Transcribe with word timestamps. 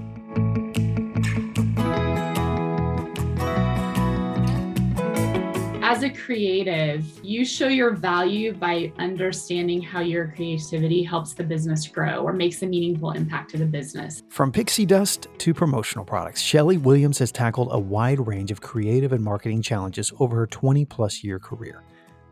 creative, 6.11 7.05
you 7.23 7.45
show 7.45 7.67
your 7.67 7.91
value 7.91 8.53
by 8.53 8.91
understanding 8.97 9.81
how 9.81 10.01
your 10.01 10.27
creativity 10.35 11.03
helps 11.03 11.33
the 11.33 11.43
business 11.43 11.87
grow 11.87 12.23
or 12.23 12.33
makes 12.33 12.61
a 12.61 12.65
meaningful 12.65 13.11
impact 13.11 13.51
to 13.51 13.57
the 13.57 13.65
business. 13.65 14.21
From 14.29 14.51
pixie 14.51 14.85
dust 14.85 15.27
to 15.39 15.53
promotional 15.53 16.05
products, 16.05 16.41
Shelley 16.41 16.77
Williams 16.77 17.19
has 17.19 17.31
tackled 17.31 17.69
a 17.71 17.79
wide 17.79 18.25
range 18.25 18.51
of 18.51 18.61
creative 18.61 19.13
and 19.13 19.23
marketing 19.23 19.61
challenges 19.61 20.11
over 20.19 20.35
her 20.35 20.47
20 20.47 20.85
plus 20.85 21.23
year 21.23 21.39
career. 21.39 21.83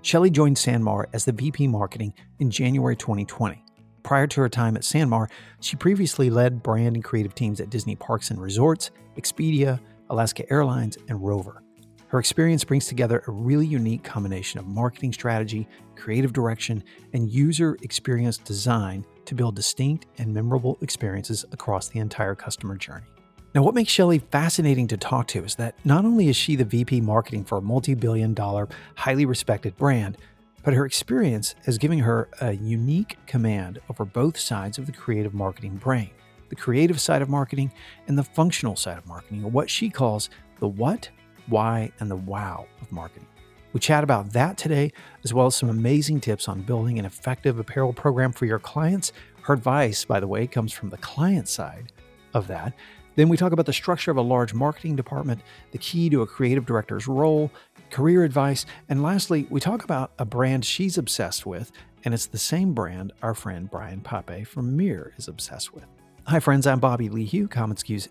Shelley 0.01 0.29
joined 0.29 0.55
Sanmar 0.55 1.05
as 1.13 1.25
the 1.25 1.31
VP 1.31 1.67
Marketing 1.67 2.13
in 2.39 2.49
January 2.49 2.95
2020. 2.95 3.63
Prior 4.03 4.27
to 4.27 4.41
her 4.41 4.49
time 4.49 4.75
at 4.75 4.84
Sanmar, 4.84 5.29
she 5.59 5.75
previously 5.75 6.29
led 6.29 6.63
brand 6.63 6.95
and 6.95 7.03
creative 7.03 7.35
teams 7.35 7.59
at 7.59 7.70
Disney 7.70 7.95
Parks 7.95 8.32
and 8.32 8.41
Resorts, 8.41 8.91
Expedia, 9.17 9.79
Alaska 10.09 10.49
Airlines, 10.51 10.98
and 11.09 11.21
Rover. 11.21 11.61
Her 12.10 12.20
experience 12.20 12.63
brings 12.63 12.88
together 12.88 13.24
a 13.27 13.32
really 13.32 13.68
unique 13.68 14.04
combination 14.04 14.60
of 14.60 14.65
marketing 14.65 15.13
strategy, 15.13 15.68
creative 15.96 16.34
direction, 16.34 16.84
and 17.13 17.29
user 17.29 17.77
experience 17.84 18.38
design 18.40 19.05
to 19.26 19.35
build 19.35 19.55
distinct 19.55 20.07
and 20.18 20.34
memorable 20.34 20.79
experiences 20.82 21.46
across 21.51 21.88
the 21.88 21.99
entire 21.99 22.34
customer 22.34 22.76
journey. 22.77 23.05
Now, 23.54 23.62
what 23.62 23.76
makes 23.76 23.91
Shelley 23.91 24.20
fascinating 24.20 24.88
to 24.88 24.98
talk 24.98 25.27
to 25.27 25.43
is 25.43 25.54
that 25.55 25.76
not 25.85 26.04
only 26.04 26.29
is 26.29 26.35
she 26.35 26.55
the 26.55 26.66
VP 26.66 27.01
marketing 27.01 27.46
for 27.46 27.60
a 27.60 27.62
multi 27.62 27.93
billion 27.93 28.34
dollar, 28.34 28.68
highly 28.96 29.26
respected 29.26 29.77
brand, 29.77 30.18
but 30.63 30.73
her 30.73 30.85
experience 30.85 31.54
has 31.66 31.77
given 31.77 31.99
her 31.99 32.27
a 32.41 32.54
unique 32.54 33.18
command 33.27 33.79
over 33.88 34.04
both 34.04 34.38
sides 34.38 34.79
of 34.79 34.88
the 34.88 34.91
creative 34.91 35.35
marketing 35.35 35.77
brain 35.77 36.10
the 36.49 36.55
creative 36.55 36.99
side 36.99 37.21
of 37.21 37.29
marketing 37.29 37.71
and 38.07 38.18
the 38.18 38.23
functional 38.23 38.76
side 38.76 38.98
of 38.98 39.05
marketing, 39.05 39.44
or 39.44 39.51
what 39.51 39.70
she 39.70 39.88
calls 39.88 40.32
the 40.60 40.68
what, 40.68 41.10
why, 41.49 41.91
and 41.99 42.09
the 42.09 42.15
wow 42.15 42.65
of 42.81 42.91
marketing. 42.91 43.27
We 43.73 43.79
chat 43.79 44.03
about 44.03 44.33
that 44.33 44.57
today, 44.57 44.91
as 45.23 45.33
well 45.33 45.47
as 45.47 45.55
some 45.55 45.69
amazing 45.69 46.21
tips 46.21 46.47
on 46.47 46.61
building 46.61 46.97
an 46.97 47.05
effective 47.05 47.59
apparel 47.59 47.93
program 47.93 48.31
for 48.31 48.45
your 48.45 48.59
clients. 48.59 49.13
Her 49.43 49.53
advice, 49.53 50.05
by 50.05 50.20
the 50.20 50.27
way, 50.27 50.47
comes 50.47 50.73
from 50.73 50.89
the 50.89 50.97
client 50.97 51.47
side 51.47 51.91
of 52.33 52.47
that. 52.47 52.73
Then 53.15 53.29
we 53.29 53.37
talk 53.37 53.51
about 53.51 53.65
the 53.65 53.73
structure 53.73 54.11
of 54.11 54.17
a 54.17 54.21
large 54.21 54.53
marketing 54.53 54.95
department, 54.95 55.41
the 55.71 55.77
key 55.77 56.09
to 56.09 56.21
a 56.21 56.27
creative 56.27 56.65
director's 56.65 57.07
role, 57.07 57.51
career 57.91 58.23
advice, 58.23 58.65
and 58.87 59.03
lastly, 59.03 59.45
we 59.49 59.59
talk 59.59 59.83
about 59.83 60.11
a 60.17 60.25
brand 60.25 60.63
she's 60.63 60.97
obsessed 60.97 61.45
with, 61.45 61.71
and 62.05 62.13
it's 62.13 62.27
the 62.27 62.37
same 62.37 62.73
brand 62.73 63.11
our 63.21 63.33
friend 63.33 63.70
Brian 63.70 64.01
Pape 64.01 64.47
from 64.47 64.77
Mir 64.77 65.13
is 65.17 65.27
obsessed 65.27 65.73
with. 65.73 65.98
Hi, 66.30 66.40
friends. 66.40 66.68
I'm 66.68 66.80
Bobby 66.80 67.09
Lehew, 67.09 67.50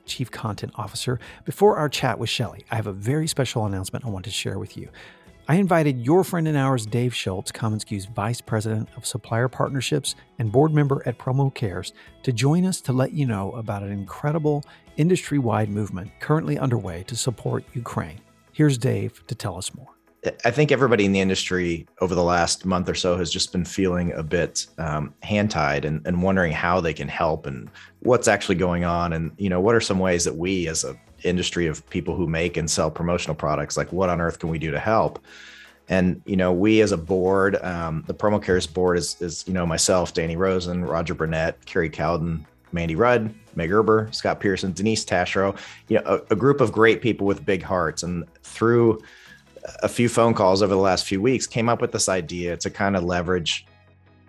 Chief 0.05 0.29
Content 0.33 0.73
Officer. 0.75 1.21
Before 1.45 1.77
our 1.77 1.89
chat 1.89 2.19
with 2.19 2.29
Shelley, 2.29 2.65
I 2.69 2.75
have 2.75 2.89
a 2.89 2.93
very 2.93 3.29
special 3.29 3.65
announcement 3.65 4.05
I 4.05 4.09
want 4.09 4.25
to 4.25 4.31
share 4.33 4.59
with 4.59 4.77
you. 4.77 4.89
I 5.47 5.55
invited 5.55 6.05
your 6.05 6.25
friend 6.25 6.49
and 6.49 6.57
ours, 6.57 6.85
Dave 6.85 7.15
Schultz, 7.15 7.53
commonsku's 7.53 8.07
Vice 8.07 8.41
President 8.41 8.89
of 8.97 9.07
Supplier 9.07 9.47
Partnerships 9.47 10.17
and 10.41 10.51
board 10.51 10.75
member 10.75 11.01
at 11.07 11.17
Promo 11.17 11.55
Cares, 11.55 11.93
to 12.25 12.33
join 12.33 12.67
us 12.67 12.81
to 12.81 12.93
let 12.93 13.13
you 13.13 13.25
know 13.25 13.53
about 13.53 13.85
an 13.85 13.93
incredible 13.93 14.65
industry 14.97 15.39
wide 15.39 15.69
movement 15.69 16.11
currently 16.19 16.59
underway 16.59 17.05
to 17.05 17.15
support 17.15 17.63
Ukraine. 17.75 18.21
Here's 18.51 18.79
Dave 18.79 19.25
to 19.29 19.37
tell 19.37 19.57
us 19.57 19.73
more. 19.77 19.98
I 20.45 20.51
think 20.51 20.73
everybody 20.73 21.05
in 21.05 21.13
the 21.13 21.21
industry 21.21 21.87
over 22.01 22.15
the 22.15 22.25
last 22.25 22.67
month 22.67 22.89
or 22.89 22.95
so 22.95 23.17
has 23.17 23.31
just 23.31 23.53
been 23.53 23.65
feeling 23.65 24.13
a 24.13 24.23
bit 24.23 24.67
um, 24.77 25.15
hand 25.23 25.51
tied 25.51 25.85
and, 25.85 26.05
and 26.07 26.23
wondering 26.23 26.51
how 26.51 26.81
they 26.81 26.93
can 26.93 27.09
help 27.09 27.47
and 27.47 27.71
what's 28.01 28.27
actually 28.27 28.57
going 28.57 28.85
on. 28.85 29.13
And, 29.13 29.31
you 29.39 29.49
know, 29.49 29.61
what 29.61 29.77
are 29.77 29.81
some 29.81 30.01
ways 30.01 30.25
that 30.25 30.35
we 30.35 30.67
as 30.67 30.83
a 30.83 30.99
industry 31.23 31.67
of 31.67 31.89
people 31.91 32.17
who 32.17 32.27
make 32.27 32.57
and 32.57 32.69
sell 32.69 32.91
promotional 32.91 33.37
products, 33.37 33.77
like 33.77 33.93
what 33.93 34.09
on 34.09 34.21
earth 34.21 34.41
can 34.41 34.49
we 34.49 34.59
do 34.59 34.73
to 34.73 34.81
help? 34.81 35.21
And, 35.89 36.21
you 36.27 36.37
know, 36.37 36.53
we 36.53 36.81
as 36.81 36.93
a 36.93 36.99
board, 36.99 37.57
um, 37.63 38.05
the 38.07 38.15
Promo 38.15 38.43
Cares 38.43 38.67
board 38.67 38.99
is, 38.99 39.21
is, 39.23 39.47
you 39.47 39.55
know, 39.55 39.67
myself, 39.67 40.15
Danny 40.15 40.37
Rosin, 40.37 40.85
Roger 40.85 41.15
Burnett, 41.15 41.65
Carrie 41.65 41.91
Cowden, 41.91 42.45
Mandy 42.73 42.95
Rudd, 42.95 43.33
Meg 43.55 43.71
Erber, 43.71 44.15
Scott 44.15 44.41
Pearson, 44.41 44.73
Denise 44.73 45.05
Taschereau, 45.05 45.57
you 45.89 45.97
know, 45.97 46.03
a, 46.05 46.33
a 46.33 46.37
group 46.37 46.61
of 46.61 46.73
great 46.73 47.01
people 47.01 47.27
with 47.27 47.47
big 47.47 47.63
hearts. 47.63 48.03
And 48.03 48.25
through, 48.43 49.01
a 49.83 49.89
few 49.89 50.09
phone 50.09 50.35
calls 50.35 50.63
over 50.63 50.75
the 50.75 50.81
last 50.81 51.07
few 51.07 51.21
weeks 51.21 51.47
came 51.47 51.69
up 51.69 51.81
with 51.81 51.93
this 51.93 52.09
idea 52.09 52.57
to 52.57 52.71
kind 52.71 52.97
of 52.97 53.05
leverage 53.05 53.67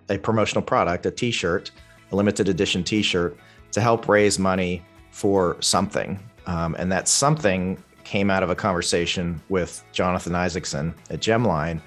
a 0.10 0.18
promotional 0.18 0.62
product, 0.62 1.06
a 1.06 1.12
t-shirt, 1.12 1.72
a 2.12 2.16
limited 2.16 2.50
edition 2.50 2.84
t-shirt 2.84 3.38
to 3.72 3.82
help 3.82 4.08
raise 4.08 4.40
money 4.40 4.84
for 5.12 5.58
something. 5.60 6.20
Um, 6.48 6.76
and 6.80 6.92
that 6.92 7.08
something 7.08 7.82
came 8.04 8.32
out 8.32 8.42
of 8.42 8.50
a 8.50 8.56
conversation 8.56 9.40
with 9.50 9.84
Jonathan 9.92 10.34
Isaacson 10.34 10.96
at 11.12 11.20
Gemline, 11.20 11.80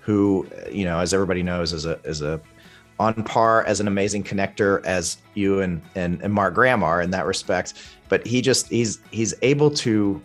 who, 0.00 0.46
you 0.70 0.84
know, 0.84 0.98
as 1.00 1.12
everybody 1.12 1.42
knows, 1.42 1.72
is 1.72 1.84
a 1.84 2.00
is 2.04 2.22
a 2.22 2.40
on 2.98 3.22
par 3.24 3.62
as 3.64 3.78
an 3.80 3.88
amazing 3.88 4.24
connector 4.24 4.82
as 4.86 5.18
you 5.34 5.60
and 5.60 5.82
and, 5.94 6.22
and 6.22 6.32
Mark 6.32 6.54
Graham 6.54 6.82
are 6.82 7.02
in 7.02 7.10
that 7.10 7.26
respect. 7.26 7.74
But 8.08 8.26
he 8.26 8.40
just 8.40 8.68
he's 8.68 9.00
he's 9.10 9.34
able 9.42 9.70
to 9.72 10.22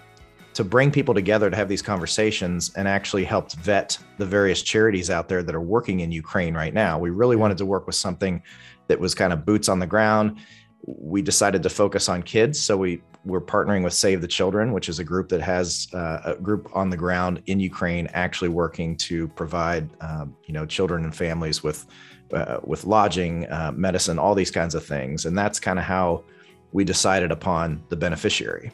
to 0.54 0.64
bring 0.64 0.92
people 0.92 1.14
together 1.14 1.50
to 1.50 1.56
have 1.56 1.70
these 1.70 1.82
conversations 1.82 2.74
and 2.76 2.88
actually 2.88 3.24
helped 3.24 3.56
vet 3.56 3.98
the 4.18 4.26
various 4.26 4.62
charities 4.62 5.10
out 5.10 5.30
there 5.30 5.44
that 5.44 5.56
are 5.56 5.62
working 5.62 6.02
in 6.02 6.12
Ukraine 6.12 6.54
right 6.54 6.74
now. 6.74 7.00
We 7.00 7.10
really 7.10 7.36
wanted 7.36 7.58
to 7.60 7.66
work 7.66 7.88
with 7.88 7.96
something 7.96 8.44
that 8.88 9.00
was 9.00 9.16
kind 9.16 9.32
of 9.32 9.46
boots 9.46 9.70
on 9.70 9.80
the 9.80 9.88
ground. 9.88 10.40
We 10.84 11.22
decided 11.22 11.64
to 11.64 11.70
focus 11.70 12.10
on 12.10 12.24
kids, 12.24 12.60
so 12.60 12.76
we 12.76 13.02
we're 13.24 13.42
partnering 13.42 13.84
with 13.84 13.94
Save 13.94 14.22
the 14.22 14.28
Children, 14.28 14.74
which 14.74 14.90
is 14.90 14.98
a 14.98 15.04
group 15.04 15.30
that 15.30 15.42
has 15.42 15.88
uh, 15.94 16.22
a 16.26 16.36
group 16.36 16.70
on 16.74 16.90
the 16.90 16.98
ground 16.98 17.42
in 17.46 17.60
Ukraine, 17.60 18.08
actually 18.14 18.50
working 18.50 18.98
to 18.98 19.28
provide 19.30 19.90
um, 20.02 20.36
you 20.46 20.54
know 20.54 20.66
children 20.66 21.04
and 21.04 21.16
families 21.16 21.62
with 21.64 21.86
uh, 22.34 22.58
with 22.64 22.86
lodging, 22.86 23.50
uh, 23.52 23.72
medicine, 23.76 24.18
all 24.18 24.34
these 24.34 24.52
kinds 24.52 24.74
of 24.74 24.84
things, 24.84 25.26
and 25.26 25.38
that's 25.38 25.60
kind 25.60 25.78
of 25.78 25.86
how 25.86 26.24
we 26.72 26.84
decided 26.84 27.32
upon 27.32 27.84
the 27.90 27.96
beneficiary. 27.96 28.72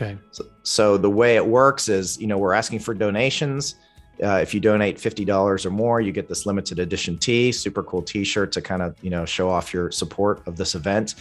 Okay. 0.00 0.16
So, 0.30 0.44
so 0.62 0.96
the 0.96 1.10
way 1.10 1.34
it 1.34 1.44
works 1.44 1.88
is, 1.88 2.20
you 2.20 2.28
know, 2.28 2.38
we're 2.38 2.52
asking 2.52 2.78
for 2.78 2.94
donations. 2.94 3.74
Uh, 4.22 4.36
if 4.36 4.54
you 4.54 4.60
donate 4.60 4.96
$50 4.96 5.66
or 5.66 5.70
more, 5.70 6.00
you 6.00 6.12
get 6.12 6.28
this 6.28 6.46
limited 6.46 6.78
edition 6.78 7.18
tee, 7.18 7.50
super 7.50 7.82
cool 7.82 8.02
t-shirt 8.02 8.52
to 8.52 8.62
kind 8.62 8.82
of, 8.82 8.94
you 9.02 9.10
know, 9.10 9.24
show 9.24 9.50
off 9.50 9.74
your 9.74 9.90
support 9.90 10.46
of 10.46 10.56
this 10.56 10.76
event. 10.76 11.16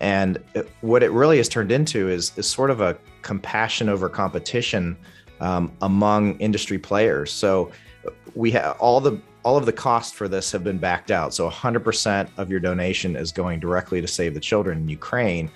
And 0.00 0.42
it, 0.54 0.68
what 0.82 1.02
it 1.02 1.10
really 1.10 1.38
has 1.38 1.48
turned 1.48 1.72
into 1.72 2.10
is, 2.10 2.36
is 2.36 2.48
sort 2.48 2.70
of 2.70 2.82
a 2.82 2.98
compassion 3.22 3.88
over 3.88 4.10
competition 4.10 4.96
um, 5.40 5.72
among 5.80 6.38
industry 6.38 6.78
players. 6.78 7.32
So 7.32 7.72
we 8.34 8.50
have 8.50 8.76
all 8.78 9.00
the 9.00 9.20
all 9.42 9.56
of 9.56 9.64
the 9.64 9.72
costs 9.72 10.12
for 10.12 10.28
this 10.28 10.52
have 10.52 10.62
been 10.62 10.76
backed 10.76 11.10
out. 11.10 11.32
So 11.32 11.48
100% 11.48 12.28
of 12.36 12.50
your 12.50 12.60
donation 12.60 13.16
is 13.16 13.32
going 13.32 13.60
directly 13.60 14.02
to 14.02 14.06
save 14.06 14.34
the 14.34 14.40
children 14.40 14.78
in 14.78 14.88
Ukraine. 14.88 15.50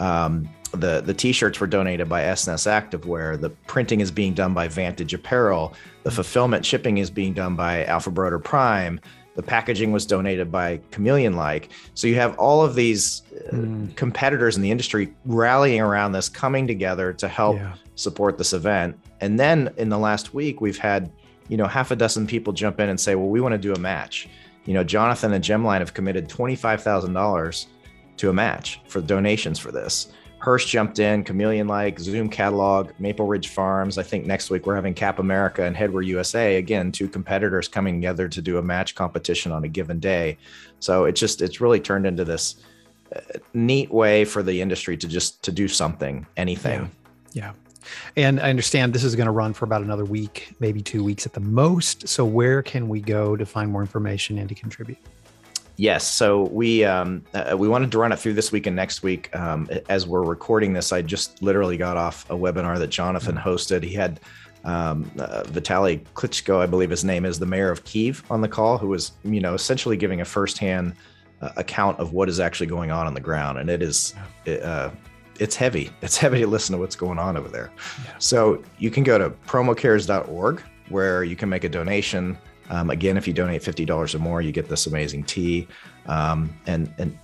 Um, 0.00 0.48
the 0.76 1.00
the 1.00 1.14
t-shirts 1.14 1.60
were 1.60 1.66
donated 1.66 2.08
by 2.08 2.24
S&S 2.24 2.66
Activewear. 2.66 3.40
The 3.40 3.50
printing 3.50 4.00
is 4.00 4.10
being 4.10 4.34
done 4.34 4.54
by 4.54 4.68
Vantage 4.68 5.14
Apparel. 5.14 5.74
The 6.04 6.10
fulfillment 6.10 6.64
shipping 6.64 6.98
is 6.98 7.10
being 7.10 7.32
done 7.32 7.56
by 7.56 7.84
Alpha 7.84 8.10
Broder 8.10 8.38
Prime. 8.38 9.00
The 9.34 9.42
packaging 9.42 9.92
was 9.92 10.06
donated 10.06 10.50
by 10.50 10.80
Chameleon 10.90 11.36
Like. 11.36 11.68
So 11.94 12.06
you 12.06 12.14
have 12.14 12.38
all 12.38 12.64
of 12.64 12.74
these 12.74 13.22
mm. 13.52 13.94
competitors 13.94 14.56
in 14.56 14.62
the 14.62 14.70
industry 14.70 15.12
rallying 15.26 15.82
around 15.82 16.12
this, 16.12 16.30
coming 16.30 16.66
together 16.66 17.12
to 17.14 17.28
help 17.28 17.56
yeah. 17.56 17.74
support 17.96 18.38
this 18.38 18.54
event. 18.54 18.98
And 19.20 19.38
then 19.38 19.74
in 19.76 19.90
the 19.90 19.98
last 19.98 20.32
week, 20.32 20.60
we've 20.60 20.78
had 20.78 21.10
you 21.48 21.56
know 21.56 21.66
half 21.66 21.90
a 21.90 21.96
dozen 21.96 22.26
people 22.26 22.52
jump 22.52 22.80
in 22.80 22.88
and 22.88 22.98
say, 22.98 23.14
"Well, 23.14 23.28
we 23.28 23.40
want 23.40 23.52
to 23.52 23.58
do 23.58 23.72
a 23.72 23.78
match." 23.78 24.28
You 24.64 24.74
know, 24.74 24.82
Jonathan 24.82 25.32
and 25.32 25.44
Gemline 25.44 25.78
have 25.78 25.94
committed 25.94 26.28
twenty 26.28 26.56
five 26.56 26.82
thousand 26.82 27.12
dollars 27.12 27.68
to 28.16 28.30
a 28.30 28.32
match 28.32 28.80
for 28.86 29.00
donations 29.00 29.58
for 29.58 29.70
this. 29.70 30.12
Hirsch 30.38 30.66
jumped 30.66 30.98
in, 30.98 31.24
Chameleon 31.24 31.66
like, 31.66 31.98
Zoom 31.98 32.28
Catalog, 32.28 32.92
Maple 32.98 33.26
Ridge 33.26 33.48
Farms. 33.48 33.98
I 33.98 34.02
think 34.02 34.26
next 34.26 34.50
week 34.50 34.66
we're 34.66 34.74
having 34.74 34.94
Cap 34.94 35.18
America 35.18 35.64
and 35.64 35.74
Headwear 35.74 36.04
USA. 36.06 36.56
Again, 36.56 36.92
two 36.92 37.08
competitors 37.08 37.68
coming 37.68 37.96
together 37.96 38.28
to 38.28 38.42
do 38.42 38.58
a 38.58 38.62
match 38.62 38.94
competition 38.94 39.50
on 39.50 39.64
a 39.64 39.68
given 39.68 39.98
day. 39.98 40.36
So 40.78 41.06
it's 41.06 41.18
just, 41.18 41.40
it's 41.40 41.60
really 41.60 41.80
turned 41.80 42.06
into 42.06 42.24
this 42.24 42.56
uh, 43.14 43.20
neat 43.54 43.90
way 43.90 44.24
for 44.24 44.42
the 44.42 44.60
industry 44.60 44.96
to 44.98 45.08
just 45.08 45.42
to 45.44 45.52
do 45.52 45.68
something, 45.68 46.26
anything. 46.36 46.90
Yeah. 47.32 47.52
yeah. 47.52 47.52
And 48.16 48.40
I 48.40 48.50
understand 48.50 48.92
this 48.92 49.04
is 49.04 49.14
going 49.14 49.26
to 49.26 49.32
run 49.32 49.52
for 49.52 49.64
about 49.64 49.82
another 49.82 50.04
week, 50.04 50.54
maybe 50.60 50.82
two 50.82 51.04
weeks 51.04 51.24
at 51.24 51.32
the 51.32 51.40
most. 51.40 52.08
So, 52.08 52.24
where 52.24 52.62
can 52.62 52.88
we 52.88 53.00
go 53.00 53.36
to 53.36 53.46
find 53.46 53.70
more 53.70 53.80
information 53.80 54.38
and 54.38 54.48
to 54.48 54.54
contribute? 54.54 54.98
Yes, 55.76 56.06
so 56.06 56.44
we 56.44 56.84
um, 56.84 57.22
uh, 57.34 57.54
we 57.58 57.68
wanted 57.68 57.92
to 57.92 57.98
run 57.98 58.10
it 58.10 58.18
through 58.18 58.32
this 58.32 58.50
week 58.50 58.66
and 58.66 58.74
next 58.74 59.02
week. 59.02 59.34
Um, 59.36 59.68
as 59.90 60.06
we're 60.06 60.22
recording 60.22 60.72
this, 60.72 60.90
I 60.90 61.02
just 61.02 61.42
literally 61.42 61.76
got 61.76 61.98
off 61.98 62.28
a 62.30 62.34
webinar 62.34 62.78
that 62.78 62.88
Jonathan 62.88 63.36
hosted. 63.36 63.82
He 63.82 63.92
had 63.92 64.20
um, 64.64 65.10
uh, 65.18 65.42
Vitaly 65.44 66.02
Klitschko, 66.14 66.60
I 66.60 66.66
believe 66.66 66.88
his 66.88 67.04
name 67.04 67.26
is, 67.26 67.38
the 67.38 67.46
mayor 67.46 67.70
of 67.70 67.84
Kiev, 67.84 68.24
on 68.30 68.40
the 68.40 68.48
call, 68.48 68.78
who 68.78 68.88
was 68.88 69.12
you 69.22 69.40
know 69.40 69.52
essentially 69.52 69.98
giving 69.98 70.22
a 70.22 70.24
firsthand 70.24 70.94
uh, 71.42 71.50
account 71.56 71.98
of 72.00 72.14
what 72.14 72.30
is 72.30 72.40
actually 72.40 72.68
going 72.68 72.90
on 72.90 73.06
on 73.06 73.12
the 73.12 73.20
ground, 73.20 73.58
and 73.58 73.68
it 73.68 73.82
is 73.82 74.14
uh, 74.46 74.90
it's 75.38 75.56
heavy. 75.56 75.90
It's 76.00 76.16
heavy 76.16 76.40
to 76.40 76.46
listen 76.46 76.72
to 76.74 76.78
what's 76.78 76.96
going 76.96 77.18
on 77.18 77.36
over 77.36 77.48
there. 77.48 77.70
Yeah. 78.04 78.12
So 78.18 78.62
you 78.78 78.90
can 78.90 79.02
go 79.02 79.18
to 79.18 79.30
promocares.org 79.46 80.62
where 80.88 81.24
you 81.24 81.36
can 81.36 81.48
make 81.48 81.64
a 81.64 81.68
donation. 81.68 82.38
Um, 82.70 82.90
again, 82.90 83.16
if 83.16 83.26
you 83.26 83.32
donate 83.32 83.62
fifty 83.62 83.84
dollars 83.84 84.14
or 84.14 84.18
more, 84.18 84.40
you 84.42 84.52
get 84.52 84.68
this 84.68 84.86
amazing 84.86 85.24
tea. 85.24 85.68
Um, 86.06 86.56
and 86.66 86.92
and 86.98 87.18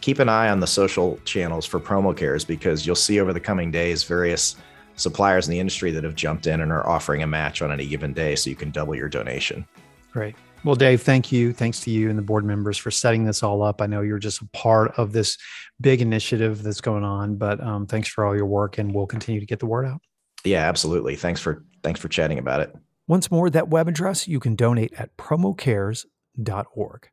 keep 0.00 0.18
an 0.18 0.28
eye 0.28 0.48
on 0.48 0.60
the 0.60 0.66
social 0.66 1.18
channels 1.24 1.66
for 1.66 1.80
promo 1.80 2.16
cares 2.16 2.44
because 2.44 2.86
you'll 2.86 2.96
see 2.96 3.20
over 3.20 3.32
the 3.32 3.40
coming 3.40 3.70
days 3.70 4.04
various 4.04 4.56
suppliers 4.96 5.46
in 5.46 5.52
the 5.52 5.60
industry 5.60 5.90
that 5.92 6.04
have 6.04 6.14
jumped 6.14 6.46
in 6.46 6.60
and 6.60 6.72
are 6.72 6.86
offering 6.88 7.22
a 7.22 7.26
match 7.26 7.62
on 7.62 7.72
any 7.72 7.86
given 7.86 8.12
day, 8.12 8.34
so 8.34 8.50
you 8.50 8.56
can 8.56 8.70
double 8.70 8.94
your 8.94 9.08
donation. 9.08 9.64
Great. 10.12 10.34
Well, 10.64 10.74
Dave, 10.74 11.02
thank 11.02 11.30
you. 11.30 11.52
Thanks 11.52 11.80
to 11.80 11.90
you 11.90 12.10
and 12.10 12.18
the 12.18 12.22
board 12.22 12.44
members 12.44 12.76
for 12.76 12.90
setting 12.90 13.24
this 13.24 13.44
all 13.44 13.62
up. 13.62 13.80
I 13.80 13.86
know 13.86 14.00
you're 14.00 14.18
just 14.18 14.42
a 14.42 14.46
part 14.48 14.92
of 14.98 15.12
this 15.12 15.38
big 15.80 16.00
initiative 16.02 16.64
that's 16.64 16.80
going 16.80 17.04
on, 17.04 17.36
but 17.36 17.62
um, 17.62 17.86
thanks 17.86 18.08
for 18.08 18.24
all 18.24 18.34
your 18.34 18.46
work, 18.46 18.78
and 18.78 18.92
we'll 18.92 19.06
continue 19.06 19.40
to 19.40 19.46
get 19.46 19.60
the 19.60 19.66
word 19.66 19.86
out. 19.86 20.00
Yeah, 20.44 20.68
absolutely. 20.68 21.16
Thanks 21.16 21.40
for 21.40 21.64
thanks 21.82 22.00
for 22.00 22.08
chatting 22.08 22.38
about 22.38 22.60
it. 22.60 22.74
Once 23.08 23.30
more, 23.30 23.48
that 23.48 23.70
web 23.70 23.88
address 23.88 24.28
you 24.28 24.38
can 24.38 24.54
donate 24.54 24.92
at 24.98 25.16
promocares.org. 25.16 27.08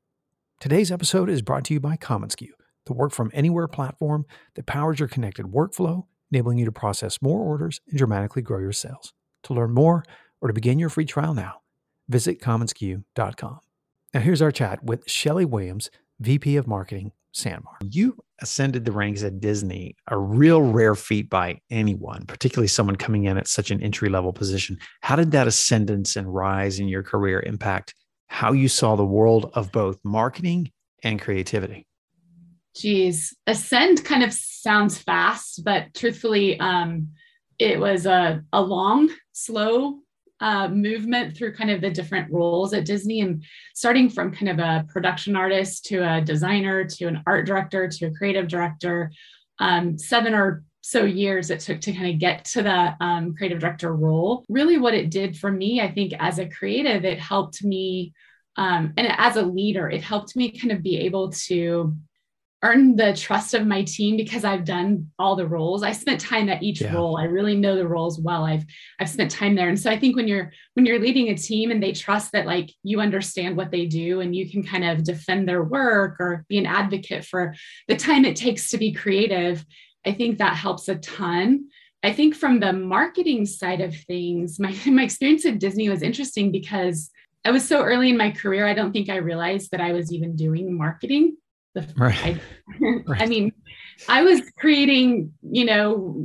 Today's 0.59 0.91
episode 0.91 1.29
is 1.29 1.41
brought 1.41 1.63
to 1.63 1.73
you 1.73 1.79
by 1.79 1.95
commonsku, 1.95 2.49
the 2.85 2.93
work 2.93 3.13
from 3.13 3.31
anywhere 3.33 3.69
platform 3.69 4.25
that 4.55 4.65
powers 4.65 4.99
your 4.99 5.07
connected 5.07 5.45
workflow, 5.45 6.03
enabling 6.29 6.57
you 6.57 6.65
to 6.65 6.71
process 6.71 7.21
more 7.21 7.39
orders 7.39 7.79
and 7.87 7.97
dramatically 7.97 8.41
grow 8.41 8.59
your 8.59 8.73
sales. 8.73 9.13
To 9.43 9.53
learn 9.53 9.73
more 9.73 10.03
or 10.41 10.49
to 10.49 10.53
begin 10.53 10.79
your 10.79 10.89
free 10.89 11.05
trial 11.05 11.33
now, 11.33 11.61
visit 12.09 12.41
commonsku.com. 12.41 13.59
Now, 14.13 14.19
here's 14.19 14.41
our 14.41 14.51
chat 14.51 14.83
with 14.83 15.09
Shelley 15.09 15.45
Williams, 15.45 15.89
VP 16.19 16.57
of 16.57 16.67
Marketing, 16.67 17.13
Sanmar. 17.35 17.75
You 17.83 18.17
ascended 18.41 18.85
the 18.85 18.91
ranks 18.91 19.23
at 19.23 19.39
Disney, 19.39 19.95
a 20.07 20.17
real 20.17 20.61
rare 20.61 20.95
feat 20.95 21.29
by 21.29 21.59
anyone, 21.69 22.25
particularly 22.25 22.67
someone 22.67 22.95
coming 22.95 23.25
in 23.25 23.37
at 23.37 23.47
such 23.47 23.71
an 23.71 23.81
entry 23.83 24.09
level 24.09 24.33
position. 24.33 24.79
How 25.01 25.15
did 25.15 25.31
that 25.31 25.47
ascendance 25.47 26.15
and 26.15 26.33
rise 26.33 26.79
in 26.79 26.87
your 26.87 27.03
career 27.03 27.41
impact 27.41 27.93
how 28.27 28.53
you 28.53 28.67
saw 28.67 28.95
the 28.95 29.05
world 29.05 29.51
of 29.53 29.71
both 29.71 29.99
marketing 30.03 30.71
and 31.03 31.21
creativity? 31.21 31.85
Geez, 32.75 33.35
ascend 33.47 34.03
kind 34.03 34.23
of 34.23 34.33
sounds 34.33 34.97
fast, 34.97 35.63
but 35.63 35.93
truthfully, 35.93 36.59
um, 36.59 37.09
it 37.59 37.79
was 37.79 38.05
a, 38.05 38.43
a 38.51 38.61
long, 38.61 39.09
slow 39.31 39.99
uh, 40.41 40.67
movement 40.67 41.35
through 41.35 41.53
kind 41.53 41.71
of 41.71 41.81
the 41.81 41.89
different 41.89 42.31
roles 42.31 42.73
at 42.73 42.85
Disney 42.85 43.21
and 43.21 43.43
starting 43.73 44.09
from 44.09 44.33
kind 44.33 44.49
of 44.49 44.59
a 44.59 44.85
production 44.89 45.35
artist 45.35 45.85
to 45.85 45.99
a 45.99 46.21
designer 46.21 46.83
to 46.83 47.05
an 47.05 47.23
art 47.25 47.45
director 47.45 47.87
to 47.87 48.05
a 48.07 48.11
creative 48.11 48.47
director. 48.47 49.11
Um, 49.59 49.97
seven 49.97 50.33
or 50.33 50.63
so 50.81 51.03
years 51.03 51.49
it 51.49 51.61
took 51.61 51.81
to 51.81 51.93
kind 51.93 52.13
of 52.13 52.19
get 52.19 52.45
to 52.45 52.61
the 52.61 52.95
um, 52.99 53.33
creative 53.35 53.59
director 53.59 53.95
role. 53.95 54.43
Really, 54.49 54.77
what 54.77 54.93
it 54.93 55.09
did 55.09 55.37
for 55.37 55.51
me, 55.51 55.81
I 55.81 55.91
think, 55.91 56.13
as 56.19 56.37
a 56.37 56.47
creative, 56.47 57.05
it 57.05 57.19
helped 57.19 57.63
me, 57.63 58.13
um, 58.57 58.93
and 58.97 59.07
as 59.17 59.37
a 59.37 59.41
leader, 59.41 59.89
it 59.89 60.03
helped 60.03 60.35
me 60.35 60.51
kind 60.51 60.71
of 60.71 60.83
be 60.83 60.97
able 60.99 61.31
to 61.47 61.95
earn 62.65 62.95
the 62.95 63.13
trust 63.13 63.53
of 63.53 63.67
my 63.67 63.83
team 63.83 64.17
because 64.17 64.43
I've 64.43 64.65
done 64.65 65.11
all 65.19 65.35
the 65.35 65.47
roles. 65.47 65.83
I 65.83 65.91
spent 65.91 66.19
time 66.19 66.49
at 66.49 66.63
each 66.63 66.81
yeah. 66.81 66.93
role. 66.93 67.17
I 67.17 67.25
really 67.25 67.55
know 67.55 67.75
the 67.75 67.87
roles 67.87 68.19
well. 68.19 68.43
I've 68.43 68.65
I've 68.99 69.09
spent 69.09 69.29
time 69.29 69.55
there. 69.55 69.69
And 69.69 69.79
so 69.79 69.91
I 69.91 69.99
think 69.99 70.15
when 70.15 70.27
you're 70.27 70.51
when 70.73 70.85
you're 70.85 70.99
leading 70.99 71.29
a 71.29 71.37
team 71.37 71.69
and 71.69 71.81
they 71.81 71.91
trust 71.91 72.31
that 72.31 72.47
like 72.47 72.71
you 72.83 72.99
understand 72.99 73.55
what 73.55 73.69
they 73.69 73.85
do 73.85 74.21
and 74.21 74.35
you 74.35 74.49
can 74.49 74.63
kind 74.63 74.83
of 74.83 75.03
defend 75.03 75.47
their 75.47 75.63
work 75.63 76.19
or 76.19 76.43
be 76.49 76.57
an 76.57 76.65
advocate 76.65 77.23
for 77.23 77.53
the 77.87 77.95
time 77.95 78.25
it 78.25 78.35
takes 78.35 78.69
to 78.71 78.77
be 78.77 78.91
creative, 78.91 79.63
I 80.05 80.11
think 80.11 80.39
that 80.39 80.55
helps 80.55 80.89
a 80.89 80.95
ton. 80.95 81.69
I 82.01 82.13
think 82.13 82.35
from 82.35 82.59
the 82.59 82.73
marketing 82.73 83.45
side 83.45 83.81
of 83.81 83.95
things, 83.95 84.59
my 84.59 84.75
my 84.87 85.03
experience 85.03 85.45
at 85.45 85.59
Disney 85.59 85.87
was 85.87 86.01
interesting 86.01 86.51
because 86.51 87.11
I 87.45 87.51
was 87.51 87.67
so 87.67 87.83
early 87.83 88.09
in 88.09 88.17
my 88.17 88.31
career, 88.31 88.65
I 88.65 88.73
don't 88.73 88.91
think 88.91 89.07
I 89.07 89.17
realized 89.17 89.69
that 89.69 89.81
I 89.81 89.93
was 89.93 90.11
even 90.11 90.35
doing 90.35 90.75
marketing 90.75 91.37
the, 91.75 91.93
right. 91.97 92.17
I, 92.23 92.39
right. 93.07 93.21
I 93.21 93.25
mean, 93.27 93.51
I 94.09 94.23
was 94.23 94.41
creating, 94.57 95.33
you 95.43 95.65
know, 95.65 96.15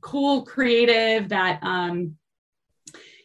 cool 0.00 0.44
creative 0.44 1.28
that, 1.28 1.60
um, 1.62 2.16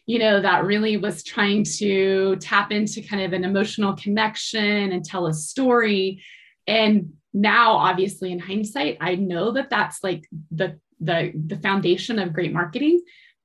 you 0.06 0.18
know, 0.18 0.40
that 0.40 0.64
really 0.64 0.96
was 0.96 1.22
trying 1.22 1.64
to 1.78 2.36
tap 2.36 2.72
into 2.72 3.02
kind 3.02 3.22
of 3.22 3.32
an 3.32 3.44
emotional 3.44 3.94
connection 3.94 4.92
and 4.92 5.04
tell 5.04 5.26
a 5.26 5.34
story. 5.34 6.22
And 6.66 7.14
now, 7.32 7.72
obviously, 7.72 8.32
in 8.32 8.38
hindsight, 8.38 8.98
I 9.00 9.14
know 9.14 9.52
that 9.52 9.70
that's 9.70 10.02
like 10.02 10.24
the 10.50 10.78
the 11.00 11.32
the 11.34 11.56
foundation 11.56 12.18
of 12.18 12.32
great 12.32 12.52
marketing. 12.52 13.00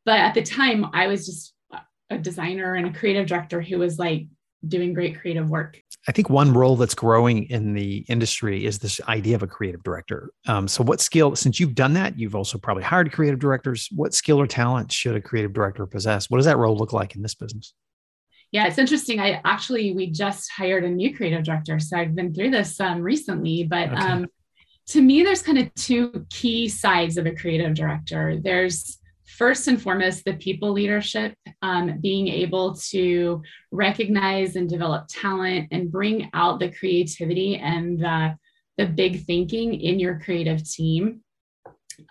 But 0.05 0.19
at 0.19 0.33
the 0.33 0.43
time, 0.43 0.87
I 0.93 1.07
was 1.07 1.25
just 1.25 1.53
a 2.09 2.17
designer 2.17 2.75
and 2.75 2.87
a 2.87 2.97
creative 2.97 3.27
director 3.27 3.61
who 3.61 3.79
was 3.79 3.99
like 3.99 4.27
doing 4.65 4.93
great 4.93 5.19
creative 5.19 5.49
work. 5.49 5.81
I 6.07 6.13
think 6.13 6.29
one 6.29 6.53
role 6.53 6.77
that's 6.77 6.95
growing 6.95 7.43
in 7.49 7.73
the 7.73 7.97
industry 8.07 8.65
is 8.65 8.79
this 8.79 9.01
idea 9.09 9.35
of 9.35 9.43
a 9.43 9.47
creative 9.47 9.83
director. 9.83 10.31
Um, 10.47 10.67
so, 10.67 10.81
what 10.81 11.01
skill, 11.01 11.35
since 11.35 11.59
you've 11.59 11.75
done 11.75 11.93
that, 11.93 12.17
you've 12.17 12.35
also 12.35 12.57
probably 12.57 12.83
hired 12.83 13.11
creative 13.11 13.39
directors. 13.39 13.89
What 13.93 14.13
skill 14.13 14.39
or 14.39 14.47
talent 14.47 14.91
should 14.91 15.15
a 15.15 15.21
creative 15.21 15.51
director 15.51 15.85
possess? 15.85 16.29
What 16.29 16.37
does 16.37 16.45
that 16.45 16.57
role 16.57 16.77
look 16.77 16.93
like 16.93 17.15
in 17.15 17.21
this 17.21 17.35
business? 17.35 17.73
Yeah, 18.53 18.67
it's 18.67 18.77
interesting. 18.77 19.19
I 19.19 19.41
actually, 19.43 19.91
we 19.93 20.09
just 20.09 20.49
hired 20.49 20.85
a 20.85 20.89
new 20.89 21.13
creative 21.13 21.43
director. 21.43 21.77
So, 21.79 21.97
I've 21.97 22.15
been 22.15 22.33
through 22.33 22.51
this 22.51 22.79
um, 22.79 23.01
recently, 23.01 23.63
but 23.63 23.91
okay. 23.91 24.01
um, 24.01 24.27
to 24.87 25.01
me, 25.01 25.23
there's 25.23 25.41
kind 25.41 25.57
of 25.57 25.73
two 25.75 26.25
key 26.29 26.69
sides 26.69 27.17
of 27.17 27.25
a 27.25 27.35
creative 27.35 27.73
director. 27.73 28.39
There's 28.41 28.97
first 29.37 29.67
and 29.67 29.81
foremost 29.81 30.25
the 30.25 30.33
people 30.33 30.71
leadership 30.71 31.33
um, 31.61 31.99
being 32.01 32.27
able 32.27 32.75
to 32.75 33.41
recognize 33.71 34.55
and 34.55 34.69
develop 34.69 35.05
talent 35.09 35.67
and 35.71 35.91
bring 35.91 36.29
out 36.33 36.59
the 36.59 36.71
creativity 36.71 37.55
and 37.57 37.99
the, 37.99 38.35
the 38.77 38.85
big 38.85 39.25
thinking 39.25 39.79
in 39.79 39.99
your 39.99 40.19
creative 40.19 40.67
team 40.67 41.21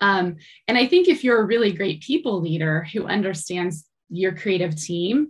um, 0.01 0.37
and 0.69 0.79
i 0.79 0.87
think 0.87 1.09
if 1.09 1.25
you're 1.25 1.41
a 1.41 1.47
really 1.47 1.73
great 1.73 2.01
people 2.01 2.41
leader 2.41 2.87
who 2.93 3.07
understands 3.07 3.87
your 4.09 4.35
creative 4.35 4.77
team 4.77 5.29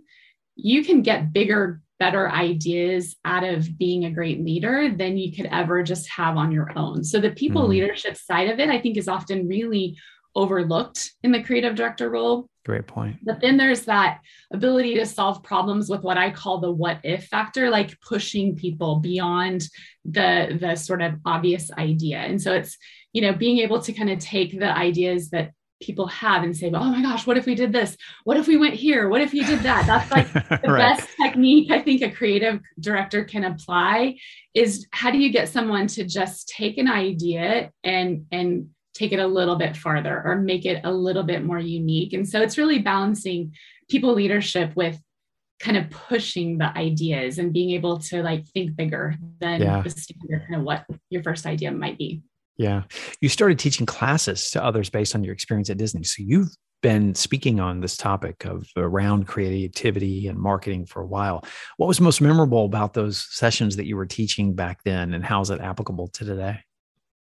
you 0.55 0.83
can 0.83 1.01
get 1.01 1.33
bigger 1.33 1.81
better 1.99 2.29
ideas 2.29 3.15
out 3.25 3.43
of 3.43 3.75
being 3.77 4.05
a 4.05 4.11
great 4.11 4.43
leader 4.43 4.93
than 4.95 5.17
you 5.17 5.35
could 5.35 5.47
ever 5.47 5.81
just 5.81 6.07
have 6.09 6.37
on 6.37 6.51
your 6.51 6.71
own 6.77 7.03
so 7.03 7.19
the 7.19 7.31
people 7.31 7.63
mm. 7.63 7.69
leadership 7.69 8.15
side 8.15 8.49
of 8.49 8.59
it 8.59 8.69
i 8.69 8.79
think 8.79 8.97
is 8.97 9.07
often 9.07 9.47
really 9.47 9.97
overlooked 10.37 11.13
in 11.23 11.31
the 11.31 11.43
creative 11.43 11.75
director 11.75 12.09
role. 12.09 12.47
Great 12.63 12.85
point. 12.85 13.17
But 13.23 13.41
then 13.41 13.57
there's 13.57 13.85
that 13.85 14.19
ability 14.53 14.95
to 14.95 15.05
solve 15.05 15.41
problems 15.41 15.89
with 15.89 16.03
what 16.03 16.17
I 16.17 16.29
call 16.29 16.59
the 16.59 16.71
what 16.71 16.99
if 17.03 17.25
factor, 17.25 17.69
like 17.69 17.99
pushing 18.01 18.55
people 18.55 18.97
beyond 18.99 19.67
the 20.05 20.57
the 20.59 20.75
sort 20.75 21.01
of 21.01 21.15
obvious 21.25 21.71
idea. 21.71 22.19
And 22.19 22.41
so 22.41 22.53
it's, 22.53 22.77
you 23.13 23.21
know, 23.21 23.33
being 23.33 23.57
able 23.59 23.81
to 23.81 23.93
kind 23.93 24.09
of 24.09 24.19
take 24.19 24.57
the 24.57 24.71
ideas 24.71 25.31
that 25.31 25.51
people 25.81 26.07
have 26.07 26.43
and 26.43 26.55
say, 26.55 26.67
oh 26.67 26.91
my 26.91 27.01
gosh, 27.01 27.25
what 27.25 27.37
if 27.37 27.45
we 27.45 27.55
did 27.55 27.71
this? 27.71 27.95
What 28.23 28.37
if 28.37 28.47
we 28.47 28.57
went 28.57 28.73
here? 28.73 29.09
What 29.09 29.21
if 29.21 29.33
you 29.33 29.45
did 29.45 29.59
that? 29.59 29.85
That's 29.87 30.11
like 30.11 30.31
the 30.61 30.71
right. 30.71 30.97
best 30.97 31.09
technique 31.21 31.71
I 31.71 31.81
think 31.81 32.01
a 32.01 32.11
creative 32.11 32.59
director 32.79 33.23
can 33.23 33.43
apply 33.43 34.17
is 34.53 34.87
how 34.91 35.09
do 35.09 35.17
you 35.17 35.31
get 35.31 35.49
someone 35.49 35.87
to 35.87 36.03
just 36.03 36.49
take 36.49 36.77
an 36.77 36.87
idea 36.87 37.71
and 37.83 38.25
and 38.31 38.69
take 38.97 39.11
it 39.11 39.19
a 39.19 39.27
little 39.27 39.55
bit 39.55 39.77
farther 39.77 40.21
or 40.25 40.35
make 40.35 40.65
it 40.65 40.81
a 40.83 40.91
little 40.91 41.23
bit 41.23 41.43
more 41.43 41.59
unique. 41.59 42.13
And 42.13 42.27
so 42.27 42.41
it's 42.41 42.57
really 42.57 42.79
balancing 42.79 43.53
people 43.89 44.13
leadership 44.13 44.75
with 44.75 44.99
kind 45.59 45.77
of 45.77 45.89
pushing 45.89 46.57
the 46.57 46.75
ideas 46.77 47.39
and 47.39 47.53
being 47.53 47.71
able 47.71 47.97
to 47.97 48.21
like 48.21 48.45
think 48.47 48.75
bigger 48.75 49.15
than 49.39 49.61
yeah. 49.61 49.81
the 49.81 49.89
standard 49.89 50.41
kind 50.47 50.55
of 50.55 50.63
what 50.63 50.85
your 51.09 51.23
first 51.23 51.45
idea 51.45 51.71
might 51.71 51.97
be. 51.97 52.21
Yeah. 52.57 52.83
You 53.21 53.29
started 53.29 53.59
teaching 53.59 53.85
classes 53.85 54.49
to 54.51 54.63
others 54.63 54.89
based 54.89 55.15
on 55.15 55.23
your 55.23 55.33
experience 55.33 55.69
at 55.69 55.77
Disney. 55.77 56.03
So 56.03 56.23
you've 56.25 56.49
been 56.81 57.15
speaking 57.15 57.59
on 57.59 57.79
this 57.79 57.97
topic 57.97 58.45
of 58.45 58.67
around 58.75 59.27
creativity 59.27 60.27
and 60.27 60.37
marketing 60.37 60.85
for 60.85 61.01
a 61.01 61.07
while. 61.07 61.43
What 61.77 61.87
was 61.87 61.99
most 61.99 62.21
memorable 62.21 62.65
about 62.65 62.93
those 62.93 63.27
sessions 63.31 63.75
that 63.77 63.87
you 63.87 63.95
were 63.95 64.05
teaching 64.05 64.53
back 64.53 64.83
then 64.83 65.13
and 65.13 65.25
how 65.25 65.41
is 65.41 65.49
it 65.49 65.59
applicable 65.59 66.09
to 66.09 66.25
today? 66.25 66.59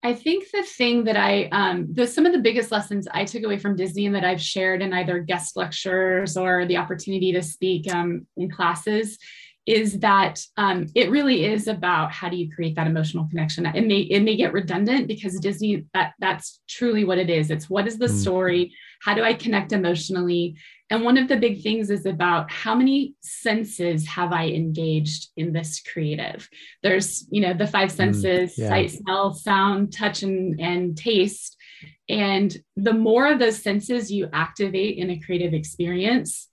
I 0.04 0.14
think 0.14 0.52
the 0.52 0.64
thing 0.64 1.06
that 1.06 1.16
I, 1.16 1.46
um, 1.46 1.88
the, 1.94 2.06
some 2.06 2.26
of 2.26 2.34
the 2.34 2.40
biggest 2.40 2.72
lessons 2.72 3.08
I 3.12 3.24
took 3.24 3.44
away 3.44 3.58
from 3.58 3.78
Disney 3.78 4.06
and 4.06 4.16
that 4.16 4.26
I've 4.26 4.42
shared 4.42 4.82
in 4.82 4.92
either 4.92 5.20
guest 5.20 5.56
lectures 5.56 6.36
or 6.36 6.66
the 6.66 6.78
opportunity 6.78 7.32
to 7.32 7.42
speak 7.42 7.92
um, 7.94 8.28
in 8.36 8.52
classes 8.52 9.18
is 9.66 10.00
that 10.00 10.42
um, 10.58 10.88
it 10.94 11.10
really 11.10 11.46
is 11.46 11.70
about 11.70 12.12
how 12.12 12.28
do 12.28 12.36
you 12.36 12.54
create 12.54 12.76
that 12.76 12.88
emotional 12.88 13.28
connection. 13.30 13.66
It 13.66 13.88
may 13.88 14.00
it 14.00 14.22
may 14.22 14.36
get 14.36 14.52
redundant 14.52 15.08
because 15.08 15.40
Disney 15.40 15.86
that 15.94 16.14
that's 16.20 16.60
truly 16.68 17.06
what 17.06 17.18
it 17.18 17.30
is. 17.30 17.50
It's 17.50 17.70
what 17.70 17.88
is 17.88 17.98
the 17.98 18.08
mm. 18.08 18.22
story? 18.22 18.74
How 19.02 19.14
do 19.14 19.24
I 19.24 19.34
connect 19.34 19.72
emotionally? 19.72 20.58
And 20.94 21.04
one 21.04 21.18
of 21.18 21.28
the 21.28 21.38
big 21.38 21.64
things 21.64 21.90
is 21.90 22.06
about 22.06 22.52
how 22.52 22.76
many 22.76 23.16
senses 23.20 24.06
have 24.06 24.32
I 24.32 24.50
engaged 24.50 25.30
in 25.36 25.52
this 25.52 25.82
creative? 25.82 26.48
There's, 26.84 27.26
you 27.32 27.42
know, 27.42 27.56
the 27.56 27.66
five 27.66 27.90
mm, 27.90 27.96
senses 27.96 28.52
mm, 28.52 28.58
yeah. 28.60 28.70
sight, 28.70 28.92
smell, 28.92 29.34
sound, 29.34 29.92
touch, 29.92 30.22
and, 30.22 30.62
and 30.62 30.96
taste. 30.96 31.58
And 32.08 32.56
the 32.76 32.94
more 32.94 33.26
of 33.26 33.40
those 33.40 33.64
senses 33.64 34.12
you 34.12 34.30
activate 34.34 35.00
in 35.00 35.10
a 35.10 35.20
creative 35.20 35.56
experience, 35.56 36.48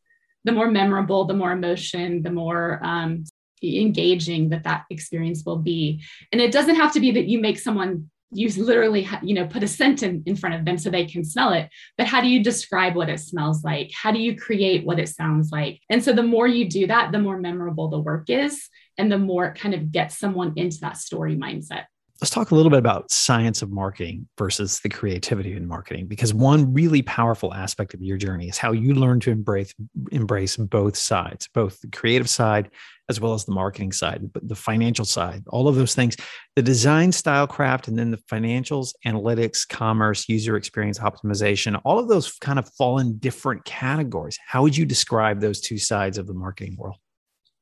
the 0.45 0.53
more 0.53 0.71
memorable, 0.71 1.27
the 1.27 1.35
more 1.35 1.53
emotion, 1.53 2.23
the 2.23 2.33
more 2.33 2.81
um, 2.83 3.25
engaging 3.63 4.49
that 4.49 4.65
that 4.65 4.85
experience 4.89 5.43
will 5.45 5.59
be. 5.59 6.03
And 6.33 6.41
it 6.41 6.51
doesn't 6.51 6.77
have 6.77 6.95
to 6.95 7.01
be 7.01 7.11
that 7.11 7.27
you 7.27 7.41
make 7.41 7.59
someone 7.59 8.09
you 8.33 8.49
literally 8.63 9.09
you 9.23 9.35
know 9.35 9.47
put 9.47 9.63
a 9.63 9.69
scent 9.69 10.03
in, 10.03 10.23
in 10.27 10.37
front 10.37 10.55
of 10.55 10.65
them 10.65 10.79
so 10.79 10.91
they 10.91 11.07
can 11.07 11.25
smell 11.25 11.53
it. 11.53 11.69
But 11.99 12.07
how 12.07 12.21
do 12.21 12.29
you 12.29 12.43
describe 12.43 12.95
what 12.95 13.09
it 13.09 13.21
smells 13.21 13.65
like? 13.65 13.91
How 13.95 14.13
do 14.13 14.21
you 14.21 14.37
create 14.37 14.85
what 14.85 15.01
it 15.01 15.09
sounds 15.09 15.51
like? 15.51 15.81
And 15.89 16.03
so 16.03 16.13
the 16.13 16.23
more 16.23 16.47
you 16.47 16.69
do 16.69 16.87
that 16.87 17.13
the 17.13 17.19
more 17.19 17.39
memorable 17.39 17.89
the 17.89 17.99
work 17.99 18.31
is 18.31 18.69
and 18.99 19.11
the 19.11 19.19
more 19.19 19.47
it 19.47 19.59
kind 19.59 19.75
of 19.75 19.93
gets 19.93 20.19
someone 20.19 20.53
into 20.57 20.79
that 20.81 20.97
story 20.97 21.37
mindset 21.37 21.85
let's 22.21 22.31
talk 22.31 22.51
a 22.51 22.55
little 22.55 22.71
bit 22.71 22.79
about 22.79 23.11
science 23.11 23.63
of 23.63 23.71
marketing 23.71 24.29
versus 24.37 24.81
the 24.81 24.89
creativity 24.91 25.57
in 25.57 25.67
marketing 25.67 26.07
because 26.07 26.35
one 26.35 26.73
really 26.73 27.01
powerful 27.03 27.55
aspect 27.55 27.95
of 27.95 28.03
your 28.03 28.19
journey 28.19 28.49
is 28.49 28.59
how 28.59 28.73
you 28.73 28.95
learn 28.95 29.19
to 29.21 29.31
embrace 29.31 29.75
embrace 30.13 30.57
both 30.57 30.97
sides 30.97 31.49
both 31.55 31.81
the 31.81 31.89
creative 31.89 32.29
side 32.29 32.71
as 33.09 33.21
well 33.21 33.33
as 33.33 33.45
the 33.45 33.53
marketing 33.53 33.91
side 33.91 34.31
but 34.35 34.47
the 34.47 34.55
financial 34.55 35.05
side 35.05 35.43
all 35.49 35.67
of 35.67 35.77
those 35.77 35.95
things. 35.95 36.17
The 36.57 36.63
design 36.63 37.11
style 37.11 37.47
craft 37.47 37.89
and 37.89 37.99
then 37.99 38.11
the 38.11 38.19
financials 38.19 38.93
analytics 39.07 39.67
commerce 39.67 40.29
user 40.29 40.57
experience 40.57 40.99
optimization 40.99 41.81
all 41.85 41.99
of 41.99 42.09
those 42.09 42.33
kind 42.39 42.59
of 42.59 42.69
fall 42.75 42.99
in 42.99 43.19
different 43.19 43.65
categories. 43.65 44.39
How 44.47 44.63
would 44.63 44.77
you 44.77 44.85
describe 44.85 45.41
those 45.41 45.61
two 45.61 45.79
sides 45.79 46.19
of 46.19 46.27
the 46.27 46.35
marketing 46.35 46.77
world 46.77 46.99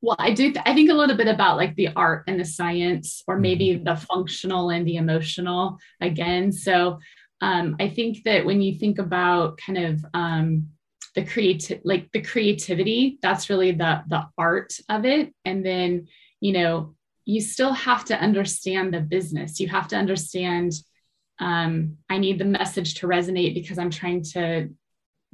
well 0.01 0.15
i 0.19 0.31
do 0.33 0.51
th- 0.51 0.63
i 0.65 0.73
think 0.73 0.89
a 0.89 0.93
little 0.93 1.17
bit 1.17 1.27
about 1.27 1.57
like 1.57 1.75
the 1.75 1.89
art 1.95 2.23
and 2.27 2.39
the 2.39 2.45
science 2.45 3.23
or 3.27 3.37
maybe 3.37 3.69
mm-hmm. 3.69 3.83
the 3.83 3.95
functional 3.95 4.69
and 4.69 4.87
the 4.87 4.97
emotional 4.97 5.77
again. 6.01 6.51
So 6.51 6.99
um, 7.41 7.75
i 7.79 7.89
think 7.89 8.23
that 8.25 8.45
when 8.45 8.61
you 8.61 8.77
think 8.77 8.99
about 8.99 9.57
kind 9.57 9.77
of 9.77 10.05
um, 10.13 10.69
the 11.15 11.25
creative 11.25 11.81
like 11.83 12.11
the 12.11 12.21
creativity 12.21 13.17
that's 13.21 13.49
really 13.49 13.71
the 13.71 14.03
the 14.07 14.25
art 14.37 14.73
of 14.89 15.05
it. 15.05 15.33
And 15.45 15.65
then 15.65 16.07
you 16.39 16.53
know 16.53 16.95
you 17.25 17.41
still 17.41 17.73
have 17.73 18.05
to 18.05 18.19
understand 18.19 18.93
the 18.93 19.01
business. 19.01 19.59
You 19.59 19.67
have 19.67 19.87
to 19.89 19.97
understand 19.97 20.73
um, 21.41 21.97
i 22.09 22.17
need 22.17 22.37
the 22.37 22.45
message 22.45 22.95
to 22.95 23.07
resonate 23.07 23.53
because 23.53 23.77
i'm 23.77 23.89
trying 23.89 24.21
to 24.21 24.69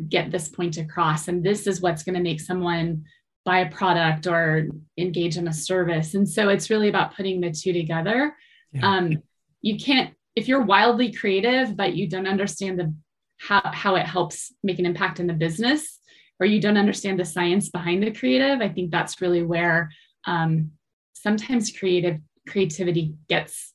get 0.09 0.31
this 0.31 0.49
point 0.49 0.77
across. 0.77 1.27
And 1.27 1.43
this 1.43 1.67
is 1.67 1.81
what's 1.81 2.03
going 2.03 2.15
to 2.15 2.21
make 2.21 2.41
someone 2.41 3.05
buy 3.45 3.59
a 3.59 3.69
product 3.69 4.27
or 4.27 4.67
engage 4.97 5.37
in 5.37 5.47
a 5.47 5.53
service. 5.53 6.15
And 6.15 6.27
so 6.27 6.49
it's 6.49 6.69
really 6.69 6.89
about 6.89 7.15
putting 7.15 7.39
the 7.39 7.51
two 7.51 7.71
together. 7.71 8.35
Yeah. 8.71 8.89
Um, 8.91 9.17
you 9.61 9.77
can't, 9.77 10.13
if 10.35 10.47
you're 10.47 10.63
wildly 10.63 11.13
creative, 11.13 11.77
but 11.77 11.95
you 11.95 12.09
don't 12.09 12.27
understand 12.27 12.79
the 12.79 12.93
how, 13.37 13.61
how 13.63 13.95
it 13.95 14.05
helps 14.05 14.53
make 14.63 14.79
an 14.79 14.85
impact 14.85 15.19
in 15.19 15.27
the 15.27 15.33
business, 15.33 15.99
or 16.39 16.47
you 16.47 16.59
don't 16.59 16.77
understand 16.77 17.19
the 17.19 17.25
science 17.25 17.69
behind 17.69 18.03
the 18.03 18.11
creative, 18.11 18.61
I 18.61 18.69
think 18.69 18.91
that's 18.91 19.21
really 19.21 19.43
where 19.43 19.91
um, 20.25 20.71
sometimes 21.13 21.71
creative 21.71 22.19
creativity 22.47 23.15
gets 23.29 23.73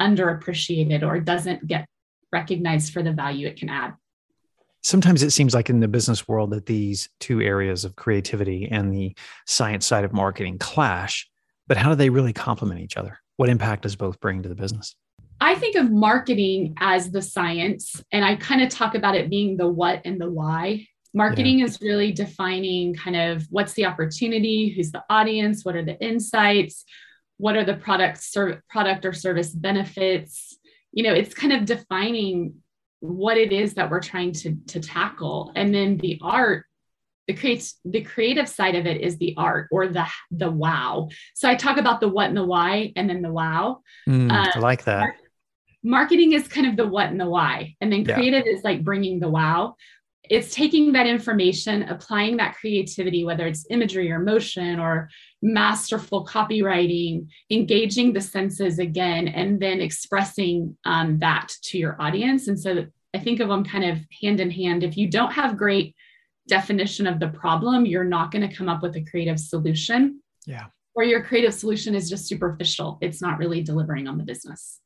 underappreciated 0.00 1.02
or 1.02 1.20
doesn't 1.20 1.66
get 1.66 1.86
recognized 2.32 2.92
for 2.92 3.02
the 3.02 3.12
value 3.12 3.46
it 3.46 3.56
can 3.56 3.68
add 3.68 3.94
sometimes 4.86 5.22
it 5.22 5.30
seems 5.30 5.52
like 5.52 5.68
in 5.68 5.80
the 5.80 5.88
business 5.88 6.28
world 6.28 6.50
that 6.50 6.66
these 6.66 7.08
two 7.18 7.40
areas 7.40 7.84
of 7.84 7.96
creativity 7.96 8.68
and 8.70 8.92
the 8.92 9.16
science 9.46 9.84
side 9.84 10.04
of 10.04 10.12
marketing 10.12 10.58
clash 10.58 11.28
but 11.66 11.76
how 11.76 11.88
do 11.88 11.96
they 11.96 12.10
really 12.10 12.32
complement 12.32 12.80
each 12.80 12.96
other? 12.96 13.18
What 13.36 13.48
impact 13.48 13.82
does 13.82 13.96
both 13.96 14.20
bring 14.20 14.42
to 14.42 14.48
the 14.48 14.54
business? 14.54 14.94
I 15.40 15.56
think 15.56 15.74
of 15.76 15.90
marketing 15.90 16.74
as 16.78 17.10
the 17.10 17.20
science 17.20 18.02
and 18.10 18.24
i 18.24 18.36
kind 18.36 18.62
of 18.62 18.70
talk 18.70 18.94
about 18.94 19.14
it 19.14 19.28
being 19.28 19.56
the 19.56 19.68
what 19.68 20.00
and 20.04 20.20
the 20.20 20.30
why. 20.30 20.86
Marketing 21.12 21.58
yeah. 21.58 21.64
is 21.64 21.80
really 21.80 22.12
defining 22.12 22.94
kind 22.94 23.16
of 23.16 23.46
what's 23.50 23.72
the 23.72 23.86
opportunity 23.86 24.68
who's 24.68 24.92
the 24.92 25.02
audience 25.10 25.64
what 25.64 25.74
are 25.74 25.84
the 25.84 26.00
insights 26.00 26.84
what 27.38 27.56
are 27.56 27.64
the 27.64 27.74
product 27.74 28.22
ser- 28.22 28.62
product 28.70 29.04
or 29.04 29.12
service 29.12 29.50
benefits. 29.50 30.56
You 30.92 31.02
know 31.02 31.12
it's 31.12 31.34
kind 31.34 31.52
of 31.52 31.66
defining 31.66 32.54
what 33.00 33.36
it 33.36 33.52
is 33.52 33.74
that 33.74 33.90
we're 33.90 34.00
trying 34.00 34.32
to, 34.32 34.56
to 34.68 34.80
tackle. 34.80 35.52
And 35.54 35.74
then 35.74 35.98
the 35.98 36.18
art, 36.22 36.64
the 37.26 37.34
creates 37.34 37.78
the 37.84 38.02
creative 38.02 38.48
side 38.48 38.76
of 38.76 38.86
it 38.86 39.00
is 39.00 39.18
the 39.18 39.34
art 39.36 39.68
or 39.72 39.88
the 39.88 40.06
the 40.30 40.50
wow. 40.50 41.08
So 41.34 41.48
I 41.48 41.56
talk 41.56 41.76
about 41.76 42.00
the 42.00 42.08
what 42.08 42.28
and 42.28 42.36
the 42.36 42.44
why 42.44 42.92
and 42.94 43.10
then 43.10 43.20
the 43.20 43.32
wow. 43.32 43.80
Mm, 44.08 44.30
uh, 44.30 44.52
I 44.54 44.58
like 44.60 44.84
that. 44.84 45.14
Marketing 45.82 46.32
is 46.32 46.46
kind 46.46 46.66
of 46.66 46.76
the 46.76 46.86
what 46.86 47.08
and 47.08 47.20
the 47.20 47.28
why. 47.28 47.74
And 47.80 47.92
then 47.92 48.04
creative 48.04 48.44
yeah. 48.46 48.52
is 48.52 48.62
like 48.62 48.84
bringing 48.84 49.18
the 49.18 49.28
wow. 49.28 49.74
It's 50.28 50.54
taking 50.54 50.92
that 50.92 51.06
information, 51.06 51.84
applying 51.84 52.36
that 52.38 52.56
creativity, 52.56 53.24
whether 53.24 53.46
it's 53.46 53.66
imagery 53.70 54.10
or 54.10 54.18
motion 54.18 54.80
or 54.80 55.08
masterful 55.42 56.26
copywriting, 56.26 57.28
engaging 57.50 58.12
the 58.12 58.20
senses 58.20 58.78
again, 58.78 59.28
and 59.28 59.60
then 59.60 59.80
expressing 59.80 60.76
um, 60.84 61.18
that 61.20 61.48
to 61.64 61.78
your 61.78 62.00
audience. 62.00 62.48
And 62.48 62.58
so 62.58 62.86
I 63.14 63.18
think 63.18 63.40
of 63.40 63.48
them 63.48 63.64
kind 63.64 63.84
of 63.84 63.98
hand 64.22 64.40
in 64.40 64.50
hand. 64.50 64.82
If 64.82 64.96
you 64.96 65.08
don't 65.08 65.32
have 65.32 65.56
great 65.56 65.94
definition 66.48 67.06
of 67.06 67.18
the 67.20 67.28
problem, 67.28 67.86
you're 67.86 68.04
not 68.04 68.30
going 68.30 68.48
to 68.48 68.54
come 68.54 68.68
up 68.68 68.82
with 68.82 68.96
a 68.96 69.04
creative 69.04 69.40
solution. 69.40 70.20
Yeah. 70.46 70.66
Or 70.94 71.04
your 71.04 71.22
creative 71.22 71.54
solution 71.54 71.94
is 71.94 72.08
just 72.08 72.26
superficial. 72.26 72.98
It's 73.00 73.20
not 73.20 73.38
really 73.38 73.62
delivering 73.62 74.08
on 74.08 74.18
the 74.18 74.24
business. 74.24 74.80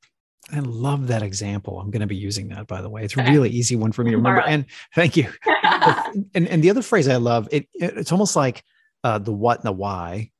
I 0.52 0.60
love 0.60 1.06
that 1.08 1.22
example. 1.22 1.80
I'm 1.80 1.90
going 1.90 2.00
to 2.00 2.06
be 2.06 2.16
using 2.16 2.48
that, 2.48 2.66
by 2.66 2.82
the 2.82 2.88
way. 2.88 3.04
It's 3.04 3.16
a 3.16 3.22
really 3.24 3.50
easy 3.50 3.76
one 3.76 3.92
for 3.92 4.04
me 4.04 4.10
to 4.10 4.16
remember. 4.18 4.42
And 4.42 4.66
thank 4.94 5.16
you. 5.16 5.28
and, 6.34 6.48
and 6.48 6.62
the 6.62 6.70
other 6.70 6.82
phrase 6.82 7.08
I 7.08 7.16
love, 7.16 7.48
it, 7.50 7.68
it's 7.74 8.12
almost 8.12 8.36
like 8.36 8.64
uh, 9.04 9.18
the 9.18 9.32
what 9.32 9.58
and 9.58 9.66
the 9.66 9.72
why 9.72 10.30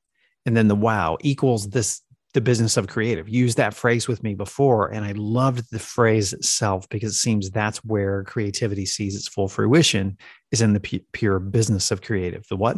and 0.47 0.57
then 0.57 0.69
the 0.69 0.75
wow 0.75 1.17
equals 1.21 1.69
this 1.71 2.03
the 2.33 2.41
business 2.41 2.77
of 2.77 2.87
creative 2.87 3.29
use 3.29 3.57
that 3.57 3.75
phrase 3.75 4.07
with 4.07 4.23
me 4.23 4.35
before 4.35 4.89
and 4.89 5.05
i 5.05 5.13
loved 5.13 5.71
the 5.71 5.79
phrase 5.79 6.33
itself 6.33 6.89
because 6.89 7.13
it 7.13 7.19
seems 7.19 7.51
that's 7.51 7.85
where 7.85 8.25
creativity 8.25 8.87
sees 8.87 9.17
its 9.17 9.29
full 9.29 9.49
fruition 9.49 10.17
is 10.53 10.63
in 10.63 10.73
the 10.73 10.81
p- 10.81 11.05
pure 11.13 11.39
business 11.39 11.91
of 11.91 12.03
creative 12.03 12.47
the 12.49 12.57
what 12.57 12.77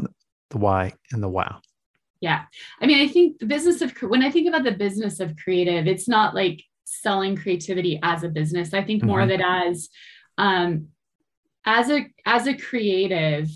the 0.51 0.59
why 0.59 0.93
and 1.13 1.23
the 1.23 1.29
wow 1.29 1.61
yeah 2.21 2.43
i 2.81 2.87
mean 2.87 3.07
i 3.07 3.11
think 3.11 3.39
the 3.39 3.47
business 3.47 3.83
of 3.83 3.93
when 4.03 4.23
i 4.23 4.31
think 4.31 4.49
about 4.49 4.65
the 4.65 4.73
business 4.73 5.21
of 5.21 5.37
creative 5.37 5.87
it's 5.87 6.09
not 6.09 6.35
like 6.35 6.65
selling 7.01 7.37
creativity 7.37 7.99
as 8.03 8.23
a 8.23 8.29
business 8.29 8.75
i 8.75 8.83
think 8.83 9.03
more 9.03 9.21
mm-hmm. 9.21 9.31
of 9.31 9.41
it 9.41 9.45
as 9.45 9.89
um 10.39 10.89
as 11.65 11.91
a 11.91 12.07
as 12.27 12.47
a 12.47 12.57
creative 12.57 13.49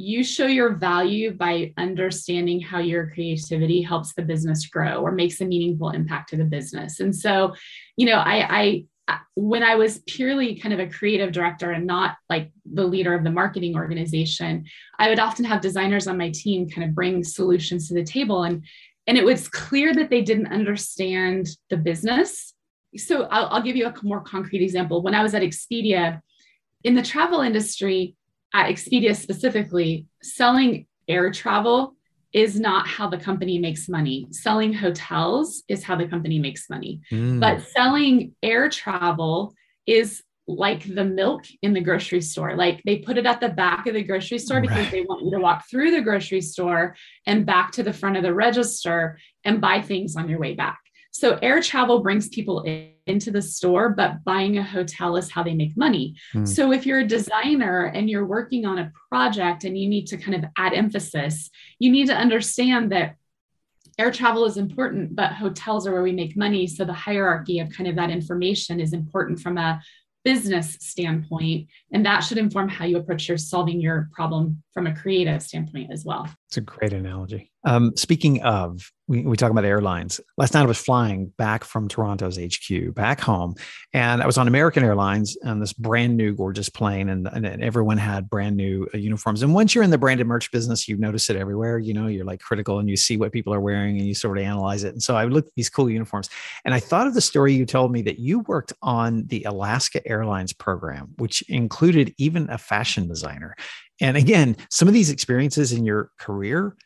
you 0.00 0.24
show 0.24 0.46
your 0.46 0.70
value 0.70 1.32
by 1.32 1.74
understanding 1.76 2.58
how 2.58 2.78
your 2.78 3.10
creativity 3.10 3.82
helps 3.82 4.14
the 4.14 4.22
business 4.22 4.66
grow 4.66 5.02
or 5.02 5.12
makes 5.12 5.42
a 5.42 5.44
meaningful 5.44 5.90
impact 5.90 6.30
to 6.30 6.38
the 6.38 6.44
business. 6.44 7.00
And 7.00 7.14
so, 7.14 7.54
you 7.96 8.06
know, 8.06 8.16
I, 8.16 8.86
I 9.08 9.18
when 9.34 9.62
I 9.62 9.74
was 9.74 9.98
purely 10.06 10.58
kind 10.58 10.72
of 10.72 10.78
a 10.78 10.88
creative 10.88 11.32
director 11.32 11.72
and 11.72 11.86
not 11.86 12.16
like 12.28 12.52
the 12.64 12.84
leader 12.84 13.12
of 13.12 13.24
the 13.24 13.30
marketing 13.30 13.76
organization, 13.76 14.64
I 14.98 15.08
would 15.08 15.18
often 15.18 15.44
have 15.44 15.60
designers 15.60 16.06
on 16.06 16.16
my 16.16 16.30
team 16.30 16.70
kind 16.70 16.88
of 16.88 16.94
bring 16.94 17.24
solutions 17.24 17.88
to 17.88 17.94
the 17.94 18.04
table. 18.04 18.44
And, 18.44 18.64
and 19.10 19.18
it 19.18 19.24
was 19.24 19.48
clear 19.48 19.92
that 19.92 20.08
they 20.08 20.22
didn't 20.22 20.52
understand 20.52 21.48
the 21.68 21.76
business. 21.76 22.54
So 22.96 23.24
I'll, 23.24 23.46
I'll 23.46 23.62
give 23.62 23.74
you 23.74 23.88
a 23.88 23.94
more 24.04 24.20
concrete 24.20 24.62
example. 24.62 25.02
When 25.02 25.16
I 25.16 25.22
was 25.24 25.34
at 25.34 25.42
Expedia, 25.42 26.20
in 26.84 26.94
the 26.94 27.02
travel 27.02 27.40
industry, 27.40 28.14
at 28.54 28.68
Expedia 28.68 29.16
specifically, 29.16 30.06
selling 30.22 30.86
air 31.08 31.32
travel 31.32 31.96
is 32.32 32.60
not 32.60 32.86
how 32.86 33.08
the 33.08 33.18
company 33.18 33.58
makes 33.58 33.88
money. 33.88 34.28
Selling 34.30 34.72
hotels 34.72 35.64
is 35.66 35.82
how 35.82 35.96
the 35.96 36.06
company 36.06 36.38
makes 36.38 36.70
money. 36.70 37.00
Mm. 37.10 37.40
But 37.40 37.62
selling 37.62 38.36
air 38.44 38.68
travel 38.68 39.54
is 39.88 40.22
like 40.56 40.94
the 40.94 41.04
milk 41.04 41.44
in 41.62 41.72
the 41.72 41.80
grocery 41.80 42.20
store. 42.20 42.56
Like 42.56 42.82
they 42.84 42.98
put 42.98 43.18
it 43.18 43.26
at 43.26 43.40
the 43.40 43.48
back 43.48 43.86
of 43.86 43.94
the 43.94 44.02
grocery 44.02 44.38
store 44.38 44.60
because 44.60 44.78
right. 44.78 44.90
they 44.90 45.02
want 45.02 45.24
you 45.24 45.30
to 45.32 45.40
walk 45.40 45.64
through 45.70 45.90
the 45.90 46.00
grocery 46.00 46.40
store 46.40 46.96
and 47.26 47.46
back 47.46 47.72
to 47.72 47.82
the 47.82 47.92
front 47.92 48.16
of 48.16 48.22
the 48.22 48.34
register 48.34 49.18
and 49.44 49.60
buy 49.60 49.80
things 49.80 50.16
on 50.16 50.28
your 50.28 50.38
way 50.38 50.54
back. 50.54 50.78
So 51.12 51.38
air 51.42 51.60
travel 51.60 52.00
brings 52.00 52.28
people 52.28 52.62
in, 52.62 52.90
into 53.06 53.30
the 53.30 53.42
store, 53.42 53.90
but 53.90 54.22
buying 54.24 54.58
a 54.58 54.62
hotel 54.62 55.16
is 55.16 55.30
how 55.30 55.42
they 55.42 55.54
make 55.54 55.76
money. 55.76 56.14
Hmm. 56.32 56.44
So 56.44 56.72
if 56.72 56.86
you're 56.86 57.00
a 57.00 57.06
designer 57.06 57.86
and 57.86 58.08
you're 58.08 58.26
working 58.26 58.64
on 58.64 58.78
a 58.78 58.92
project 59.08 59.64
and 59.64 59.76
you 59.76 59.88
need 59.88 60.06
to 60.06 60.16
kind 60.16 60.36
of 60.36 60.48
add 60.56 60.72
emphasis, 60.72 61.50
you 61.78 61.90
need 61.90 62.06
to 62.06 62.14
understand 62.16 62.92
that 62.92 63.16
air 63.98 64.10
travel 64.10 64.46
is 64.46 64.56
important, 64.56 65.14
but 65.14 65.32
hotels 65.32 65.86
are 65.86 65.92
where 65.92 66.02
we 66.02 66.12
make 66.12 66.36
money. 66.36 66.66
So 66.66 66.84
the 66.84 66.92
hierarchy 66.92 67.58
of 67.58 67.70
kind 67.70 67.88
of 67.88 67.96
that 67.96 68.10
information 68.10 68.80
is 68.80 68.92
important 68.92 69.40
from 69.40 69.58
a 69.58 69.82
business 70.24 70.76
standpoint 70.80 71.68
and 71.92 72.04
that 72.04 72.20
should 72.20 72.38
inform 72.38 72.68
how 72.68 72.84
you 72.84 72.98
approach 72.98 73.28
your 73.28 73.38
solving 73.38 73.80
your 73.80 74.08
problem 74.12 74.62
from 74.74 74.86
a 74.86 74.94
creative 74.94 75.42
standpoint 75.42 75.90
as 75.90 76.04
well 76.04 76.28
it's 76.50 76.56
a 76.56 76.62
great 76.62 76.92
analogy. 76.92 77.52
Um, 77.64 77.96
speaking 77.96 78.42
of 78.42 78.90
we, 79.06 79.22
we 79.22 79.36
talk 79.36 79.52
about 79.52 79.64
airlines. 79.64 80.20
Last 80.36 80.54
night 80.54 80.62
i 80.62 80.66
was 80.66 80.78
flying 80.78 81.26
back 81.36 81.62
from 81.62 81.88
toronto's 81.88 82.38
hq 82.38 82.94
back 82.94 83.20
home 83.20 83.54
and 83.92 84.22
i 84.22 84.26
was 84.26 84.38
on 84.38 84.48
american 84.48 84.82
airlines 84.82 85.36
on 85.44 85.60
this 85.60 85.72
brand 85.72 86.16
new 86.16 86.34
gorgeous 86.34 86.68
plane 86.68 87.08
and, 87.08 87.26
and, 87.26 87.62
everyone 87.62 87.98
had 87.98 88.30
brand 88.30 88.56
new 88.56 88.88
uh, 88.94 88.98
uniforms. 88.98 89.42
And 89.42 89.52
once 89.52 89.74
you're 89.74 89.84
in 89.84 89.90
the 89.90 89.98
branded 89.98 90.26
merch 90.26 90.50
business 90.50 90.88
you 90.88 90.96
notice 90.96 91.28
it 91.30 91.36
everywhere 91.36 91.78
you 91.78 91.92
know 91.92 92.06
you're 92.06 92.24
like 92.24 92.40
critical 92.40 92.78
and 92.78 92.88
you 92.88 92.96
see 92.96 93.16
what 93.16 93.32
people 93.32 93.52
are 93.54 93.60
wearing 93.60 93.98
and 93.98 94.06
you 94.06 94.14
sort 94.14 94.38
of 94.38 94.44
analyze 94.44 94.82
it. 94.82 94.92
And 94.92 95.02
so 95.02 95.16
i 95.16 95.24
looked 95.24 95.48
at 95.48 95.54
these 95.54 95.70
cool 95.70 95.90
uniforms 95.90 96.30
and 96.64 96.74
i 96.74 96.80
thought 96.80 97.06
of 97.06 97.14
the 97.14 97.20
story 97.20 97.52
you 97.52 97.66
told 97.66 97.92
me 97.92 98.02
that 98.02 98.18
you 98.18 98.40
worked 98.40 98.72
on 98.82 99.26
the 99.26 99.44
alaska 99.44 100.04
airlines 100.06 100.52
program 100.52 101.10
which 101.18 101.42
included 101.48 102.14
even 102.18 102.48
a 102.50 102.58
fashion 102.58 103.06
designer 103.06 103.54
and 104.00 104.16
again 104.16 104.56
some 104.70 104.88
of 104.88 104.94
these 104.94 105.10
experiences 105.10 105.72
in 105.72 105.84
your 105.84 106.10
career 106.18 106.76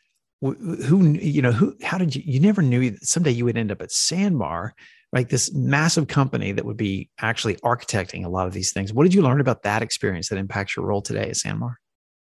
who 0.41 1.13
you 1.13 1.41
know 1.41 1.51
who 1.51 1.75
how 1.81 1.97
did 1.97 2.15
you 2.15 2.21
you 2.25 2.39
never 2.39 2.61
knew 2.61 2.95
someday 3.01 3.31
you 3.31 3.45
would 3.45 3.57
end 3.57 3.71
up 3.71 3.81
at 3.81 3.89
sanmar 3.89 4.71
like 5.15 5.29
this 5.29 5.53
massive 5.53 6.07
company 6.07 6.51
that 6.51 6.65
would 6.65 6.77
be 6.77 7.09
actually 7.19 7.55
architecting 7.57 8.25
a 8.25 8.29
lot 8.29 8.47
of 8.47 8.53
these 8.53 8.73
things. 8.73 8.91
What 8.91 9.03
did 9.03 9.13
you 9.13 9.21
learn 9.21 9.39
about 9.39 9.63
that 9.63 9.81
experience 9.81 10.27
that 10.27 10.37
impacts 10.37 10.75
your 10.75 10.85
role 10.85 11.01
today 11.01 11.29
at 11.29 11.35
sanmar? 11.35 11.75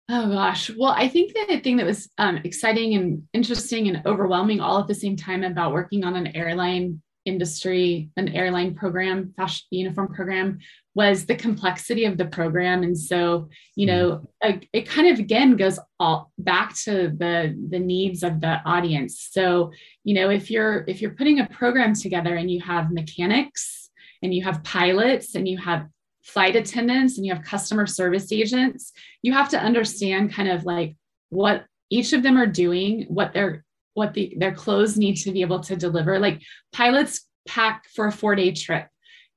Oh 0.08 0.28
gosh. 0.28 0.70
Well 0.76 0.92
i 0.96 1.06
think 1.06 1.34
the 1.34 1.60
thing 1.60 1.76
that 1.76 1.86
was 1.86 2.08
um, 2.18 2.38
exciting 2.38 2.94
and 2.94 3.22
interesting 3.32 3.86
and 3.88 4.02
overwhelming 4.06 4.60
all 4.60 4.80
at 4.80 4.88
the 4.88 4.94
same 4.94 5.14
time 5.14 5.44
about 5.44 5.72
working 5.72 6.04
on 6.04 6.16
an 6.16 6.34
airline 6.34 7.02
industry 7.26 8.10
an 8.16 8.30
airline 8.30 8.74
program 8.74 9.34
fashion 9.36 9.66
uniform 9.70 10.08
program 10.08 10.58
was 10.94 11.26
the 11.26 11.36
complexity 11.36 12.04
of 12.04 12.18
the 12.18 12.24
program. 12.24 12.82
And 12.82 12.98
so 12.98 13.48
you 13.76 13.86
know 13.86 14.28
mm. 14.42 14.66
it 14.72 14.88
kind 14.88 15.08
of 15.08 15.18
again 15.18 15.56
goes 15.56 15.78
all 15.98 16.32
back 16.38 16.74
to 16.84 17.12
the 17.16 17.56
the 17.70 17.78
needs 17.78 18.22
of 18.22 18.40
the 18.40 18.60
audience. 18.64 19.28
So 19.30 19.72
you 20.04 20.14
know 20.14 20.30
if 20.30 20.50
you're 20.50 20.84
if 20.86 21.00
you're 21.00 21.12
putting 21.14 21.40
a 21.40 21.48
program 21.48 21.94
together 21.94 22.36
and 22.36 22.50
you 22.50 22.60
have 22.60 22.92
mechanics 22.92 23.90
and 24.22 24.34
you 24.34 24.42
have 24.44 24.62
pilots 24.64 25.34
and 25.34 25.48
you 25.48 25.58
have 25.58 25.86
flight 26.22 26.54
attendants 26.54 27.16
and 27.16 27.26
you 27.26 27.34
have 27.34 27.42
customer 27.42 27.86
service 27.86 28.30
agents 28.30 28.92
you 29.22 29.32
have 29.32 29.48
to 29.48 29.58
understand 29.58 30.30
kind 30.30 30.50
of 30.50 30.64
like 30.64 30.94
what 31.30 31.64
each 31.88 32.12
of 32.12 32.22
them 32.22 32.36
are 32.36 32.46
doing 32.46 33.06
what 33.08 33.32
their 33.32 33.64
what 33.94 34.14
the, 34.14 34.34
their 34.36 34.52
clothes 34.52 34.96
need 34.96 35.16
to 35.16 35.32
be 35.32 35.42
able 35.42 35.60
to 35.60 35.76
deliver. 35.76 36.18
Like 36.18 36.42
pilots 36.72 37.26
pack 37.46 37.88
for 37.94 38.06
a 38.06 38.12
four 38.12 38.34
day 38.34 38.52
trip 38.52 38.86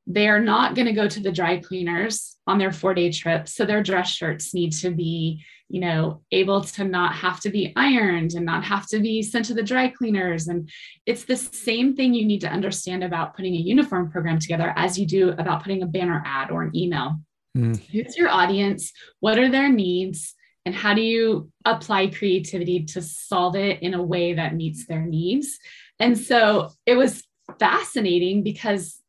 they 0.05 0.27
are 0.27 0.39
not 0.39 0.75
going 0.75 0.86
to 0.86 0.93
go 0.93 1.07
to 1.07 1.19
the 1.19 1.31
dry 1.31 1.57
cleaners 1.57 2.36
on 2.45 2.57
their 2.57 2.72
four 2.72 2.93
day 2.93 3.12
trip. 3.12 3.48
So 3.48 3.65
their 3.65 3.81
dress 3.81 4.10
shirts 4.10 4.53
need 4.53 4.74
to 4.74 4.89
be, 4.91 5.43
you 5.69 5.79
know, 5.79 6.22
able 6.31 6.62
to 6.62 6.83
not 6.83 7.15
have 7.15 7.39
to 7.41 7.50
be 7.50 7.72
ironed 7.75 8.33
and 8.33 8.45
not 8.45 8.65
have 8.65 8.88
to 8.88 9.00
be 9.00 9.22
sent 9.22 9.45
to 9.45 9.53
the 9.53 9.63
dry 9.63 9.88
cleaners. 9.88 10.48
And 10.48 10.69
it's 11.05 11.24
the 11.24 11.38
same 11.38 11.95
thing 11.95 12.13
you 12.13 12.25
need 12.25 12.41
to 12.41 12.50
understand 12.50 13.03
about 13.03 13.36
putting 13.36 13.53
a 13.53 13.60
uniform 13.60 14.12
program 14.12 14.39
together 14.39 14.74
as 14.75 15.00
you 15.00 15.05
do 15.05 15.29
about 15.29 15.63
putting 15.63 15.83
a 15.83 15.88
banner 15.88 16.22
ad 16.25 16.51
or 16.51 16.63
an 16.63 16.75
email. 16.75 17.19
Mm. 17.57 17.79
Who's 17.91 18.17
your 18.17 18.30
audience? 18.30 18.91
What 19.21 19.39
are 19.39 19.49
their 19.49 19.69
needs? 19.69 20.34
And 20.65 20.75
how 20.75 20.93
do 20.93 21.01
you 21.01 21.49
apply 21.65 22.08
creativity 22.08 22.86
to 22.86 23.01
solve 23.01 23.56
it 23.56 23.82
in 23.82 23.93
a 23.93 24.01
way 24.01 24.34
that 24.34 24.56
meets 24.56 24.86
their 24.86 25.01
needs? 25.01 25.60
And 25.99 26.17
so 26.17 26.71
it 26.86 26.95
was 26.95 27.23
fascinating 27.60 28.43
because 28.43 28.99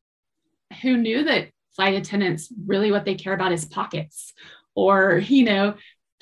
who 0.83 0.97
knew 0.97 1.25
that 1.25 1.49
flight 1.75 1.95
attendants 1.95 2.53
really 2.67 2.91
what 2.93 3.05
they 3.05 3.15
care 3.15 3.35
about 3.35 3.53
is 3.53 3.65
pockets 3.65 4.33
or 4.75 5.19
you 5.27 5.45
know 5.45 5.75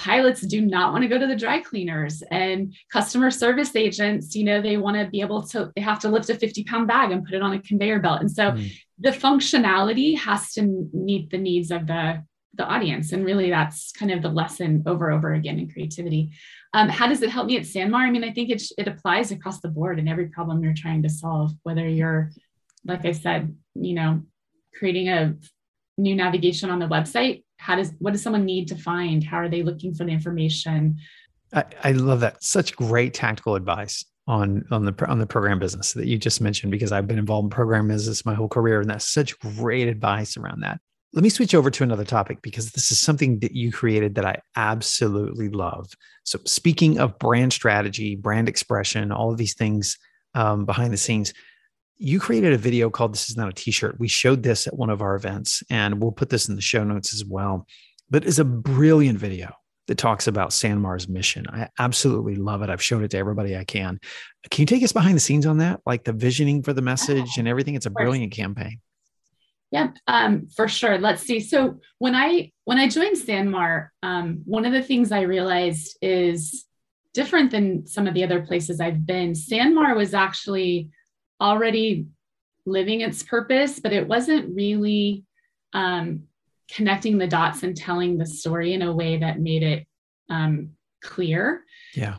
pilots 0.03 0.41
do 0.41 0.61
not 0.61 0.93
want 0.93 1.03
to 1.03 1.09
go 1.09 1.19
to 1.19 1.29
the 1.29 1.37
dry 1.37 1.61
cleaners 1.61 2.23
and 2.31 2.75
customer 2.93 3.31
service 3.31 3.77
agents 3.77 4.35
you 4.35 4.45
know 4.45 4.61
they 4.61 4.77
want 4.77 4.97
to 4.97 5.09
be 5.09 5.21
able 5.21 5.43
to 5.43 5.71
they 5.77 5.83
have 5.83 6.01
to 6.01 6.09
lift 6.09 6.29
a 6.29 6.35
50 6.35 6.65
pound 6.65 6.89
bag 6.89 7.13
and 7.13 7.25
put 7.25 7.35
it 7.35 7.43
on 7.43 7.53
a 7.53 7.63
conveyor 7.63 8.01
belt. 8.01 8.21
And 8.21 8.31
so 8.31 8.51
mm. 8.51 8.73
the 8.99 9.11
functionality 9.11 10.19
has 10.19 10.53
to 10.55 10.89
meet 10.93 11.31
the 11.31 11.39
needs 11.39 11.71
of 11.71 11.87
the 11.87 12.25
the 12.55 12.67
audience. 12.67 13.13
And 13.13 13.25
really 13.25 13.49
that's 13.49 13.93
kind 13.93 14.11
of 14.11 14.23
the 14.23 14.29
lesson 14.29 14.83
over 14.87 15.11
over 15.13 15.33
again 15.33 15.59
in 15.59 15.71
creativity. 15.71 16.33
Um, 16.75 16.89
how 16.89 17.07
does 17.07 17.23
it 17.23 17.31
help 17.31 17.47
me 17.47 17.57
at 17.57 17.63
sanmar? 17.63 18.07
I 18.07 18.11
mean 18.11 18.25
i 18.25 18.33
think 18.33 18.51
it, 18.51 18.63
it 18.77 18.89
applies 18.89 19.31
across 19.31 19.61
the 19.61 19.69
board 19.69 19.99
in 19.99 20.09
every 20.09 20.29
problem 20.29 20.65
you're 20.65 20.75
trying 20.75 21.03
to 21.05 21.11
solve 21.11 21.53
whether 21.63 21.87
you're 21.87 22.31
like 22.85 23.05
i 23.05 23.13
said 23.13 23.55
you 23.75 23.95
know 23.95 24.23
creating 24.75 25.09
a 25.09 25.35
new 25.99 26.15
navigation 26.15 26.71
on 26.71 26.79
the 26.79 26.87
website 26.87 27.45
how 27.59 27.77
does 27.77 27.93
what 27.99 28.13
does 28.13 28.23
someone 28.23 28.45
need 28.45 28.67
to 28.69 28.77
find 28.77 29.23
how 29.23 29.37
are 29.37 29.49
they 29.49 29.63
looking 29.63 29.95
for 29.95 30.05
the 30.05 30.13
information 30.13 30.97
I, 31.53 31.65
I 31.85 31.93
love 31.93 32.21
that 32.21 32.43
such 32.43 32.75
great 32.77 33.15
tactical 33.15 33.55
advice 33.55 34.05
on 34.27 34.65
on 34.71 34.85
the 34.85 35.07
on 35.09 35.19
the 35.19 35.27
program 35.27 35.59
business 35.59 35.93
that 35.93 36.07
you 36.07 36.17
just 36.17 36.41
mentioned 36.41 36.71
because 36.71 36.93
I've 36.93 37.07
been 37.07 37.19
involved 37.19 37.47
in 37.47 37.51
program 37.51 37.89
business 37.89 38.25
my 38.25 38.35
whole 38.35 38.49
career 38.49 38.81
and 38.81 38.89
that's 38.89 39.09
such 39.09 39.39
great 39.41 39.89
advice 39.89 40.37
around 40.37 40.61
that. 40.63 40.81
Let 41.13 41.23
me 41.23 41.29
switch 41.29 41.55
over 41.55 41.71
to 41.71 41.83
another 41.83 42.05
topic 42.05 42.41
because 42.41 42.71
this 42.71 42.91
is 42.91 42.99
something 42.99 43.41
that 43.41 43.53
you 43.53 43.71
created 43.71 44.15
that 44.15 44.25
I 44.25 44.41
absolutely 44.57 45.51
love. 45.51 45.93
So 46.25 46.39
speaking 46.47 46.99
of 46.99 47.19
brand 47.19 47.53
strategy, 47.53 48.17
brand 48.17 48.49
expression, 48.49 49.13
all 49.13 49.31
of 49.31 49.37
these 49.37 49.55
things 49.55 49.99
um, 50.35 50.65
behind 50.65 50.91
the 50.93 50.97
scenes, 50.97 51.35
you 52.03 52.19
created 52.19 52.53
a 52.53 52.59
video 52.59 52.91
called 52.91 53.15
This 53.15 53.31
Is 53.31 53.37
Not 53.37 53.49
a 53.49 53.53
T 53.53 53.71
shirt. 53.71 54.01
We 54.01 54.09
showed 54.09 54.43
this 54.43 54.67
at 54.67 54.77
one 54.77 54.91
of 54.91 55.03
our 55.03 55.15
events, 55.15 55.63
and 55.71 56.03
we'll 56.03 56.11
put 56.11 56.31
this 56.31 56.49
in 56.49 56.57
the 56.57 56.61
show 56.61 56.83
notes 56.83 57.15
as 57.15 57.25
well. 57.25 57.65
But 58.11 58.27
it's 58.27 58.41
a 58.41 58.45
brilliant 58.45 59.21
video 59.21 59.53
that 59.87 59.99
talks 59.99 60.27
about 60.27 60.51
Sanmar's 60.51 61.09
mission. 61.09 61.47
I 61.49 61.69
absolutely 61.79 62.35
love 62.35 62.63
it. 62.63 62.71
I've 62.71 62.83
shown 62.83 63.05
it 63.05 63.13
to 63.13 63.19
everybody 63.19 63.57
I 63.57 63.63
can. 63.63 64.01
Can 64.51 64.63
you 64.63 64.67
take 64.67 64.83
us 64.83 64.93
behind 64.93 65.17
the 65.17 65.21
scenes 65.21 65.47
on 65.47 65.59
that? 65.59 65.81
Like 65.87 66.03
the 66.03 66.13
visioning 66.13 66.65
for 66.65 66.73
the 66.73 66.83
message 66.83 67.39
and 67.39 67.47
everything? 67.47 67.77
It's 67.77 67.87
a 67.87 67.91
brilliant 67.91 68.33
campaign. 68.33 68.81
Yep, 69.71 69.95
um, 70.09 70.49
for 70.55 70.67
sure. 70.67 70.99
Let's 70.99 71.23
see. 71.23 71.39
So 71.39 71.79
when 71.99 72.17
I 72.17 72.51
when 72.65 72.79
I 72.79 72.89
joined 72.89 73.17
Sanmar, 73.17 73.89
um, 74.03 74.43
one 74.45 74.65
of 74.65 74.73
the 74.73 74.83
things 74.83 75.13
I 75.13 75.21
realized 75.23 75.99
is 76.03 76.67
different 77.15 77.53
than 77.53 77.87
some 77.87 78.09
of 78.09 78.15
the 78.15 78.25
other 78.25 78.43
places 78.43 78.81
I've 78.81 79.07
been. 79.07 79.35
Sanmar 79.35 79.97
was 79.97 80.15
actually 80.15 80.91
already 81.43 82.07
living 82.65 83.01
its 83.01 83.23
purpose, 83.23 83.81
but 83.81 83.93
it 83.93 84.07
wasn't 84.07 84.55
really 84.55 85.25
um, 85.73 86.23
connecting 86.71 87.19
the 87.19 87.27
dots 87.27 87.63
and 87.63 87.77
telling 87.77 88.17
the 88.17 88.27
story 88.27 88.73
in 88.73 88.83
a 88.83 88.95
way 88.95 89.19
that 89.19 89.41
made 89.41 89.63
it 89.63 89.87
um, 90.31 90.71
clear. 91.03 91.65
Yeah. 91.95 92.17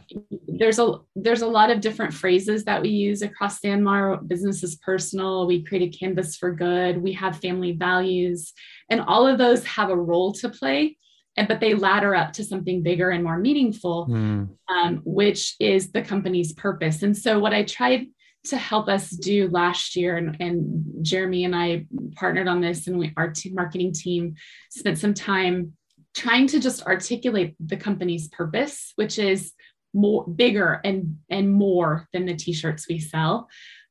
There's 0.48 0.78
a 0.78 1.00
there's 1.16 1.42
a 1.42 1.48
lot 1.48 1.72
of 1.72 1.82
different 1.82 2.14
phrases 2.14 2.66
that 2.66 2.82
we 2.82 2.90
use 2.90 3.22
across 3.22 3.60
Sanmar. 3.60 4.28
Business 4.28 4.62
is 4.64 4.76
personal. 4.76 5.48
We 5.48 5.64
create 5.64 5.96
a 5.96 5.98
canvas 5.98 6.36
for 6.36 6.52
good. 6.52 7.02
We 7.02 7.14
have 7.14 7.40
family 7.40 7.72
values, 7.72 8.54
and 8.90 9.02
all 9.02 9.26
of 9.26 9.38
those 9.38 9.64
have 9.66 9.90
a 9.90 9.96
role 9.96 10.34
to 10.34 10.50
play. 10.50 10.98
And 11.36 11.48
but 11.48 11.60
they 11.60 11.74
ladder 11.74 12.14
up 12.14 12.34
to 12.34 12.44
something 12.44 12.84
bigger 12.84 13.10
and 13.10 13.24
more 13.24 13.40
meaningful, 13.40 14.08
mm. 14.08 14.50
um, 14.70 15.02
which 15.04 15.56
is 15.60 15.92
the 15.92 16.04
company's 16.04 16.54
purpose. 16.54 17.02
And 17.02 17.18
so 17.18 17.40
what 17.40 17.54
I 17.54 17.64
tried 17.64 18.08
to 18.46 18.58
help 18.58 18.90
us 18.90 19.10
do 19.10 19.48
last 19.50 19.96
year. 19.96 20.18
And, 20.18 20.38
and 20.40 20.84
jeremy 21.04 21.46
and 21.46 21.56
i 21.56 21.86
partnered 22.16 22.48
on 22.48 22.62
this 22.62 22.88
and 22.88 22.98
we, 22.98 23.14
our 23.18 23.32
team, 23.32 23.56
marketing 23.56 23.94
team 23.94 24.36
spent 24.70 24.98
some 24.98 25.14
time 25.14 25.74
trying 26.14 26.48
to 26.48 26.60
just 26.60 26.84
articulate 26.84 27.56
the 27.60 27.78
company's 27.78 28.28
purpose 28.30 28.94
which 28.96 29.18
is 29.20 29.54
more 29.94 30.26
bigger 30.28 30.82
and 30.84 31.18
and 31.30 31.52
more 31.52 32.08
than 32.14 32.26
the 32.26 32.36
t-shirts 32.36 32.88
we 32.90 33.00
sell. 33.00 33.48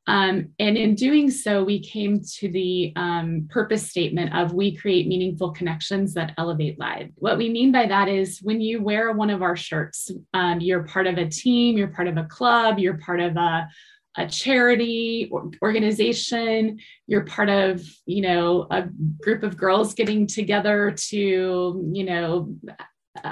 Um, 0.09 0.49
and 0.59 0.77
in 0.77 0.97
doing 0.97 1.31
so 1.31 1.63
we 1.63 1.79
came 1.79 2.21
to 2.39 2.49
the 2.49 2.93
um, 2.97 3.47
purpose 3.49 3.89
statement 3.89 4.35
of 4.35 4.53
we 4.53 4.75
create 4.75 5.07
meaningful 5.07 5.53
connections 5.53 6.13
that 6.15 6.35
elevate 6.39 6.77
lives. 6.77 7.13
What 7.19 7.39
we 7.39 7.49
mean 7.49 7.71
by 7.71 7.87
that 7.87 8.09
is 8.09 8.41
when 8.43 8.61
you 8.61 8.83
wear 8.83 9.13
one 9.13 9.31
of 9.31 9.43
our 9.43 9.55
shirts 9.55 10.11
um, 10.35 10.61
you're 10.61 10.83
part 10.83 11.07
of 11.07 11.19
a 11.19 11.29
team 11.29 11.79
you're 11.79 11.89
part 11.89 12.09
of 12.09 12.17
a 12.17 12.25
club 12.25 12.81
you're 12.81 12.99
part 12.99 13.21
of 13.21 13.37
a 13.37 13.69
a 14.17 14.27
charity 14.27 15.29
or 15.33 15.51
organization 15.63 16.79
you're 17.07 17.25
part 17.25 17.49
of 17.49 17.83
you 18.05 18.21
know 18.21 18.67
a 18.71 18.85
group 19.23 19.43
of 19.43 19.57
girls 19.57 19.95
getting 19.95 20.27
together 20.27 20.95
to 20.99 21.91
you 21.95 22.05
know 22.05 22.55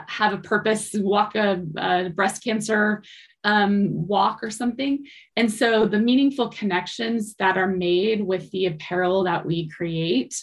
have 0.07 0.33
a 0.33 0.39
purpose, 0.39 0.91
walk 0.95 1.35
a, 1.35 1.63
a 1.77 2.11
breast 2.11 2.45
cancer 2.45 3.03
um, 3.45 4.07
walk 4.07 4.41
or 4.43 4.51
something. 4.51 5.07
And 5.37 5.51
so 5.51 5.87
the 5.87 5.99
meaningful 5.99 6.51
connections 6.51 7.35
that 7.39 7.57
are 7.57 7.67
made 7.67 8.23
with 8.23 8.51
the 8.51 8.67
apparel 8.67 9.25
that 9.25 9.47
we 9.47 9.69
create 9.69 10.43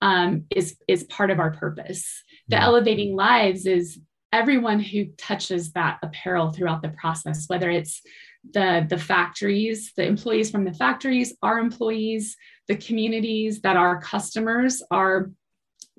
um, 0.00 0.44
is, 0.54 0.76
is 0.86 1.04
part 1.04 1.30
of 1.30 1.40
our 1.40 1.50
purpose. 1.50 2.22
The 2.48 2.56
yeah. 2.56 2.64
elevating 2.64 3.16
lives 3.16 3.66
is 3.66 3.98
everyone 4.32 4.78
who 4.78 5.06
touches 5.16 5.72
that 5.72 5.98
apparel 6.02 6.52
throughout 6.52 6.82
the 6.82 6.90
process, 6.90 7.46
whether 7.48 7.70
it's 7.70 8.00
the, 8.52 8.86
the 8.88 8.98
factories, 8.98 9.92
the 9.96 10.04
employees 10.04 10.50
from 10.50 10.64
the 10.64 10.72
factories, 10.72 11.36
our 11.42 11.58
employees, 11.58 12.36
the 12.68 12.76
communities 12.76 13.60
that 13.62 13.76
our 13.76 14.00
customers 14.00 14.82
are 14.90 15.30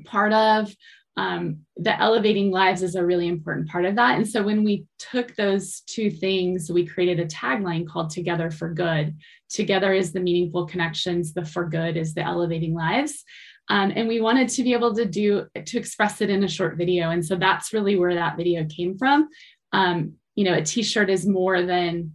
part 0.05 0.33
of, 0.33 0.73
um, 1.19 1.65
the 1.75 1.99
elevating 1.99 2.49
lives 2.49 2.81
is 2.81 2.95
a 2.95 3.05
really 3.05 3.27
important 3.27 3.67
part 3.67 3.83
of 3.83 3.95
that. 3.95 4.15
And 4.15 4.25
so 4.27 4.41
when 4.41 4.63
we 4.63 4.85
took 4.99 5.35
those 5.35 5.81
two 5.81 6.09
things, 6.09 6.71
we 6.71 6.85
created 6.85 7.19
a 7.19 7.25
tagline 7.25 7.85
called 7.85 8.09
Together 8.09 8.49
for 8.49 8.73
Good. 8.73 9.17
Together 9.49 9.91
is 9.91 10.13
the 10.13 10.21
meaningful 10.21 10.65
connections, 10.65 11.33
the 11.33 11.43
for 11.43 11.65
good 11.65 11.97
is 11.97 12.13
the 12.13 12.21
elevating 12.21 12.73
lives. 12.73 13.25
Um, 13.67 13.91
and 13.95 14.07
we 14.07 14.21
wanted 14.21 14.47
to 14.49 14.63
be 14.63 14.71
able 14.71 14.95
to 14.95 15.05
do 15.05 15.45
to 15.53 15.77
express 15.77 16.21
it 16.21 16.29
in 16.29 16.43
a 16.45 16.47
short 16.47 16.77
video. 16.77 17.09
And 17.09 17.25
so 17.25 17.35
that's 17.35 17.73
really 17.73 17.97
where 17.97 18.15
that 18.15 18.37
video 18.37 18.65
came 18.65 18.97
from. 18.97 19.27
Um, 19.73 20.13
you 20.35 20.45
know, 20.45 20.53
a 20.53 20.63
t-shirt 20.63 21.09
is 21.09 21.27
more 21.27 21.63
than 21.63 22.13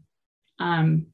um, 0.58 1.06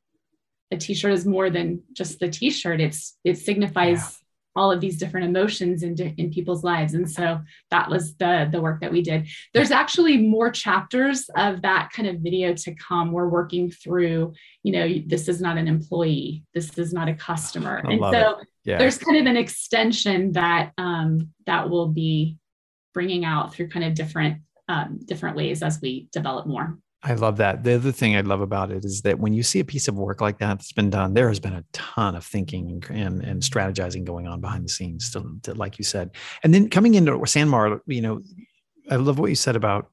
a 0.70 0.76
t-shirt 0.76 1.12
is 1.12 1.26
more 1.26 1.50
than 1.50 1.82
just 1.92 2.20
the 2.20 2.28
t-shirt. 2.28 2.80
It's 2.80 3.16
it 3.24 3.38
signifies 3.38 3.98
yeah. 3.98 4.10
all 4.54 4.70
of 4.70 4.80
these 4.80 4.98
different 4.98 5.26
emotions 5.26 5.82
in, 5.82 5.96
in 6.16 6.30
people's 6.30 6.62
lives. 6.62 6.94
And 6.94 7.10
so 7.10 7.40
that 7.70 7.90
was 7.90 8.14
the 8.16 8.48
the 8.50 8.60
work 8.60 8.80
that 8.80 8.92
we 8.92 9.02
did. 9.02 9.26
There's 9.52 9.72
actually 9.72 10.16
more 10.18 10.50
chapters 10.50 11.28
of 11.36 11.62
that 11.62 11.90
kind 11.92 12.08
of 12.08 12.20
video 12.20 12.54
to 12.54 12.74
come. 12.74 13.12
We're 13.12 13.28
working 13.28 13.70
through 13.70 14.34
you 14.62 14.72
know 14.72 15.02
this 15.06 15.28
is 15.28 15.40
not 15.40 15.58
an 15.58 15.66
employee. 15.66 16.44
This 16.54 16.78
is 16.78 16.92
not 16.92 17.08
a 17.08 17.14
customer. 17.14 17.82
I 17.84 17.92
and 17.92 18.00
so 18.00 18.40
yeah. 18.64 18.78
there's 18.78 18.98
kind 18.98 19.18
of 19.18 19.26
an 19.26 19.36
extension 19.36 20.32
that 20.32 20.72
um, 20.78 21.30
that 21.46 21.68
will 21.68 21.88
be 21.88 22.38
bringing 22.94 23.24
out 23.24 23.54
through 23.54 23.68
kind 23.68 23.84
of 23.84 23.94
different 23.94 24.42
um, 24.68 25.00
different 25.04 25.36
ways 25.36 25.62
as 25.62 25.80
we 25.82 26.08
develop 26.12 26.46
more 26.46 26.78
I 27.02 27.14
love 27.14 27.38
that. 27.38 27.64
The 27.64 27.74
other 27.74 27.92
thing 27.92 28.14
I 28.14 28.20
love 28.20 28.42
about 28.42 28.70
it 28.70 28.84
is 28.84 29.02
that 29.02 29.18
when 29.18 29.32
you 29.32 29.42
see 29.42 29.58
a 29.58 29.64
piece 29.64 29.88
of 29.88 29.94
work 29.94 30.20
like 30.20 30.38
that 30.38 30.58
that's 30.58 30.72
been 30.72 30.90
done, 30.90 31.14
there 31.14 31.28
has 31.28 31.40
been 31.40 31.54
a 31.54 31.64
ton 31.72 32.14
of 32.14 32.26
thinking 32.26 32.82
and, 32.90 33.22
and 33.22 33.42
strategizing 33.42 34.04
going 34.04 34.26
on 34.26 34.40
behind 34.42 34.64
the 34.64 34.68
scenes, 34.68 35.10
to, 35.12 35.38
to, 35.44 35.54
like 35.54 35.78
you 35.78 35.84
said. 35.84 36.10
And 36.42 36.52
then 36.52 36.68
coming 36.68 36.94
into 36.94 37.12
Sanmar, 37.12 37.80
you 37.86 38.02
know, 38.02 38.20
I 38.90 38.96
love 38.96 39.18
what 39.18 39.30
you 39.30 39.36
said 39.36 39.56
about 39.56 39.90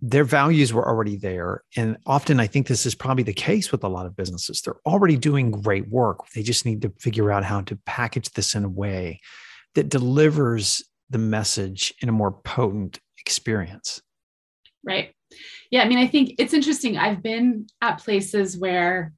their 0.00 0.24
values 0.24 0.72
were 0.72 0.86
already 0.86 1.16
there. 1.16 1.64
And 1.76 1.96
often 2.06 2.38
I 2.38 2.46
think 2.46 2.68
this 2.68 2.86
is 2.86 2.94
probably 2.94 3.24
the 3.24 3.32
case 3.32 3.72
with 3.72 3.82
a 3.82 3.88
lot 3.88 4.06
of 4.06 4.16
businesses. 4.16 4.62
They're 4.62 4.80
already 4.86 5.16
doing 5.16 5.50
great 5.50 5.88
work. 5.88 6.28
They 6.30 6.42
just 6.42 6.64
need 6.64 6.82
to 6.82 6.92
figure 7.00 7.32
out 7.32 7.44
how 7.44 7.62
to 7.62 7.76
package 7.84 8.30
this 8.30 8.54
in 8.54 8.64
a 8.64 8.68
way 8.68 9.20
that 9.74 9.88
delivers 9.88 10.84
the 11.10 11.18
message 11.18 11.92
in 12.00 12.08
a 12.08 12.12
more 12.12 12.30
potent 12.30 13.00
experience. 13.18 14.00
Right. 14.84 15.14
Yeah, 15.70 15.82
I 15.82 15.88
mean, 15.88 15.98
I 15.98 16.06
think 16.06 16.34
it's 16.38 16.54
interesting. 16.54 16.96
I've 16.96 17.22
been 17.22 17.66
at 17.82 17.98
places 17.98 18.56
where 18.56 19.12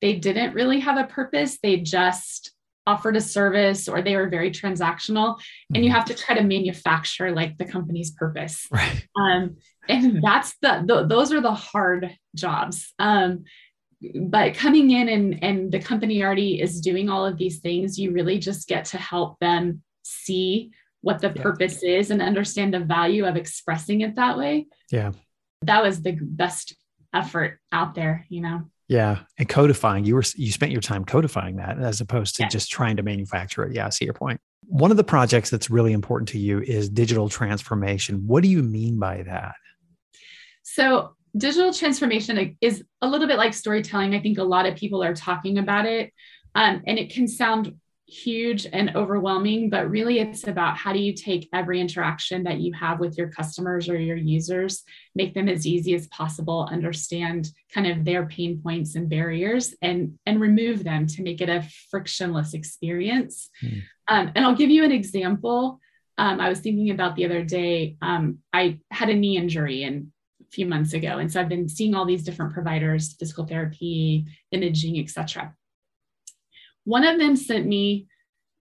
they 0.00 0.14
didn't 0.14 0.54
really 0.54 0.80
have 0.80 0.98
a 0.98 1.08
purpose. 1.08 1.58
They 1.62 1.78
just 1.78 2.52
offered 2.86 3.16
a 3.16 3.20
service 3.20 3.88
or 3.88 4.00
they 4.00 4.16
were 4.16 4.28
very 4.28 4.50
transactional 4.50 5.40
and 5.74 5.84
you 5.84 5.90
mm-hmm. 5.90 5.96
have 5.96 6.06
to 6.06 6.14
try 6.14 6.36
to 6.36 6.44
manufacture 6.44 7.32
like 7.32 7.58
the 7.58 7.64
company's 7.64 8.12
purpose. 8.12 8.66
Right. 8.70 9.06
Um, 9.16 9.56
and 9.88 10.22
that's 10.24 10.54
the, 10.62 10.84
the, 10.86 11.06
those 11.06 11.32
are 11.32 11.40
the 11.40 11.52
hard 11.52 12.16
jobs. 12.36 12.92
Um, 12.98 13.44
but 14.28 14.54
coming 14.54 14.90
in 14.92 15.08
and, 15.08 15.42
and 15.42 15.72
the 15.72 15.80
company 15.80 16.22
already 16.22 16.60
is 16.60 16.80
doing 16.80 17.08
all 17.08 17.26
of 17.26 17.38
these 17.38 17.58
things, 17.58 17.98
you 17.98 18.12
really 18.12 18.38
just 18.38 18.68
get 18.68 18.84
to 18.86 18.98
help 18.98 19.38
them 19.40 19.82
see 20.02 20.70
what 21.00 21.20
the 21.20 21.32
yeah. 21.34 21.42
purpose 21.42 21.82
is 21.82 22.10
and 22.10 22.22
understand 22.22 22.72
the 22.72 22.80
value 22.80 23.24
of 23.24 23.36
expressing 23.36 24.02
it 24.02 24.14
that 24.14 24.38
way. 24.38 24.66
Yeah 24.92 25.12
that 25.62 25.82
was 25.82 26.02
the 26.02 26.18
best 26.20 26.74
effort 27.12 27.60
out 27.72 27.94
there, 27.94 28.26
you 28.28 28.40
know. 28.40 28.62
Yeah, 28.88 29.20
and 29.36 29.48
codifying. 29.48 30.04
You 30.04 30.14
were 30.14 30.22
you 30.36 30.52
spent 30.52 30.70
your 30.70 30.80
time 30.80 31.04
codifying 31.04 31.56
that 31.56 31.78
as 31.78 32.00
opposed 32.00 32.36
to 32.36 32.44
yeah. 32.44 32.48
just 32.48 32.70
trying 32.70 32.96
to 32.96 33.02
manufacture 33.02 33.64
it. 33.64 33.74
Yeah, 33.74 33.86
I 33.86 33.88
see 33.88 34.04
your 34.04 34.14
point. 34.14 34.40
One 34.68 34.90
of 34.90 34.96
the 34.96 35.04
projects 35.04 35.50
that's 35.50 35.70
really 35.70 35.92
important 35.92 36.28
to 36.30 36.38
you 36.38 36.60
is 36.60 36.88
digital 36.88 37.28
transformation. 37.28 38.26
What 38.26 38.42
do 38.42 38.48
you 38.48 38.62
mean 38.62 38.98
by 38.98 39.22
that? 39.22 39.54
So, 40.62 41.16
digital 41.36 41.72
transformation 41.72 42.56
is 42.60 42.84
a 43.02 43.08
little 43.08 43.26
bit 43.26 43.38
like 43.38 43.54
storytelling. 43.54 44.14
I 44.14 44.20
think 44.20 44.38
a 44.38 44.44
lot 44.44 44.66
of 44.66 44.76
people 44.76 45.02
are 45.02 45.14
talking 45.14 45.58
about 45.58 45.86
it, 45.86 46.12
um, 46.54 46.82
and 46.86 46.98
it 46.98 47.12
can 47.12 47.26
sound 47.26 47.74
huge 48.08 48.66
and 48.72 48.94
overwhelming, 48.94 49.68
but 49.68 49.90
really 49.90 50.20
it's 50.20 50.46
about 50.46 50.76
how 50.76 50.92
do 50.92 50.98
you 51.00 51.12
take 51.12 51.48
every 51.52 51.80
interaction 51.80 52.44
that 52.44 52.60
you 52.60 52.72
have 52.72 53.00
with 53.00 53.18
your 53.18 53.28
customers 53.28 53.88
or 53.88 53.98
your 53.98 54.16
users, 54.16 54.84
make 55.14 55.34
them 55.34 55.48
as 55.48 55.66
easy 55.66 55.94
as 55.94 56.06
possible, 56.08 56.68
understand 56.70 57.48
kind 57.74 57.86
of 57.86 58.04
their 58.04 58.26
pain 58.26 58.60
points 58.62 58.94
and 58.94 59.08
barriers, 59.08 59.74
and, 59.82 60.18
and 60.24 60.40
remove 60.40 60.84
them 60.84 61.06
to 61.06 61.22
make 61.22 61.40
it 61.40 61.48
a 61.48 61.66
frictionless 61.90 62.54
experience. 62.54 63.50
Mm. 63.62 63.82
Um, 64.08 64.32
and 64.36 64.44
I'll 64.44 64.54
give 64.54 64.70
you 64.70 64.84
an 64.84 64.92
example. 64.92 65.80
Um, 66.16 66.40
I 66.40 66.48
was 66.48 66.60
thinking 66.60 66.90
about 66.90 67.16
the 67.16 67.24
other 67.24 67.42
day, 67.42 67.96
um, 68.02 68.38
I 68.52 68.78
had 68.90 69.08
a 69.08 69.14
knee 69.14 69.36
injury 69.36 69.82
and 69.82 70.12
a 70.40 70.50
few 70.50 70.66
months 70.66 70.92
ago. 70.92 71.18
And 71.18 71.30
so 71.30 71.40
I've 71.40 71.48
been 71.48 71.68
seeing 71.68 71.94
all 71.94 72.04
these 72.04 72.22
different 72.22 72.54
providers, 72.54 73.16
physical 73.18 73.46
therapy, 73.46 74.26
imaging, 74.52 74.98
etc. 75.00 75.54
One 76.86 77.04
of 77.04 77.18
them 77.18 77.34
sent 77.34 77.66
me 77.66 78.06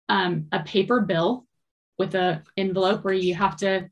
um, 0.10 0.48
a 0.52 0.64
paper 0.64 1.00
bill 1.00 1.46
with 1.98 2.16
an 2.16 2.42
envelope 2.58 3.04
where 3.04 3.14
you 3.14 3.36
have 3.36 3.56
to 3.58 3.88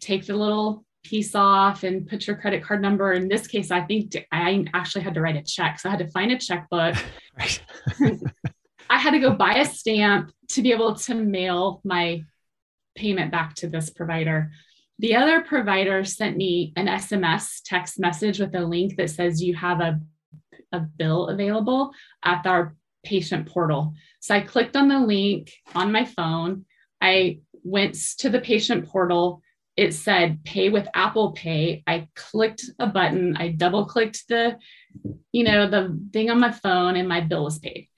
take 0.00 0.26
the 0.26 0.34
little 0.34 0.84
piece 1.04 1.34
off 1.34 1.84
and 1.84 2.08
put 2.08 2.26
your 2.26 2.36
credit 2.36 2.64
card 2.64 2.80
number. 2.80 3.12
In 3.12 3.28
this 3.28 3.46
case, 3.46 3.70
I 3.70 3.82
think 3.82 4.16
I 4.32 4.64
actually 4.72 5.02
had 5.02 5.14
to 5.14 5.20
write 5.20 5.36
a 5.36 5.42
check. 5.42 5.78
So 5.78 5.88
I 5.88 5.92
had 5.92 6.00
to 6.00 6.10
find 6.10 6.32
a 6.32 6.38
checkbook. 6.38 6.96
I 8.90 8.98
had 8.98 9.10
to 9.10 9.20
go 9.20 9.34
buy 9.34 9.56
a 9.58 9.66
stamp 9.66 10.32
to 10.52 10.62
be 10.62 10.72
able 10.72 10.94
to 10.94 11.14
mail 11.14 11.82
my 11.84 12.24
payment 12.94 13.30
back 13.30 13.54
to 13.56 13.68
this 13.68 13.90
provider. 13.90 14.52
The 15.00 15.16
other 15.16 15.42
provider 15.42 16.02
sent 16.04 16.38
me 16.38 16.72
an 16.76 16.86
SMS 16.86 17.60
text 17.64 18.00
message 18.00 18.38
with 18.38 18.54
a 18.54 18.64
link 18.64 18.96
that 18.96 19.10
says 19.10 19.42
you 19.42 19.54
have 19.54 19.80
a, 19.80 20.00
a 20.72 20.80
bill 20.80 21.28
available 21.28 21.92
at 22.24 22.46
our 22.46 22.74
patient 23.04 23.46
portal. 23.46 23.94
So 24.20 24.34
I 24.34 24.40
clicked 24.40 24.76
on 24.76 24.88
the 24.88 25.00
link 25.00 25.52
on 25.74 25.92
my 25.92 26.04
phone. 26.04 26.64
I 27.00 27.40
went 27.62 27.94
to 28.18 28.30
the 28.30 28.40
patient 28.40 28.88
portal. 28.88 29.42
It 29.76 29.92
said 29.92 30.44
pay 30.44 30.68
with 30.68 30.88
Apple 30.94 31.32
Pay. 31.32 31.82
I 31.86 32.08
clicked 32.14 32.64
a 32.78 32.86
button. 32.86 33.36
I 33.36 33.48
double 33.48 33.86
clicked 33.86 34.28
the, 34.28 34.56
you 35.32 35.44
know, 35.44 35.68
the 35.68 35.98
thing 36.12 36.30
on 36.30 36.38
my 36.40 36.52
phone 36.52 36.96
and 36.96 37.08
my 37.08 37.20
bill 37.20 37.44
was 37.44 37.58
paid. 37.58 37.88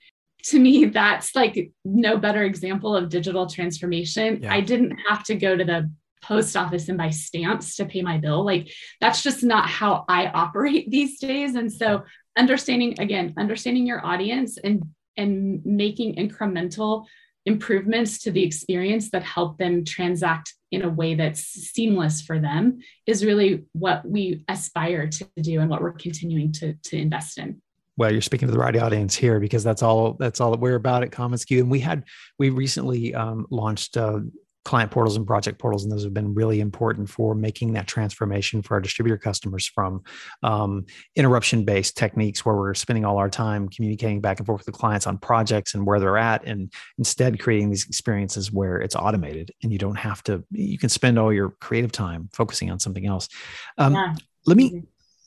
To 0.45 0.59
me, 0.59 0.85
that's 0.85 1.35
like 1.35 1.71
no 1.83 2.17
better 2.17 2.43
example 2.43 2.95
of 2.95 3.09
digital 3.09 3.47
transformation. 3.47 4.41
Yeah. 4.41 4.53
I 4.53 4.61
didn't 4.61 4.97
have 5.09 5.23
to 5.25 5.35
go 5.35 5.55
to 5.55 5.63
the 5.63 5.91
post 6.23 6.57
office 6.57 6.89
and 6.89 6.97
buy 6.97 7.09
stamps 7.09 7.75
to 7.75 7.85
pay 7.85 8.01
my 8.01 8.17
bill. 8.17 8.43
Like 8.43 8.71
that's 8.99 9.21
just 9.21 9.43
not 9.43 9.69
how 9.69 10.05
I 10.07 10.27
operate 10.27 10.89
these 10.91 11.19
days. 11.19 11.55
And 11.55 11.71
so 11.71 12.03
understanding 12.37 12.99
again, 12.99 13.33
understanding 13.37 13.85
your 13.85 14.05
audience 14.05 14.57
and 14.57 14.83
and 15.17 15.65
making 15.65 16.15
incremental 16.15 17.05
improvements 17.45 18.19
to 18.19 18.31
the 18.31 18.43
experience 18.43 19.09
that 19.11 19.23
help 19.23 19.57
them 19.57 19.85
transact 19.85 20.53
in 20.71 20.81
a 20.81 20.89
way 20.89 21.15
that's 21.15 21.41
seamless 21.41 22.21
for 22.21 22.39
them 22.39 22.79
is 23.05 23.23
really 23.23 23.63
what 23.71 24.05
we 24.07 24.43
aspire 24.49 25.07
to 25.07 25.25
do 25.41 25.61
and 25.61 25.69
what 25.69 25.81
we're 25.81 25.93
continuing 25.93 26.51
to, 26.51 26.73
to 26.83 26.97
invest 26.97 27.37
in. 27.37 27.61
Well 27.95 28.11
you're 28.11 28.21
speaking 28.21 28.47
to 28.47 28.51
the 28.51 28.59
right 28.59 28.75
audience 28.75 29.15
here 29.15 29.39
because 29.39 29.63
that's 29.63 29.81
all 29.81 30.13
that's 30.19 30.39
all 30.39 30.51
that 30.51 30.59
we're 30.59 30.75
about 30.75 31.03
at 31.03 31.09
commonsku 31.09 31.59
and 31.59 31.71
we 31.71 31.79
had 31.79 32.03
we 32.37 32.49
recently 32.51 33.15
um, 33.15 33.47
launched 33.49 33.97
uh, 33.97 34.19
client 34.67 34.91
portals 34.91 35.15
and 35.15 35.25
project 35.25 35.59
portals, 35.59 35.83
and 35.83 35.91
those 35.91 36.03
have 36.03 36.13
been 36.13 36.33
really 36.33 36.59
important 36.59 37.09
for 37.09 37.33
making 37.33 37.71
that 37.71 37.87
transformation 37.87 38.61
for 38.61 38.73
our 38.73 38.81
distributor 38.81 39.17
customers 39.17 39.65
from 39.65 40.03
um, 40.43 40.85
interruption 41.15 41.63
based 41.63 41.95
techniques 41.95 42.45
where 42.45 42.53
we're 42.53 42.73
spending 42.73 43.05
all 43.05 43.17
our 43.17 43.29
time 43.29 43.69
communicating 43.69 44.19
back 44.19 44.39
and 44.39 44.45
forth 44.45 44.59
with 44.59 44.65
the 44.65 44.77
clients 44.77 45.07
on 45.07 45.17
projects 45.17 45.73
and 45.73 45.85
where 45.87 46.01
they're 46.01 46.17
at, 46.17 46.45
and 46.45 46.73
instead 46.97 47.39
creating 47.39 47.69
these 47.69 47.87
experiences 47.87 48.51
where 48.51 48.75
it's 48.75 48.95
automated 48.95 49.49
and 49.63 49.71
you 49.71 49.77
don't 49.77 49.95
have 49.95 50.21
to, 50.21 50.43
you 50.51 50.77
can 50.77 50.89
spend 50.89 51.17
all 51.17 51.31
your 51.31 51.51
creative 51.61 51.93
time 51.93 52.27
focusing 52.33 52.69
on 52.69 52.77
something 52.77 53.05
else. 53.07 53.29
Um, 53.77 53.93
yeah. 53.93 54.15
Let 54.45 54.57
me. 54.57 54.83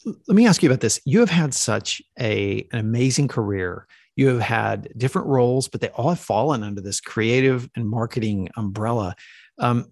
Let 0.07 0.35
me 0.35 0.46
ask 0.46 0.62
you 0.62 0.70
about 0.70 0.81
this. 0.81 0.98
You 1.05 1.20
have 1.20 1.29
had 1.29 1.53
such 1.53 2.00
a, 2.18 2.66
an 2.72 2.79
amazing 2.79 3.29
career 3.29 3.87
you 4.21 4.29
have 4.29 4.43
had 4.43 4.93
different 4.99 5.29
roles, 5.29 5.67
but 5.67 5.81
they 5.81 5.89
all 5.89 6.11
have 6.11 6.21
fallen 6.21 6.63
under 6.63 6.83
this 6.83 7.01
creative 7.01 7.71
and 7.75 7.89
marketing 7.89 8.51
umbrella. 8.55 9.17
Um, 9.59 9.91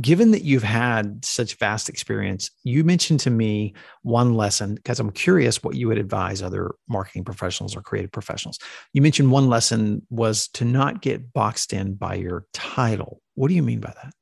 given 0.00 0.30
that 0.30 0.44
you've 0.44 0.62
had 0.62 1.24
such 1.24 1.56
vast 1.56 1.88
experience, 1.88 2.48
you 2.62 2.84
mentioned 2.84 3.18
to 3.18 3.30
me 3.30 3.74
one 4.02 4.34
lesson 4.34 4.76
because 4.76 5.00
I'm 5.00 5.10
curious 5.10 5.64
what 5.64 5.74
you 5.74 5.88
would 5.88 5.98
advise 5.98 6.42
other 6.42 6.76
marketing 6.88 7.24
professionals 7.24 7.74
or 7.74 7.82
creative 7.82 8.12
professionals. 8.12 8.60
You 8.92 9.02
mentioned 9.02 9.32
one 9.32 9.48
lesson 9.48 10.06
was 10.10 10.46
to 10.50 10.64
not 10.64 11.02
get 11.02 11.32
boxed 11.32 11.72
in 11.72 11.94
by 11.94 12.14
your 12.14 12.46
title. 12.52 13.20
What 13.34 13.48
do 13.48 13.54
you 13.54 13.64
mean 13.64 13.80
by 13.80 13.92
that? 14.00 14.12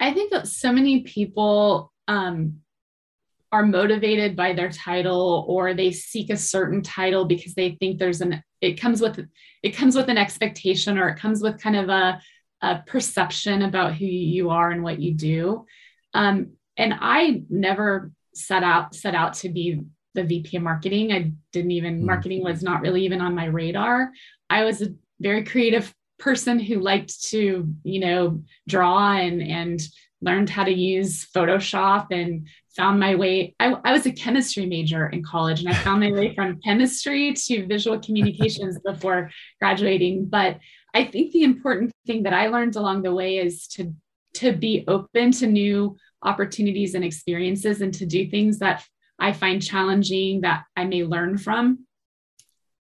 I 0.00 0.12
think 0.12 0.32
that 0.32 0.48
so 0.48 0.72
many 0.72 1.02
people 1.02 1.92
um, 2.08 2.62
are 3.52 3.64
motivated 3.64 4.34
by 4.34 4.54
their 4.54 4.70
title 4.70 5.44
or 5.46 5.74
they 5.74 5.92
seek 5.92 6.30
a 6.30 6.36
certain 6.36 6.82
title 6.82 7.26
because 7.26 7.54
they 7.54 7.76
think 7.78 7.98
there's 7.98 8.22
an 8.22 8.42
it 8.60 8.80
comes 8.80 9.00
with 9.00 9.20
it 9.62 9.70
comes 9.70 9.94
with 9.94 10.08
an 10.08 10.18
expectation 10.18 10.98
or 10.98 11.08
it 11.08 11.18
comes 11.18 11.42
with 11.42 11.60
kind 11.60 11.76
of 11.76 11.88
a, 11.88 12.20
a 12.62 12.82
perception 12.86 13.62
about 13.62 13.94
who 13.94 14.06
you 14.06 14.50
are 14.50 14.70
and 14.70 14.82
what 14.82 14.98
you 14.98 15.14
do. 15.14 15.66
Um, 16.14 16.52
and 16.78 16.94
i 17.00 17.42
never 17.50 18.10
set 18.34 18.62
out 18.62 18.94
set 18.94 19.14
out 19.14 19.34
to 19.34 19.50
be 19.50 19.80
the 20.14 20.24
vp 20.24 20.56
of 20.56 20.62
marketing. 20.62 21.12
I 21.12 21.32
didn't 21.52 21.70
even 21.70 22.00
mm. 22.00 22.04
marketing 22.04 22.42
was 22.42 22.62
not 22.62 22.80
really 22.80 23.04
even 23.04 23.20
on 23.20 23.34
my 23.34 23.46
radar. 23.46 24.10
I 24.48 24.64
was 24.64 24.82
a 24.82 24.94
very 25.20 25.44
creative 25.44 25.94
person 26.18 26.58
who 26.58 26.80
liked 26.80 27.24
to, 27.30 27.68
you 27.82 28.00
know, 28.00 28.42
draw 28.68 29.12
and 29.12 29.42
and 29.42 29.80
learned 30.22 30.48
how 30.48 30.64
to 30.64 30.72
use 30.72 31.26
Photoshop 31.34 32.06
and 32.10 32.48
found 32.76 32.98
my 32.98 33.16
way. 33.16 33.54
I, 33.60 33.74
I, 33.84 33.92
was 33.92 34.06
a 34.06 34.12
chemistry 34.12 34.66
major 34.66 35.08
in 35.08 35.22
college 35.22 35.60
and 35.60 35.68
I 35.68 35.74
found 35.74 36.00
my 36.00 36.12
way 36.12 36.34
from 36.34 36.60
chemistry 36.64 37.34
to 37.34 37.66
visual 37.66 37.98
communications 38.00 38.78
before 38.78 39.30
graduating. 39.60 40.26
But 40.26 40.58
I 40.94 41.04
think 41.04 41.32
the 41.32 41.42
important 41.42 41.92
thing 42.06 42.22
that 42.22 42.32
I 42.32 42.46
learned 42.48 42.76
along 42.76 43.02
the 43.02 43.14
way 43.14 43.38
is 43.38 43.66
to, 43.68 43.92
to 44.34 44.52
be 44.52 44.84
open 44.88 45.32
to 45.32 45.46
new 45.46 45.96
opportunities 46.22 46.94
and 46.94 47.04
experiences 47.04 47.80
and 47.82 47.92
to 47.94 48.06
do 48.06 48.30
things 48.30 48.60
that 48.60 48.84
I 49.18 49.32
find 49.32 49.62
challenging 49.62 50.42
that 50.42 50.64
I 50.76 50.84
may 50.84 51.02
learn 51.04 51.36
from. 51.36 51.86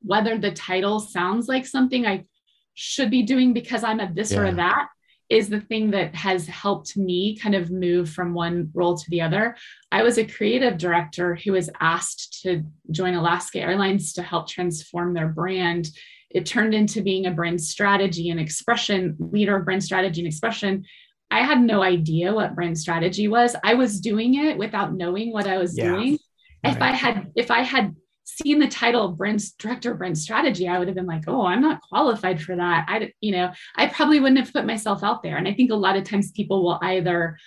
Whether 0.01 0.37
the 0.37 0.51
title 0.51 0.99
sounds 0.99 1.47
like 1.47 1.65
something 1.65 2.05
I 2.05 2.25
should 2.73 3.09
be 3.09 3.23
doing 3.23 3.53
because 3.53 3.83
I'm 3.83 3.99
a 3.99 4.11
this 4.13 4.31
yeah. 4.31 4.39
or 4.39 4.45
a 4.45 4.55
that 4.55 4.87
is 5.29 5.49
the 5.49 5.61
thing 5.61 5.91
that 5.91 6.13
has 6.15 6.47
helped 6.47 6.97
me 6.97 7.37
kind 7.37 7.55
of 7.55 7.71
move 7.71 8.09
from 8.09 8.33
one 8.33 8.69
role 8.73 8.97
to 8.97 9.09
the 9.09 9.21
other. 9.21 9.55
I 9.91 10.03
was 10.03 10.17
a 10.17 10.25
creative 10.25 10.77
director 10.77 11.35
who 11.35 11.53
was 11.53 11.69
asked 11.79 12.43
to 12.43 12.63
join 12.91 13.15
Alaska 13.15 13.59
Airlines 13.59 14.13
to 14.13 14.21
help 14.21 14.47
transform 14.47 15.13
their 15.13 15.29
brand. 15.29 15.89
It 16.29 16.45
turned 16.45 16.73
into 16.73 17.01
being 17.01 17.25
a 17.25 17.31
brand 17.31 17.61
strategy 17.61 18.29
and 18.29 18.39
expression 18.39 19.15
leader 19.19 19.55
of 19.55 19.65
brand 19.65 19.83
strategy 19.83 20.21
and 20.21 20.27
expression. 20.27 20.83
I 21.31 21.39
had 21.39 21.61
no 21.61 21.81
idea 21.81 22.33
what 22.33 22.55
brand 22.55 22.77
strategy 22.77 23.27
was. 23.27 23.55
I 23.63 23.73
was 23.73 23.99
doing 23.99 24.35
it 24.35 24.57
without 24.57 24.93
knowing 24.93 25.31
what 25.31 25.47
I 25.47 25.57
was 25.57 25.77
yeah. 25.77 25.85
doing. 25.85 26.19
Right. 26.63 26.75
If 26.75 26.81
I 26.81 26.91
had 26.91 27.31
if 27.35 27.51
I 27.51 27.61
had 27.61 27.95
seen 28.25 28.59
the 28.59 28.67
title 28.67 29.09
brand 29.09 29.41
director 29.59 29.93
brand 29.93 30.17
strategy 30.17 30.67
i 30.67 30.79
would 30.79 30.87
have 30.87 30.95
been 30.95 31.05
like 31.05 31.23
oh 31.27 31.45
i'm 31.45 31.61
not 31.61 31.81
qualified 31.81 32.41
for 32.41 32.55
that. 32.55 32.85
I 32.87 33.11
you 33.21 33.31
know 33.31 33.51
i 33.75 33.87
probably 33.87 34.19
wouldn't 34.19 34.39
have 34.39 34.53
put 34.53 34.65
myself 34.65 35.03
out 35.03 35.23
there. 35.23 35.37
And 35.37 35.47
i 35.47 35.53
think 35.53 35.71
a 35.71 35.75
lot 35.75 35.97
of 35.97 36.03
times 36.03 36.31
people 36.31 36.63
will 36.63 36.79
either 36.81 37.37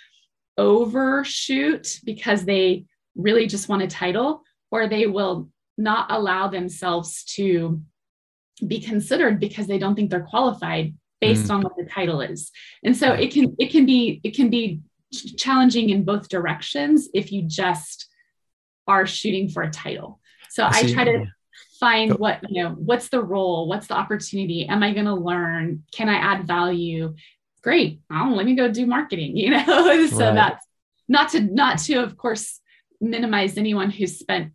overshoot 0.57 1.99
because 2.03 2.45
they 2.45 2.85
really 3.15 3.47
just 3.47 3.69
want 3.69 3.83
a 3.83 3.87
title 3.87 4.43
or 4.71 4.87
they 4.87 5.07
will 5.07 5.49
not 5.77 6.07
allow 6.09 6.47
themselves 6.47 7.23
to 7.23 7.81
be 8.65 8.79
considered 8.79 9.39
because 9.39 9.67
they 9.67 9.77
don't 9.77 9.95
think 9.95 10.09
they're 10.09 10.27
qualified 10.27 10.95
based 11.21 11.47
mm. 11.47 11.55
on 11.55 11.61
what 11.61 11.75
the 11.77 11.85
title 11.85 12.21
is. 12.21 12.51
And 12.83 12.95
so 12.95 13.13
it 13.13 13.31
can 13.31 13.55
it 13.59 13.71
can 13.71 13.85
be 13.85 14.19
it 14.23 14.35
can 14.35 14.49
be 14.49 14.81
challenging 15.37 15.89
in 15.89 16.03
both 16.03 16.29
directions 16.29 17.07
if 17.13 17.31
you 17.31 17.43
just 17.43 18.07
are 18.87 19.05
shooting 19.05 19.49
for 19.49 19.63
a 19.63 19.69
title 19.69 20.19
so 20.49 20.63
I, 20.63 20.79
I 20.79 20.93
try 20.93 21.03
to 21.05 21.25
find 21.79 22.17
what, 22.17 22.39
you 22.49 22.63
know, 22.63 22.71
what's 22.71 23.09
the 23.09 23.23
role? 23.23 23.67
What's 23.67 23.87
the 23.87 23.95
opportunity? 23.95 24.65
Am 24.65 24.83
I 24.83 24.93
going 24.93 25.05
to 25.05 25.13
learn? 25.13 25.83
Can 25.91 26.09
I 26.09 26.15
add 26.15 26.47
value? 26.47 27.15
Great. 27.61 28.01
Oh, 28.11 28.33
let 28.35 28.45
me 28.45 28.55
go 28.55 28.71
do 28.71 28.85
marketing, 28.85 29.35
you 29.37 29.51
know? 29.51 30.07
so 30.07 30.25
right. 30.25 30.35
that's 30.35 30.65
not 31.07 31.29
to, 31.31 31.41
not 31.41 31.79
to, 31.79 31.95
of 31.95 32.17
course, 32.17 32.59
minimize 32.99 33.57
anyone 33.57 33.89
who's 33.89 34.19
spent 34.19 34.53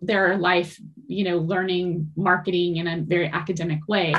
their 0.00 0.36
life, 0.36 0.78
you 1.06 1.24
know, 1.24 1.38
learning 1.38 2.12
marketing 2.16 2.76
in 2.76 2.86
a 2.86 3.00
very 3.00 3.28
academic 3.28 3.80
way. 3.88 4.14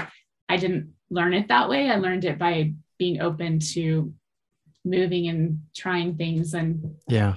I 0.50 0.58
didn't 0.58 0.94
learn 1.10 1.34
it 1.34 1.50
that 1.50 1.70
way. 1.70 1.90
I 1.90 1.96
learned 1.96 2.26
it 2.26 2.38
by 2.38 2.74
being 2.98 3.22
open 3.22 3.60
to 3.60 4.14
moving 4.88 5.28
and 5.28 5.62
trying 5.76 6.16
things 6.16 6.54
and 6.54 6.96
yeah 7.08 7.36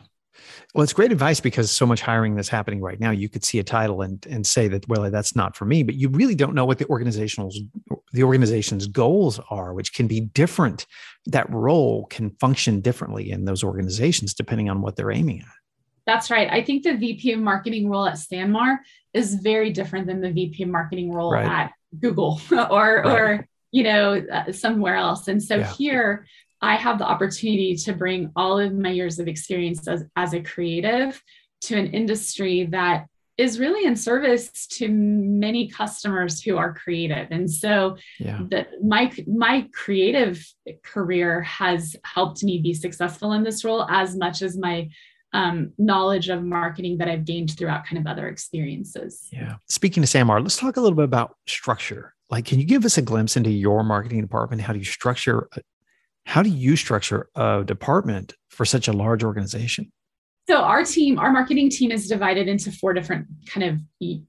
well, 0.74 0.83
it's 0.83 0.92
great 0.92 1.12
advice 1.12 1.40
because 1.40 1.70
so 1.70 1.87
much 1.87 2.00
hiring 2.00 2.35
that's 2.35 2.48
happening 2.48 2.81
right 2.81 3.00
now. 3.00 3.11
You 3.11 3.29
could 3.29 3.44
see 3.44 3.59
a 3.59 3.64
title 3.64 4.03
and 4.03 4.24
and 4.26 4.46
say 4.46 4.68
that 4.68 4.88
well, 4.88 5.11
that's 5.11 5.35
not 5.35 5.57
for 5.57 5.64
me, 5.64 5.83
but 5.83 5.94
you 5.94 6.09
really 6.09 6.35
don't 6.35 6.55
know 6.55 6.64
what 6.64 6.79
the 6.79 6.87
organizational's 6.87 7.59
the 8.12 8.22
organization's 8.22 8.87
goals 8.87 9.40
are, 9.50 9.74
which 9.74 9.94
can 9.94 10.07
be 10.07 10.20
different. 10.20 10.87
That 11.26 11.50
role 11.50 12.07
can 12.07 12.31
function 12.40 12.81
differently 12.81 13.31
in 13.31 13.44
those 13.44 13.64
organizations 13.64 14.35
depending 14.35 14.70
on 14.70 14.81
what 14.81 14.96
they're 14.96 15.12
aiming 15.12 15.40
at. 15.40 15.46
That's 16.07 16.31
right. 16.31 16.48
I 16.50 16.62
think 16.62 16.83
the 16.83 16.96
VP 16.96 17.33
of 17.33 17.40
marketing 17.40 17.88
role 17.88 18.07
at 18.07 18.14
Sanmar 18.14 18.79
is 19.12 19.35
very 19.35 19.70
different 19.70 20.07
than 20.07 20.20
the 20.20 20.31
VP 20.31 20.64
of 20.64 20.68
marketing 20.68 21.12
role 21.12 21.33
right. 21.33 21.46
at 21.46 21.72
Google 21.98 22.40
or 22.50 23.03
right. 23.05 23.07
or 23.07 23.48
you 23.70 23.85
know 23.85 24.22
uh, 24.33 24.53
somewhere 24.53 24.96
else. 24.96 25.29
And 25.29 25.42
so 25.42 25.57
yeah. 25.57 25.72
here 25.74 26.26
I 26.62 26.76
have 26.76 26.98
the 26.98 27.06
opportunity 27.06 27.74
to 27.76 27.92
bring 27.92 28.30
all 28.36 28.58
of 28.58 28.74
my 28.74 28.90
years 28.90 29.18
of 29.18 29.28
experience 29.28 29.88
as, 29.88 30.04
as 30.16 30.34
a 30.34 30.42
creative 30.42 31.22
to 31.62 31.76
an 31.76 31.88
industry 31.92 32.66
that 32.70 33.06
is 33.38 33.58
really 33.58 33.86
in 33.86 33.96
service 33.96 34.66
to 34.66 34.88
many 34.88 35.66
customers 35.68 36.42
who 36.42 36.58
are 36.58 36.74
creative 36.74 37.28
and 37.30 37.50
so 37.50 37.96
yeah. 38.18 38.38
the, 38.50 38.66
my 38.82 39.10
my 39.26 39.66
creative 39.72 40.46
career 40.82 41.40
has 41.40 41.96
helped 42.04 42.44
me 42.44 42.58
be 42.58 42.74
successful 42.74 43.32
in 43.32 43.42
this 43.42 43.64
role 43.64 43.86
as 43.88 44.14
much 44.14 44.42
as 44.42 44.58
my 44.58 44.88
um, 45.32 45.72
knowledge 45.78 46.28
of 46.28 46.42
marketing 46.42 46.98
that 46.98 47.08
I've 47.08 47.24
gained 47.24 47.56
throughout 47.56 47.86
kind 47.86 47.98
of 47.98 48.06
other 48.06 48.28
experiences. 48.28 49.28
Yeah. 49.32 49.56
Speaking 49.68 50.02
of 50.02 50.08
Sanmar, 50.08 50.42
let's 50.42 50.56
talk 50.56 50.76
a 50.76 50.80
little 50.80 50.96
bit 50.96 51.04
about 51.04 51.36
structure. 51.46 52.14
Like, 52.30 52.46
can 52.46 52.58
you 52.58 52.66
give 52.66 52.84
us 52.84 52.98
a 52.98 53.02
glimpse 53.02 53.36
into 53.36 53.50
your 53.50 53.84
marketing 53.84 54.20
department? 54.22 54.62
How 54.62 54.72
do 54.72 54.78
you 54.78 54.84
structure 54.84 55.48
how 56.24 56.42
do 56.42 56.50
you 56.50 56.76
structure 56.76 57.28
a 57.35 57.62
department 57.64 58.35
for 58.48 58.64
such 58.64 58.88
a 58.88 58.92
large 58.92 59.24
organization? 59.24 59.90
So 60.48 60.56
our 60.56 60.85
team, 60.85 61.18
our 61.18 61.30
marketing 61.30 61.70
team 61.70 61.92
is 61.92 62.09
divided 62.09 62.48
into 62.48 62.72
four 62.72 62.92
different 62.92 63.28
kind 63.46 63.64
of 63.64 63.80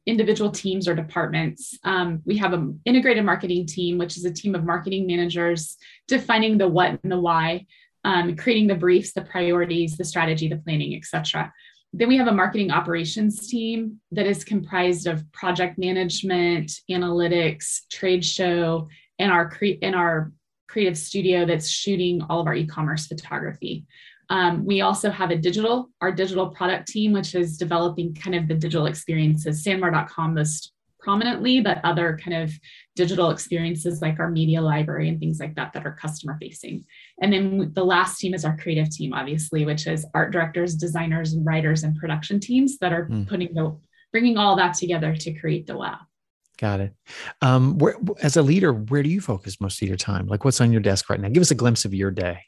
individual 0.05 0.51
teams 0.51 0.87
or 0.87 0.93
departments. 0.93 1.77
Um, 1.83 2.21
we 2.25 2.37
have 2.37 2.53
an 2.53 2.79
integrated 2.85 3.25
marketing 3.25 3.65
team, 3.65 3.97
which 3.97 4.17
is 4.17 4.25
a 4.25 4.31
team 4.31 4.53
of 4.53 4.63
marketing 4.63 5.07
managers 5.07 5.77
defining 6.07 6.59
the 6.59 6.67
what 6.67 6.99
and 7.01 7.11
the 7.11 7.19
why, 7.19 7.65
um, 8.03 8.35
creating 8.35 8.67
the 8.67 8.75
briefs, 8.75 9.13
the 9.13 9.21
priorities, 9.21 9.97
the 9.97 10.05
strategy, 10.05 10.47
the 10.47 10.57
planning, 10.57 10.95
etc. 10.95 11.51
Then 11.93 12.07
we 12.07 12.17
have 12.17 12.27
a 12.27 12.33
marketing 12.33 12.71
operations 12.71 13.47
team 13.47 13.99
that 14.11 14.27
is 14.27 14.43
comprised 14.43 15.07
of 15.07 15.29
project 15.31 15.79
management, 15.79 16.71
analytics, 16.89 17.81
trade 17.89 18.23
show, 18.23 18.87
and 19.17 19.31
our 19.31 19.49
cre- 19.49 19.81
and 19.81 19.95
our 19.95 20.31
creative 20.71 20.97
studio 20.97 21.45
that's 21.45 21.69
shooting 21.69 22.21
all 22.29 22.39
of 22.39 22.47
our 22.47 22.55
e-commerce 22.55 23.07
photography. 23.07 23.85
Um, 24.29 24.65
we 24.65 24.79
also 24.79 25.11
have 25.11 25.29
a 25.29 25.35
digital, 25.35 25.89
our 25.99 26.13
digital 26.13 26.47
product 26.47 26.87
team, 26.87 27.11
which 27.11 27.35
is 27.35 27.57
developing 27.57 28.15
kind 28.15 28.33
of 28.33 28.47
the 28.47 28.53
digital 28.53 28.85
experiences, 28.85 29.65
sanmar.com 29.65 30.33
most 30.33 30.71
prominently, 31.01 31.59
but 31.59 31.81
other 31.83 32.17
kind 32.23 32.41
of 32.41 32.53
digital 32.95 33.31
experiences 33.31 34.01
like 34.01 34.19
our 34.19 34.31
media 34.31 34.61
library 34.61 35.09
and 35.09 35.19
things 35.19 35.39
like 35.39 35.55
that 35.55 35.73
that 35.73 35.85
are 35.85 35.97
customer 35.99 36.37
facing. 36.39 36.85
And 37.21 37.33
then 37.33 37.71
the 37.73 37.83
last 37.83 38.19
team 38.19 38.33
is 38.33 38.45
our 38.45 38.55
creative 38.55 38.89
team, 38.89 39.13
obviously, 39.13 39.65
which 39.65 39.87
is 39.87 40.05
art 40.13 40.31
directors, 40.31 40.75
designers, 40.75 41.33
and 41.33 41.45
writers 41.45 41.83
and 41.83 41.97
production 41.97 42.39
teams 42.39 42.77
that 42.77 42.93
are 42.93 43.07
mm. 43.07 43.27
putting 43.27 43.53
the 43.53 43.77
bringing 44.13 44.37
all 44.37 44.55
that 44.57 44.75
together 44.75 45.15
to 45.15 45.33
create 45.33 45.67
the 45.67 45.75
wow. 45.75 45.97
Got 46.61 46.79
it. 46.79 46.93
Um, 47.41 47.79
where, 47.79 47.95
as 48.21 48.37
a 48.37 48.43
leader, 48.43 48.71
where 48.71 49.01
do 49.01 49.09
you 49.09 49.19
focus 49.19 49.59
most 49.59 49.81
of 49.81 49.87
your 49.87 49.97
time? 49.97 50.27
Like, 50.27 50.45
what's 50.45 50.61
on 50.61 50.71
your 50.71 50.81
desk 50.81 51.09
right 51.09 51.19
now? 51.19 51.29
Give 51.29 51.41
us 51.41 51.49
a 51.49 51.55
glimpse 51.55 51.85
of 51.85 51.93
your 51.93 52.11
day. 52.11 52.39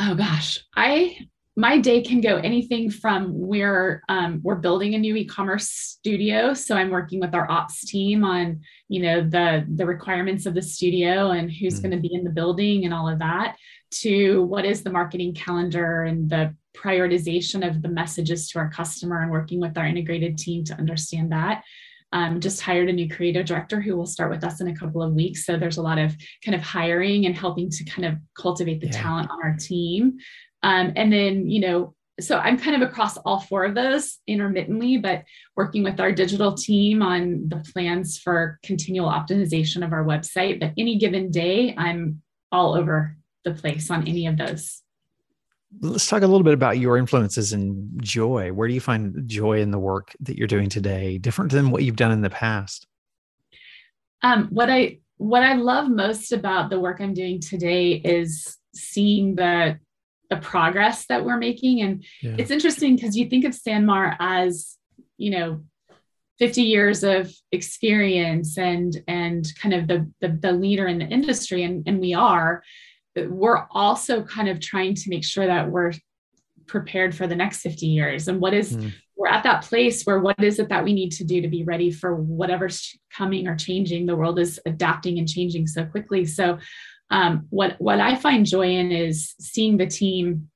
Oh 0.00 0.14
gosh, 0.14 0.64
I 0.74 1.18
my 1.56 1.76
day 1.76 2.00
can 2.00 2.22
go 2.22 2.36
anything 2.36 2.90
from 2.90 3.32
we're 3.34 4.02
um, 4.08 4.40
we're 4.42 4.54
building 4.54 4.94
a 4.94 4.98
new 4.98 5.14
e-commerce 5.14 5.68
studio, 5.68 6.54
so 6.54 6.74
I'm 6.74 6.88
working 6.88 7.20
with 7.20 7.34
our 7.34 7.50
ops 7.50 7.84
team 7.84 8.24
on 8.24 8.62
you 8.88 9.02
know 9.02 9.20
the 9.28 9.66
the 9.74 9.84
requirements 9.84 10.46
of 10.46 10.54
the 10.54 10.62
studio 10.62 11.32
and 11.32 11.52
who's 11.52 11.80
mm. 11.80 11.82
going 11.82 11.92
to 11.92 12.08
be 12.08 12.14
in 12.14 12.24
the 12.24 12.30
building 12.30 12.86
and 12.86 12.94
all 12.94 13.10
of 13.10 13.18
that. 13.18 13.56
To 14.02 14.42
what 14.44 14.64
is 14.64 14.82
the 14.82 14.90
marketing 14.90 15.34
calendar 15.34 16.04
and 16.04 16.30
the 16.30 16.54
prioritization 16.74 17.68
of 17.68 17.82
the 17.82 17.88
messages 17.88 18.48
to 18.48 18.58
our 18.58 18.70
customer 18.70 19.20
and 19.20 19.30
working 19.30 19.60
with 19.60 19.76
our 19.76 19.84
integrated 19.84 20.38
team 20.38 20.64
to 20.64 20.74
understand 20.74 21.32
that 21.32 21.62
um, 22.12 22.40
just 22.40 22.60
hired 22.60 22.88
a 22.88 22.92
new 22.92 23.08
creative 23.08 23.46
director 23.46 23.80
who 23.80 23.96
will 23.96 24.06
start 24.06 24.30
with 24.30 24.44
us 24.44 24.60
in 24.60 24.68
a 24.68 24.76
couple 24.76 25.02
of 25.02 25.14
weeks. 25.14 25.46
So 25.46 25.56
there's 25.56 25.78
a 25.78 25.82
lot 25.82 25.98
of 25.98 26.16
kind 26.44 26.54
of 26.54 26.60
hiring 26.60 27.26
and 27.26 27.36
helping 27.36 27.70
to 27.70 27.84
kind 27.84 28.06
of 28.06 28.14
cultivate 28.34 28.80
the 28.80 28.86
yeah. 28.86 29.02
talent 29.02 29.30
on 29.30 29.38
our 29.42 29.56
team. 29.58 30.18
Um, 30.62 30.92
and 30.96 31.12
then, 31.12 31.48
you 31.48 31.60
know, 31.60 31.94
so 32.20 32.38
I'm 32.38 32.58
kind 32.58 32.80
of 32.80 32.86
across 32.86 33.16
all 33.18 33.40
four 33.40 33.64
of 33.64 33.74
those 33.74 34.18
intermittently, 34.26 34.98
but 34.98 35.24
working 35.56 35.82
with 35.82 36.00
our 36.00 36.12
digital 36.12 36.54
team 36.54 37.02
on 37.02 37.48
the 37.48 37.64
plans 37.72 38.18
for 38.18 38.58
continual 38.62 39.08
optimization 39.08 39.84
of 39.84 39.92
our 39.92 40.04
website. 40.04 40.60
But 40.60 40.72
any 40.76 40.98
given 40.98 41.30
day, 41.30 41.74
I'm 41.76 42.22
all 42.52 42.74
over 42.74 43.16
the 43.44 43.54
place 43.54 43.90
on 43.90 44.06
any 44.06 44.26
of 44.26 44.36
those. 44.36 44.82
Let's 45.80 46.08
talk 46.08 46.22
a 46.22 46.26
little 46.26 46.42
bit 46.42 46.54
about 46.54 46.78
your 46.78 46.96
influences 46.96 47.52
and 47.52 48.02
joy. 48.02 48.52
Where 48.52 48.66
do 48.66 48.74
you 48.74 48.80
find 48.80 49.28
joy 49.28 49.60
in 49.60 49.70
the 49.70 49.78
work 49.78 50.14
that 50.20 50.36
you're 50.36 50.48
doing 50.48 50.68
today, 50.68 51.18
different 51.18 51.52
than 51.52 51.70
what 51.70 51.84
you've 51.84 51.96
done 51.96 52.10
in 52.10 52.22
the 52.22 52.30
past? 52.30 52.86
Um, 54.22 54.48
what 54.50 54.68
I 54.68 54.98
what 55.16 55.42
I 55.42 55.54
love 55.54 55.88
most 55.88 56.32
about 56.32 56.70
the 56.70 56.80
work 56.80 57.00
I'm 57.00 57.14
doing 57.14 57.40
today 57.40 57.92
is 57.92 58.56
seeing 58.74 59.36
the 59.36 59.78
the 60.30 60.36
progress 60.36 61.06
that 61.06 61.24
we're 61.24 61.36
making. 61.36 61.82
And 61.82 62.04
yeah. 62.22 62.36
it's 62.38 62.50
interesting 62.50 62.94
because 62.94 63.16
you 63.16 63.28
think 63.28 63.44
of 63.44 63.52
SanMar 63.52 64.16
as, 64.18 64.76
you 65.18 65.30
know, 65.30 65.64
50 66.38 66.62
years 66.62 67.04
of 67.04 67.30
experience 67.52 68.56
and 68.56 69.02
and 69.06 69.44
kind 69.60 69.74
of 69.74 69.88
the, 69.88 70.10
the, 70.20 70.28
the 70.28 70.52
leader 70.52 70.86
in 70.86 70.98
the 70.98 71.04
industry, 71.04 71.64
and, 71.64 71.86
and 71.86 72.00
we 72.00 72.14
are, 72.14 72.62
we're 73.16 73.66
also 73.70 74.22
kind 74.22 74.48
of 74.48 74.60
trying 74.60 74.94
to 74.94 75.10
make 75.10 75.24
sure 75.24 75.46
that 75.46 75.70
we're 75.70 75.92
prepared 76.66 77.14
for 77.14 77.26
the 77.26 77.36
next 77.36 77.60
50 77.60 77.86
years. 77.86 78.28
And 78.28 78.40
what 78.40 78.54
is 78.54 78.76
mm. 78.76 78.92
we're 79.16 79.28
at 79.28 79.42
that 79.42 79.62
place 79.62 80.04
where 80.04 80.20
what 80.20 80.42
is 80.42 80.58
it 80.58 80.68
that 80.68 80.84
we 80.84 80.92
need 80.92 81.10
to 81.12 81.24
do 81.24 81.40
to 81.42 81.48
be 81.48 81.64
ready 81.64 81.90
for 81.90 82.14
whatever's 82.14 82.96
coming 83.12 83.48
or 83.48 83.56
changing? 83.56 84.06
The 84.06 84.16
world 84.16 84.38
is 84.38 84.60
adapting 84.66 85.18
and 85.18 85.28
changing 85.28 85.66
so 85.66 85.84
quickly. 85.84 86.24
So 86.24 86.58
um, 87.10 87.46
what 87.50 87.74
what 87.80 88.00
I 88.00 88.14
find 88.14 88.46
joy 88.46 88.76
in 88.76 88.92
is 88.92 89.34
seeing 89.40 89.76
the 89.76 89.86
team 89.86 90.48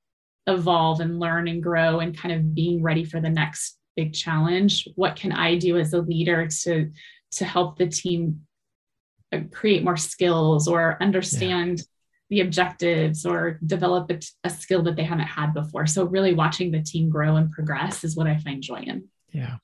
evolve 0.47 1.01
and 1.01 1.19
learn 1.19 1.49
and 1.49 1.63
grow 1.63 2.01
and 2.01 2.17
kind 2.17 2.35
of 2.35 2.55
being 2.55 2.83
ready 2.83 3.05
for 3.05 3.21
the 3.21 3.31
next 3.31 3.77
big 3.97 4.13
challenge. 4.13 4.89
What 4.95 5.17
can 5.17 5.33
I 5.33 5.57
do 5.57 5.79
as 5.79 5.93
a 5.93 6.01
leader 6.01 6.49
to 6.63 6.91
to 7.33 7.45
help 7.45 7.77
the 7.77 7.89
team 7.89 8.43
uh, 9.33 9.41
create 9.51 9.83
more 9.83 9.97
skills 9.97 10.69
or 10.69 10.97
understand 11.01 11.79
yeah. 11.79 11.85
The 12.31 12.41
objectives 12.41 13.27
or 13.27 13.59
develop 13.67 14.11
a, 14.11 14.21
a 14.45 14.51
skill 14.51 14.83
that 14.83 14.97
they 14.97 15.05
haven't 15.05 15.27
had 15.27 15.53
before? 15.55 15.87
So 15.87 16.05
really 16.05 16.35
watching 16.35 16.71
the 16.71 16.83
team 16.83 17.11
grow 17.11 17.37
and 17.37 17.51
progress 17.51 18.05
is 18.05 18.17
what 18.17 18.27
I 18.27 18.39
find 18.39 18.63
joy 18.63 18.85
in. 18.87 19.09
Yeah. 19.33 19.57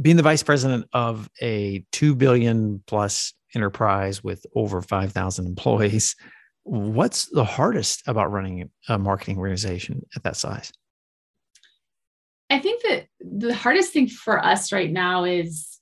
Being 0.00 0.16
the 0.16 0.22
vice 0.22 0.42
president 0.42 0.86
of 0.92 1.30
a 1.40 1.84
2 1.92 2.14
billion 2.14 2.82
plus 2.86 3.32
enterprise 3.54 4.22
with 4.22 4.44
over 4.54 4.82
5,000 4.82 5.46
employees. 5.46 6.16
What's 6.64 7.26
the 7.26 7.44
hardest 7.44 8.06
about 8.06 8.30
running 8.30 8.70
a 8.88 8.98
marketing 8.98 9.38
organization 9.38 10.02
at 10.14 10.22
that 10.24 10.36
size? 10.36 10.70
I 12.50 12.58
think 12.58 12.82
that 12.82 13.06
the 13.20 13.54
hardest 13.54 13.92
thing 13.92 14.08
for 14.08 14.42
us 14.42 14.72
right 14.72 14.90
now 14.90 15.24
is 15.24 15.78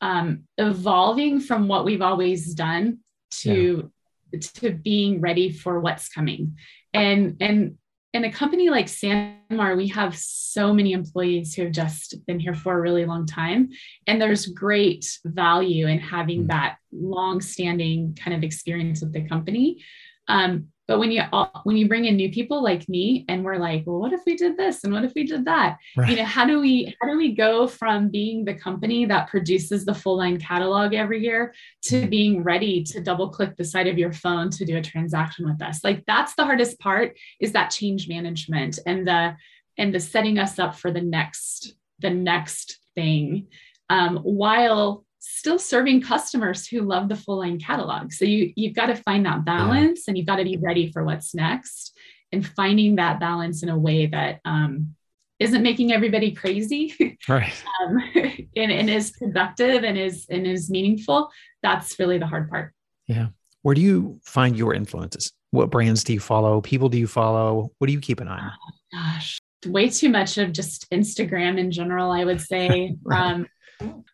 um, 0.00 0.44
evolving 0.56 1.40
from 1.40 1.68
what 1.68 1.84
we've 1.84 2.02
always 2.02 2.54
done 2.54 3.00
to. 3.42 3.90
To 4.32 4.70
being 4.72 5.20
ready 5.20 5.50
for 5.50 5.80
what's 5.80 6.08
coming. 6.08 6.56
And 6.92 7.36
and 7.40 7.78
in 8.14 8.24
a 8.24 8.32
company 8.32 8.70
like 8.70 8.86
SanMar, 8.86 9.76
we 9.76 9.88
have 9.88 10.16
so 10.16 10.72
many 10.72 10.92
employees 10.92 11.54
who 11.54 11.62
have 11.64 11.72
just 11.72 12.16
been 12.26 12.40
here 12.40 12.54
for 12.54 12.76
a 12.76 12.80
really 12.80 13.04
long 13.04 13.26
time. 13.26 13.68
And 14.06 14.20
there's 14.20 14.46
great 14.46 15.18
value 15.24 15.86
in 15.86 15.98
having 15.98 16.44
mm. 16.44 16.48
that 16.48 16.76
long 16.90 17.40
standing 17.40 18.16
kind 18.18 18.34
of 18.34 18.42
experience 18.42 19.02
with 19.02 19.12
the 19.12 19.28
company. 19.28 19.84
Um, 20.26 20.68
but 20.88 20.98
when 20.98 21.12
you 21.12 21.22
when 21.64 21.76
you 21.76 21.86
bring 21.86 22.06
in 22.06 22.16
new 22.16 22.32
people 22.32 22.62
like 22.62 22.88
me, 22.88 23.26
and 23.28 23.44
we're 23.44 23.58
like, 23.58 23.84
well, 23.86 24.00
what 24.00 24.14
if 24.14 24.22
we 24.24 24.36
did 24.36 24.56
this, 24.56 24.84
and 24.84 24.92
what 24.92 25.04
if 25.04 25.12
we 25.14 25.24
did 25.24 25.44
that? 25.44 25.76
Right. 25.94 26.10
You 26.10 26.16
know, 26.16 26.24
how 26.24 26.46
do 26.46 26.60
we 26.60 26.96
how 26.98 27.08
do 27.08 27.18
we 27.18 27.34
go 27.34 27.68
from 27.68 28.08
being 28.08 28.46
the 28.46 28.54
company 28.54 29.04
that 29.04 29.28
produces 29.28 29.84
the 29.84 29.94
full 29.94 30.16
line 30.16 30.40
catalog 30.40 30.94
every 30.94 31.22
year 31.22 31.54
to 31.84 32.00
mm-hmm. 32.00 32.08
being 32.08 32.42
ready 32.42 32.82
to 32.84 33.02
double 33.02 33.28
click 33.28 33.54
the 33.56 33.64
side 33.64 33.86
of 33.86 33.98
your 33.98 34.14
phone 34.14 34.48
to 34.50 34.64
do 34.64 34.78
a 34.78 34.82
transaction 34.82 35.44
with 35.44 35.60
us? 35.60 35.84
Like 35.84 36.04
that's 36.06 36.34
the 36.34 36.46
hardest 36.46 36.78
part 36.80 37.18
is 37.38 37.52
that 37.52 37.70
change 37.70 38.08
management 38.08 38.78
and 38.86 39.06
the 39.06 39.36
and 39.76 39.94
the 39.94 40.00
setting 40.00 40.38
us 40.38 40.58
up 40.58 40.74
for 40.74 40.90
the 40.90 41.02
next 41.02 41.74
the 41.98 42.10
next 42.10 42.78
thing, 42.94 43.48
um, 43.90 44.16
while 44.18 45.04
still 45.48 45.58
serving 45.58 46.02
customers 46.02 46.66
who 46.66 46.82
love 46.82 47.08
the 47.08 47.16
full 47.16 47.38
line 47.38 47.58
catalog. 47.58 48.12
So 48.12 48.26
you 48.26 48.52
you've 48.54 48.74
got 48.74 48.86
to 48.86 48.96
find 48.96 49.24
that 49.24 49.46
balance 49.46 50.00
yeah. 50.00 50.10
and 50.10 50.18
you've 50.18 50.26
got 50.26 50.36
to 50.36 50.44
be 50.44 50.58
ready 50.58 50.92
for 50.92 51.04
what's 51.04 51.34
next 51.34 51.96
and 52.32 52.46
finding 52.46 52.96
that 52.96 53.18
balance 53.18 53.62
in 53.62 53.70
a 53.70 53.78
way 53.78 54.04
that 54.08 54.40
um, 54.44 54.94
not 55.40 55.62
making 55.62 55.90
everybody 55.90 56.32
crazy. 56.32 56.94
Right. 57.28 57.52
Um, 57.82 57.98
and, 58.56 58.72
and 58.72 58.90
is 58.90 59.12
productive 59.12 59.84
and 59.84 59.96
is 59.96 60.26
and 60.28 60.46
is 60.46 60.68
meaningful. 60.68 61.30
That's 61.62 61.98
really 61.98 62.18
the 62.18 62.26
hard 62.26 62.50
part. 62.50 62.74
Yeah. 63.06 63.28
Where 63.62 63.74
do 63.74 63.80
you 63.80 64.20
find 64.24 64.54
your 64.54 64.74
influences? 64.74 65.32
What 65.50 65.70
brands 65.70 66.04
do 66.04 66.12
you 66.12 66.20
follow? 66.20 66.60
People 66.60 66.90
do 66.90 66.98
you 66.98 67.06
follow? 67.06 67.70
What 67.78 67.86
do 67.86 67.92
you 67.94 68.00
keep 68.00 68.20
an 68.20 68.28
eye 68.28 68.38
on? 68.38 68.52
Oh, 68.52 68.74
gosh. 68.92 69.38
Way 69.66 69.88
too 69.88 70.10
much 70.10 70.36
of 70.36 70.52
just 70.52 70.88
instagram 70.90 71.58
in 71.58 71.70
general 71.70 72.10
i 72.12 72.24
would 72.24 72.40
say. 72.40 72.94
Right. 73.02 73.32
um, 73.32 73.46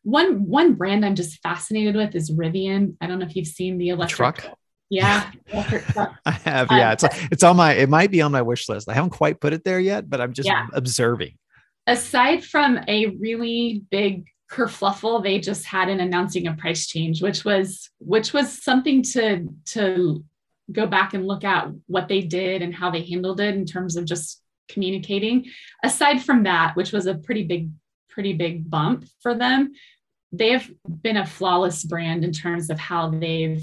one 0.02 0.46
one 0.46 0.74
brand 0.74 1.04
I'm 1.04 1.14
just 1.14 1.40
fascinated 1.42 1.96
with 1.96 2.14
is 2.14 2.30
Rivian. 2.30 2.96
I 3.00 3.06
don't 3.06 3.18
know 3.18 3.26
if 3.26 3.36
you've 3.36 3.46
seen 3.46 3.78
the 3.78 3.90
electric 3.90 4.16
truck. 4.16 4.58
Yeah, 4.90 5.30
I 5.52 6.30
have. 6.30 6.68
Yeah, 6.70 6.88
um, 6.88 6.92
it's 6.92 7.04
it's 7.32 7.42
on 7.42 7.56
my 7.56 7.72
it 7.72 7.88
might 7.88 8.10
be 8.10 8.20
on 8.20 8.32
my 8.32 8.42
wish 8.42 8.68
list. 8.68 8.88
I 8.88 8.94
haven't 8.94 9.10
quite 9.10 9.40
put 9.40 9.52
it 9.52 9.64
there 9.64 9.80
yet, 9.80 10.08
but 10.08 10.20
I'm 10.20 10.32
just 10.32 10.48
yeah. 10.48 10.66
observing. 10.72 11.36
Aside 11.86 12.44
from 12.44 12.78
a 12.86 13.06
really 13.06 13.82
big 13.90 14.26
kerfluffle, 14.50 15.22
they 15.22 15.40
just 15.40 15.64
had 15.64 15.88
an 15.88 16.00
announcing 16.00 16.46
a 16.46 16.54
price 16.54 16.86
change, 16.86 17.22
which 17.22 17.44
was 17.44 17.90
which 17.98 18.32
was 18.32 18.62
something 18.62 19.02
to 19.02 19.48
to 19.66 20.24
go 20.70 20.86
back 20.86 21.14
and 21.14 21.26
look 21.26 21.44
at 21.44 21.68
what 21.86 22.08
they 22.08 22.20
did 22.20 22.62
and 22.62 22.74
how 22.74 22.90
they 22.90 23.02
handled 23.02 23.40
it 23.40 23.54
in 23.54 23.66
terms 23.66 23.96
of 23.96 24.04
just 24.04 24.42
communicating. 24.68 25.46
Aside 25.82 26.22
from 26.22 26.44
that, 26.44 26.76
which 26.76 26.92
was 26.92 27.06
a 27.06 27.14
pretty 27.14 27.44
big 27.44 27.70
pretty 28.14 28.32
big 28.32 28.70
bump 28.70 29.04
for 29.20 29.34
them. 29.34 29.72
They 30.32 30.50
have 30.50 30.70
been 31.02 31.16
a 31.16 31.26
flawless 31.26 31.84
brand 31.84 32.24
in 32.24 32.32
terms 32.32 32.70
of 32.70 32.78
how 32.78 33.10
they've 33.10 33.62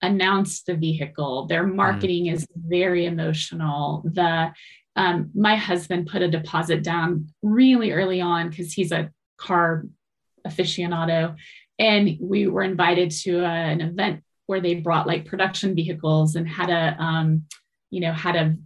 announced 0.00 0.66
the 0.66 0.74
vehicle. 0.74 1.46
Their 1.46 1.64
mm. 1.64 1.74
marketing 1.74 2.24
mm. 2.24 2.32
is 2.32 2.46
very 2.56 3.06
emotional. 3.06 4.02
The 4.04 4.52
um, 4.94 5.30
my 5.34 5.56
husband 5.56 6.08
put 6.08 6.20
a 6.20 6.28
deposit 6.28 6.82
down 6.82 7.28
really 7.42 7.92
early 7.92 8.20
on 8.20 8.50
because 8.50 8.74
he's 8.74 8.92
a 8.92 9.10
car 9.38 9.86
aficionado, 10.46 11.36
and 11.78 12.18
we 12.20 12.46
were 12.46 12.62
invited 12.62 13.10
to 13.22 13.38
a, 13.40 13.48
an 13.48 13.80
event 13.80 14.22
where 14.46 14.60
they 14.60 14.74
brought 14.74 15.06
like 15.06 15.24
production 15.24 15.74
vehicles 15.74 16.36
and 16.36 16.46
had 16.46 16.68
a 16.68 17.02
um, 17.02 17.44
you 17.90 18.00
know 18.00 18.12
had 18.12 18.36
a 18.36 18.56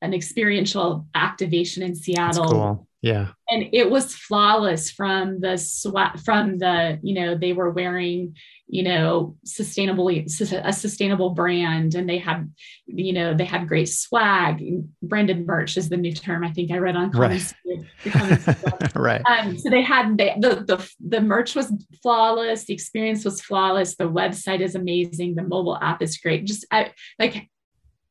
an 0.00 0.14
experiential 0.14 1.06
activation 1.14 1.84
in 1.84 1.94
Seattle. 1.94 2.88
Yeah. 3.02 3.28
And 3.50 3.68
it 3.72 3.90
was 3.90 4.14
flawless 4.14 4.92
from 4.92 5.40
the 5.40 5.58
swat 5.58 6.20
from 6.20 6.58
the, 6.58 7.00
you 7.02 7.14
know, 7.14 7.36
they 7.36 7.52
were 7.52 7.70
wearing, 7.70 8.36
you 8.68 8.84
know, 8.84 9.36
sustainably 9.44 10.24
a 10.64 10.72
sustainable 10.72 11.30
brand 11.30 11.96
and 11.96 12.08
they 12.08 12.18
had, 12.18 12.48
you 12.86 13.12
know, 13.12 13.34
they 13.34 13.44
had 13.44 13.66
great 13.66 13.88
swag. 13.88 14.62
Branded 15.02 15.44
merch 15.44 15.76
is 15.76 15.88
the 15.88 15.96
new 15.96 16.12
term 16.12 16.44
I 16.44 16.52
think 16.52 16.70
I 16.70 16.76
read 16.76 16.94
on 16.94 17.10
right. 17.10 17.52
right. 18.94 19.22
Um, 19.26 19.58
so 19.58 19.68
they 19.68 19.82
had 19.82 20.16
they, 20.16 20.36
the, 20.38 20.64
the 20.64 20.90
the 21.04 21.20
merch 21.20 21.56
was 21.56 21.72
flawless, 22.02 22.66
the 22.66 22.74
experience 22.74 23.24
was 23.24 23.40
flawless, 23.40 23.96
the 23.96 24.04
website 24.04 24.60
is 24.60 24.76
amazing, 24.76 25.34
the 25.34 25.42
mobile 25.42 25.76
app 25.76 26.02
is 26.02 26.16
great. 26.18 26.44
Just 26.44 26.66
I, 26.70 26.92
like 27.18 27.48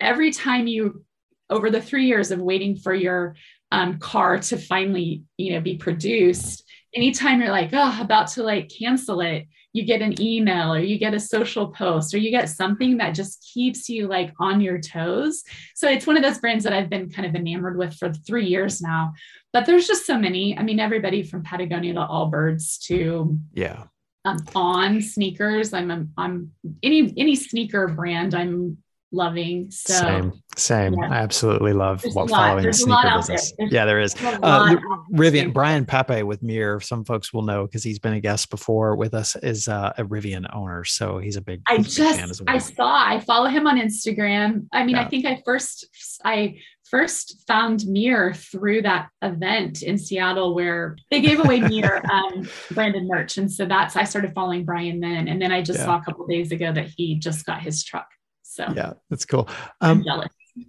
every 0.02 0.32
time 0.32 0.68
you 0.68 1.06
over 1.50 1.70
the 1.70 1.82
three 1.82 2.08
years 2.08 2.32
of 2.32 2.40
waiting 2.40 2.76
for 2.76 2.94
your 2.94 3.36
um, 3.72 4.00
car 4.00 4.40
to 4.40 4.58
finally 4.58 5.24
you 5.38 5.54
know 5.54 5.62
be 5.62 5.78
produced. 5.78 6.64
Anytime 6.94 7.42
you're 7.42 7.52
like 7.52 7.70
oh 7.74 8.02
about 8.02 8.28
to 8.30 8.44
like 8.44 8.72
cancel 8.78 9.22
it 9.22 9.48
you 9.74 9.86
get 9.86 10.02
an 10.02 10.20
email 10.22 10.74
or 10.74 10.80
you 10.80 10.98
get 10.98 11.14
a 11.14 11.20
social 11.20 11.68
post 11.68 12.14
or 12.14 12.18
you 12.18 12.30
get 12.30 12.50
something 12.50 12.98
that 12.98 13.16
just 13.16 13.50
keeps 13.54 13.88
you 13.88 14.08
like 14.08 14.34
on 14.40 14.60
your 14.60 14.80
toes. 14.80 15.44
So 15.76 15.90
it's 15.90 16.06
one 16.06 16.18
of 16.18 16.24
those 16.24 16.40
brands 16.40 16.64
that 16.64 16.74
i've 16.74 16.90
been 16.90 17.10
kind 17.10 17.28
of 17.28 17.36
enamored 17.36 17.78
with 17.78 17.96
for 17.96 18.12
three 18.12 18.46
years 18.46 18.82
now. 18.82 19.14
But 19.54 19.66
there's 19.66 19.88
just 19.88 20.06
so 20.06 20.18
many. 20.18 20.58
I 20.58 20.64
mean 20.64 20.80
everybody 20.80 21.24
from 21.24 21.44
patagonia 21.44 21.94
to 21.94 22.00
allbirds 22.00 22.80
to 22.88 23.38
yeah. 23.54 23.84
um, 24.26 24.38
on 24.56 25.02
sneakers. 25.02 25.74
I'm 25.74 26.12
i'm 26.18 26.52
any 26.84 27.14
any 27.18 27.36
sneaker 27.36 27.88
brand 27.88 28.36
i'm 28.36 28.78
loving. 29.12 29.70
So 29.72 29.94
same, 29.94 30.34
same. 30.56 30.94
yeah. 30.94 31.10
I 31.12 31.16
absolutely 31.18 31.74
love 31.74 32.02
There's 32.02 32.16
what 32.16 32.30
following 32.30 32.66
the 32.66 32.74
sneaker 32.74 33.08
out 33.08 33.28
there. 33.28 33.36
business. 33.38 33.54
Yeah, 33.72 33.86
there 33.86 34.00
is. 34.00 34.16
Uh, 34.16 34.38
lot 34.42 34.70
the- 34.70 34.78
out 34.78 35.06
Rivian. 35.14 35.54
Brian 35.54 35.86
Pepe 35.86 36.24
with 36.24 36.42
Mir, 36.42 36.80
some 36.80 37.04
folks 37.04 37.34
will 37.34 37.42
know 37.42 37.66
because 37.66 37.84
he's 37.84 38.00
been 38.00 38.14
a 38.14 38.22
guest 38.22 38.50
before 38.50 38.96
with 38.96 39.14
us, 39.14 39.36
is 39.38 39.68
uh, 39.68 39.92
a 39.98 40.04
Rivian 40.04 40.46
owner. 40.56 40.84
So 40.86 41.18
he's 41.20 41.36
a 41.36 41.42
big, 41.42 41.62
I 41.68 41.78
he's 41.78 41.98
big 41.98 42.16
fan 42.16 42.28
just 42.30 42.42
as 42.42 42.48
I 42.48 42.58
saw 42.58 43.06
I 43.08 43.20
follow 43.20 43.48
him 43.50 43.68
on 43.68 43.78
Instagram. 43.80 44.68
I 44.72 44.84
mean, 44.86 44.96
Yeah. 44.96 45.04
I 45.04 45.08
think 45.10 45.26
I 45.26 45.42
first 45.46 45.88
I 46.24 46.56
first 46.90 47.44
found 47.48 47.86
Mir 47.88 48.34
through 48.34 48.82
that 48.82 49.08
event 49.22 49.82
in 49.82 49.98
Seattle 49.98 50.54
where 50.54 50.98
they 51.10 51.22
gave 51.22 51.40
away 51.40 51.62
Mir 51.62 52.02
um, 52.12 52.48
branded 52.72 53.04
merch, 53.06 53.38
and 53.38 53.52
so 53.52 53.66
that's 53.66 53.96
I 53.96 54.04
started 54.04 54.34
following 54.34 54.66
Brian 54.66 55.00
then, 55.00 55.28
and 55.28 55.42
then 55.42 55.52
I 55.52 55.62
just 55.62 55.80
Yeah. 55.80 55.86
saw 55.86 55.98
a 56.00 56.02
couple 56.04 56.26
days 56.28 56.52
ago 56.52 56.72
that 56.74 56.90
he 56.98 57.16
just 57.16 57.46
got 57.46 57.62
his 57.62 57.84
truck. 57.84 58.08
So 58.52 58.68
yeah, 58.76 58.94
that's 59.10 59.26
cool. 59.26 59.50
Um. 59.80 60.06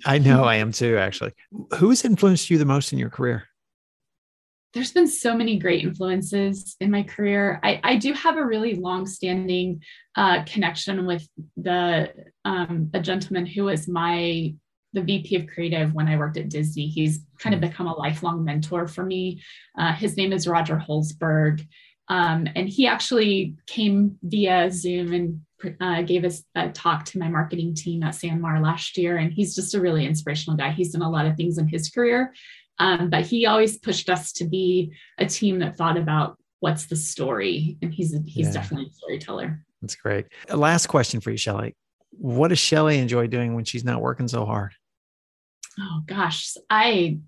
I 0.06 0.18
know 0.18 0.44
I 0.44 0.56
am 0.56 0.70
too, 0.70 0.96
actually. 0.96 1.32
Who 1.78 1.88
has 1.88 2.04
influenced 2.04 2.48
you 2.48 2.56
the 2.56 2.64
most 2.64 2.92
in 2.92 3.00
your 3.00 3.10
career? 3.10 3.48
there's 4.72 4.92
been 4.92 5.06
so 5.06 5.36
many 5.36 5.58
great 5.58 5.84
influences 5.84 6.76
in 6.80 6.90
my 6.90 7.02
career. 7.02 7.60
I, 7.62 7.80
I 7.84 7.96
do 7.96 8.12
have 8.14 8.36
a 8.36 8.44
really 8.44 8.74
long-standing 8.74 9.82
uh, 10.16 10.44
connection 10.44 11.04
with 11.06 11.28
the 11.56 12.10
um, 12.44 12.90
a 12.94 13.00
gentleman 13.00 13.46
who 13.46 13.64
was 13.64 13.86
my 13.86 14.54
the 14.94 15.02
VP 15.02 15.36
of 15.36 15.46
creative 15.46 15.94
when 15.94 16.06
I 16.06 16.18
worked 16.18 16.36
at 16.36 16.50
Disney. 16.50 16.86
He's 16.86 17.20
kind 17.38 17.54
of 17.54 17.62
become 17.62 17.86
a 17.86 17.94
lifelong 17.94 18.44
mentor 18.44 18.86
for 18.86 19.02
me. 19.02 19.42
Uh, 19.78 19.94
his 19.94 20.18
name 20.18 20.34
is 20.34 20.46
Roger 20.46 20.76
Holzberg, 20.76 21.66
um, 22.08 22.48
and 22.54 22.68
he 22.68 22.86
actually 22.86 23.56
came 23.66 24.18
via 24.22 24.70
Zoom 24.70 25.12
and 25.12 25.40
uh, 25.80 26.02
gave 26.02 26.24
us 26.24 26.42
a 26.54 26.68
talk 26.70 27.04
to 27.06 27.18
my 27.18 27.28
marketing 27.28 27.74
team 27.74 28.02
at 28.02 28.14
SanMar 28.14 28.60
last 28.62 28.96
year. 28.98 29.16
And 29.16 29.32
he's 29.32 29.54
just 29.54 29.74
a 29.74 29.80
really 29.80 30.04
inspirational 30.04 30.56
guy. 30.56 30.72
He's 30.72 30.92
done 30.92 31.02
a 31.02 31.10
lot 31.10 31.26
of 31.26 31.36
things 31.36 31.58
in 31.58 31.68
his 31.68 31.88
career 31.88 32.32
um, 32.78 33.10
but 33.10 33.26
he 33.26 33.44
always 33.46 33.76
pushed 33.76 34.08
us 34.08 34.32
to 34.32 34.44
be 34.46 34.92
a 35.18 35.26
team 35.26 35.58
that 35.60 35.76
thought 35.76 35.98
about 35.98 36.38
what's 36.60 36.86
the 36.86 36.96
story, 36.96 37.76
and 37.82 37.92
he's 37.92 38.16
he's 38.26 38.46
Yeah. 38.46 38.52
definitely 38.54 38.86
a 38.88 38.92
storyteller. 38.94 39.64
That's 39.82 39.94
great. 39.94 40.26
Last 40.52 40.86
question 40.86 41.20
for 41.20 41.30
you, 41.30 41.36
Shelley. 41.36 41.76
What 42.12 42.48
does 42.48 42.58
Shelley 42.58 42.98
enjoy 42.98 43.26
doing 43.26 43.54
when 43.54 43.64
she's 43.66 43.84
not 43.84 44.00
working 44.00 44.26
so 44.26 44.46
hard? 44.46 44.72
Oh 45.78 46.00
gosh, 46.06 46.54
I 46.70 47.18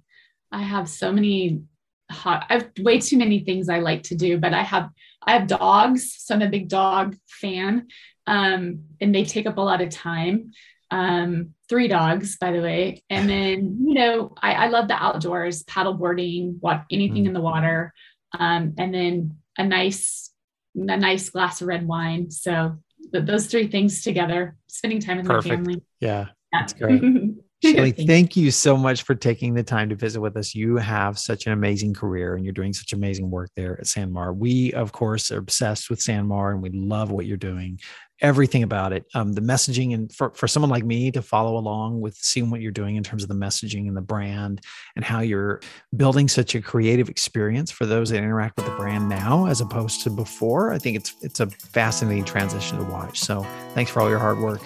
I 0.50 0.62
have 0.62 0.88
so 0.88 1.12
many 1.12 1.62
hot. 2.11 2.46
I 2.48 2.55
have 2.55 2.70
way 2.80 2.98
too 3.00 3.18
many 3.18 3.40
things 3.40 3.68
I 3.68 3.78
like 3.80 4.02
to 4.05 4.14
do, 4.14 4.38
but 4.38 4.52
I 4.55 4.62
have 4.62 4.90
I 5.26 5.32
have 5.32 5.46
dogs, 5.46 6.14
so 6.18 6.34
I'm 6.34 6.42
a 6.42 6.48
big 6.48 6.68
dog 6.68 7.16
fan, 7.26 7.86
um, 8.26 8.80
and 9.00 9.14
they 9.14 9.24
take 9.24 9.46
up 9.46 9.57
a 9.57 9.62
lot 9.62 9.80
of 9.80 9.88
time. 9.90 10.52
Um, 10.90 11.55
three 11.68 11.88
dogs, 11.88 12.36
by 12.36 12.52
the 12.52 12.61
way, 12.61 13.02
and 13.11 13.28
then 13.28 13.78
you 13.86 13.94
know 13.94 14.34
I, 14.40 14.52
I 14.55 14.66
love 14.68 14.88
the 14.88 15.02
outdoors, 15.02 15.62
paddle 15.64 15.94
boarding, 15.94 16.59
what 16.61 16.84
anything 16.90 17.24
Mm. 17.24 17.28
in 17.28 17.32
the 17.32 17.40
water, 17.40 17.92
um, 18.38 18.74
and 18.78 18.92
then 18.94 19.36
a 19.59 19.64
nice 19.64 20.30
a 20.76 20.96
nice 20.96 21.30
glass 21.30 21.61
of 21.62 21.68
red 21.68 21.86
wine. 21.86 22.30
So 22.30 22.76
th- 23.12 23.24
those 23.24 23.46
three 23.46 23.66
things 23.68 24.02
together, 24.02 24.57
spending 24.66 25.00
time 25.00 25.18
with 25.18 25.26
Perfect. 25.26 25.46
my 25.48 25.57
family. 25.57 25.82
Yeah. 26.00 26.09
Yeah. 26.11 26.26
That's 26.52 26.72
great. 26.74 27.02
Shelley, 27.72 27.92
Thank 28.06 28.36
you. 28.36 28.50
so 28.50 28.76
much 28.76 29.02
for 29.02 29.14
taking 29.14 29.54
the 29.54 29.62
time 29.62 29.88
to 29.88 29.94
visit 29.94 30.20
with 30.20 30.36
us. 30.36 30.54
You 30.54 30.76
have 30.76 31.18
such 31.18 31.46
an 31.46 31.52
amazing 31.52 31.94
career 31.94 32.36
and 32.36 32.44
you're 32.44 32.52
doing 32.52 32.72
such 32.72 32.92
amazing 32.92 33.30
work 33.30 33.50
there 33.56 33.78
at 33.78 33.86
SanMar. 33.86 34.34
We, 34.34 34.72
of 34.72 34.92
course, 34.92 35.30
are 35.30 35.38
obsessed 35.38 35.90
with 35.90 36.00
SanMar 36.00 36.52
and 36.52 36.62
we 36.62 36.70
love 36.70 37.10
what 37.10 37.26
you're 37.26 37.36
doing, 37.36 37.80
everything 38.20 38.62
about 38.62 38.92
it. 38.92 39.06
Um, 39.14 39.32
the 39.32 39.40
messaging, 39.40 39.94
and 39.94 40.12
for, 40.12 40.32
for 40.34 40.46
someone 40.46 40.70
like 40.70 40.84
me 40.84 41.10
to 41.12 41.22
follow 41.22 41.56
along 41.56 42.00
with 42.00 42.16
seeing 42.16 42.50
what 42.50 42.60
you're 42.60 42.72
doing 42.72 42.96
in 42.96 43.02
terms 43.02 43.22
of 43.22 43.28
the 43.28 43.34
messaging 43.34 43.88
and 43.88 43.96
the 43.96 44.02
brand 44.02 44.60
and 44.96 45.04
how 45.04 45.20
you're 45.20 45.60
building 45.96 46.28
such 46.28 46.54
a 46.54 46.60
creative 46.60 47.08
experience 47.08 47.70
for 47.70 47.86
those 47.86 48.10
that 48.10 48.18
interact 48.18 48.56
with 48.56 48.66
the 48.66 48.76
brand 48.76 49.08
now 49.08 49.46
as 49.46 49.60
opposed 49.60 50.02
to 50.02 50.10
before. 50.10 50.72
I 50.72 50.78
think 50.78 50.96
it's 50.96 51.14
it's 51.22 51.40
a 51.40 51.46
fascinating 51.46 52.24
transition 52.24 52.78
to 52.78 52.84
watch. 52.84 53.20
So 53.20 53.46
thanks 53.74 53.90
for 53.90 54.00
all 54.00 54.08
your 54.08 54.18
hard 54.18 54.38
work. 54.38 54.60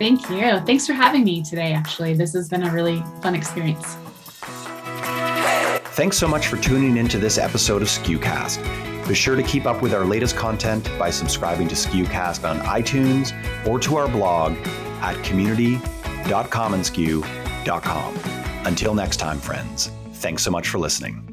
Thank 0.00 0.28
you. 0.30 0.58
Thanks 0.60 0.86
for 0.86 0.94
having 0.94 1.24
me 1.24 1.42
today, 1.42 1.74
actually. 1.74 2.14
This 2.14 2.32
has 2.32 2.48
been 2.48 2.62
a 2.62 2.72
really 2.72 3.04
fun 3.20 3.34
experience. 3.34 3.96
Thanks 5.92 6.16
so 6.16 6.26
much 6.26 6.46
for 6.46 6.56
tuning 6.56 6.96
into 6.96 7.18
this 7.18 7.36
episode 7.36 7.82
of 7.82 7.88
SKUcast. 7.88 9.06
Be 9.06 9.14
sure 9.14 9.36
to 9.36 9.42
keep 9.42 9.66
up 9.66 9.82
with 9.82 9.92
our 9.92 10.06
latest 10.06 10.36
content 10.36 10.90
by 10.98 11.10
subscribing 11.10 11.68
to 11.68 11.74
SKUcast 11.74 12.48
on 12.48 12.60
iTunes 12.60 13.34
or 13.66 13.78
to 13.80 13.96
our 13.96 14.08
blog 14.08 14.56
at 15.02 15.22
community.commonsku.com. 15.22 18.16
Until 18.64 18.94
next 18.94 19.18
time, 19.18 19.38
friends, 19.38 19.90
thanks 20.14 20.42
so 20.42 20.50
much 20.50 20.70
for 20.70 20.78
listening. 20.78 21.26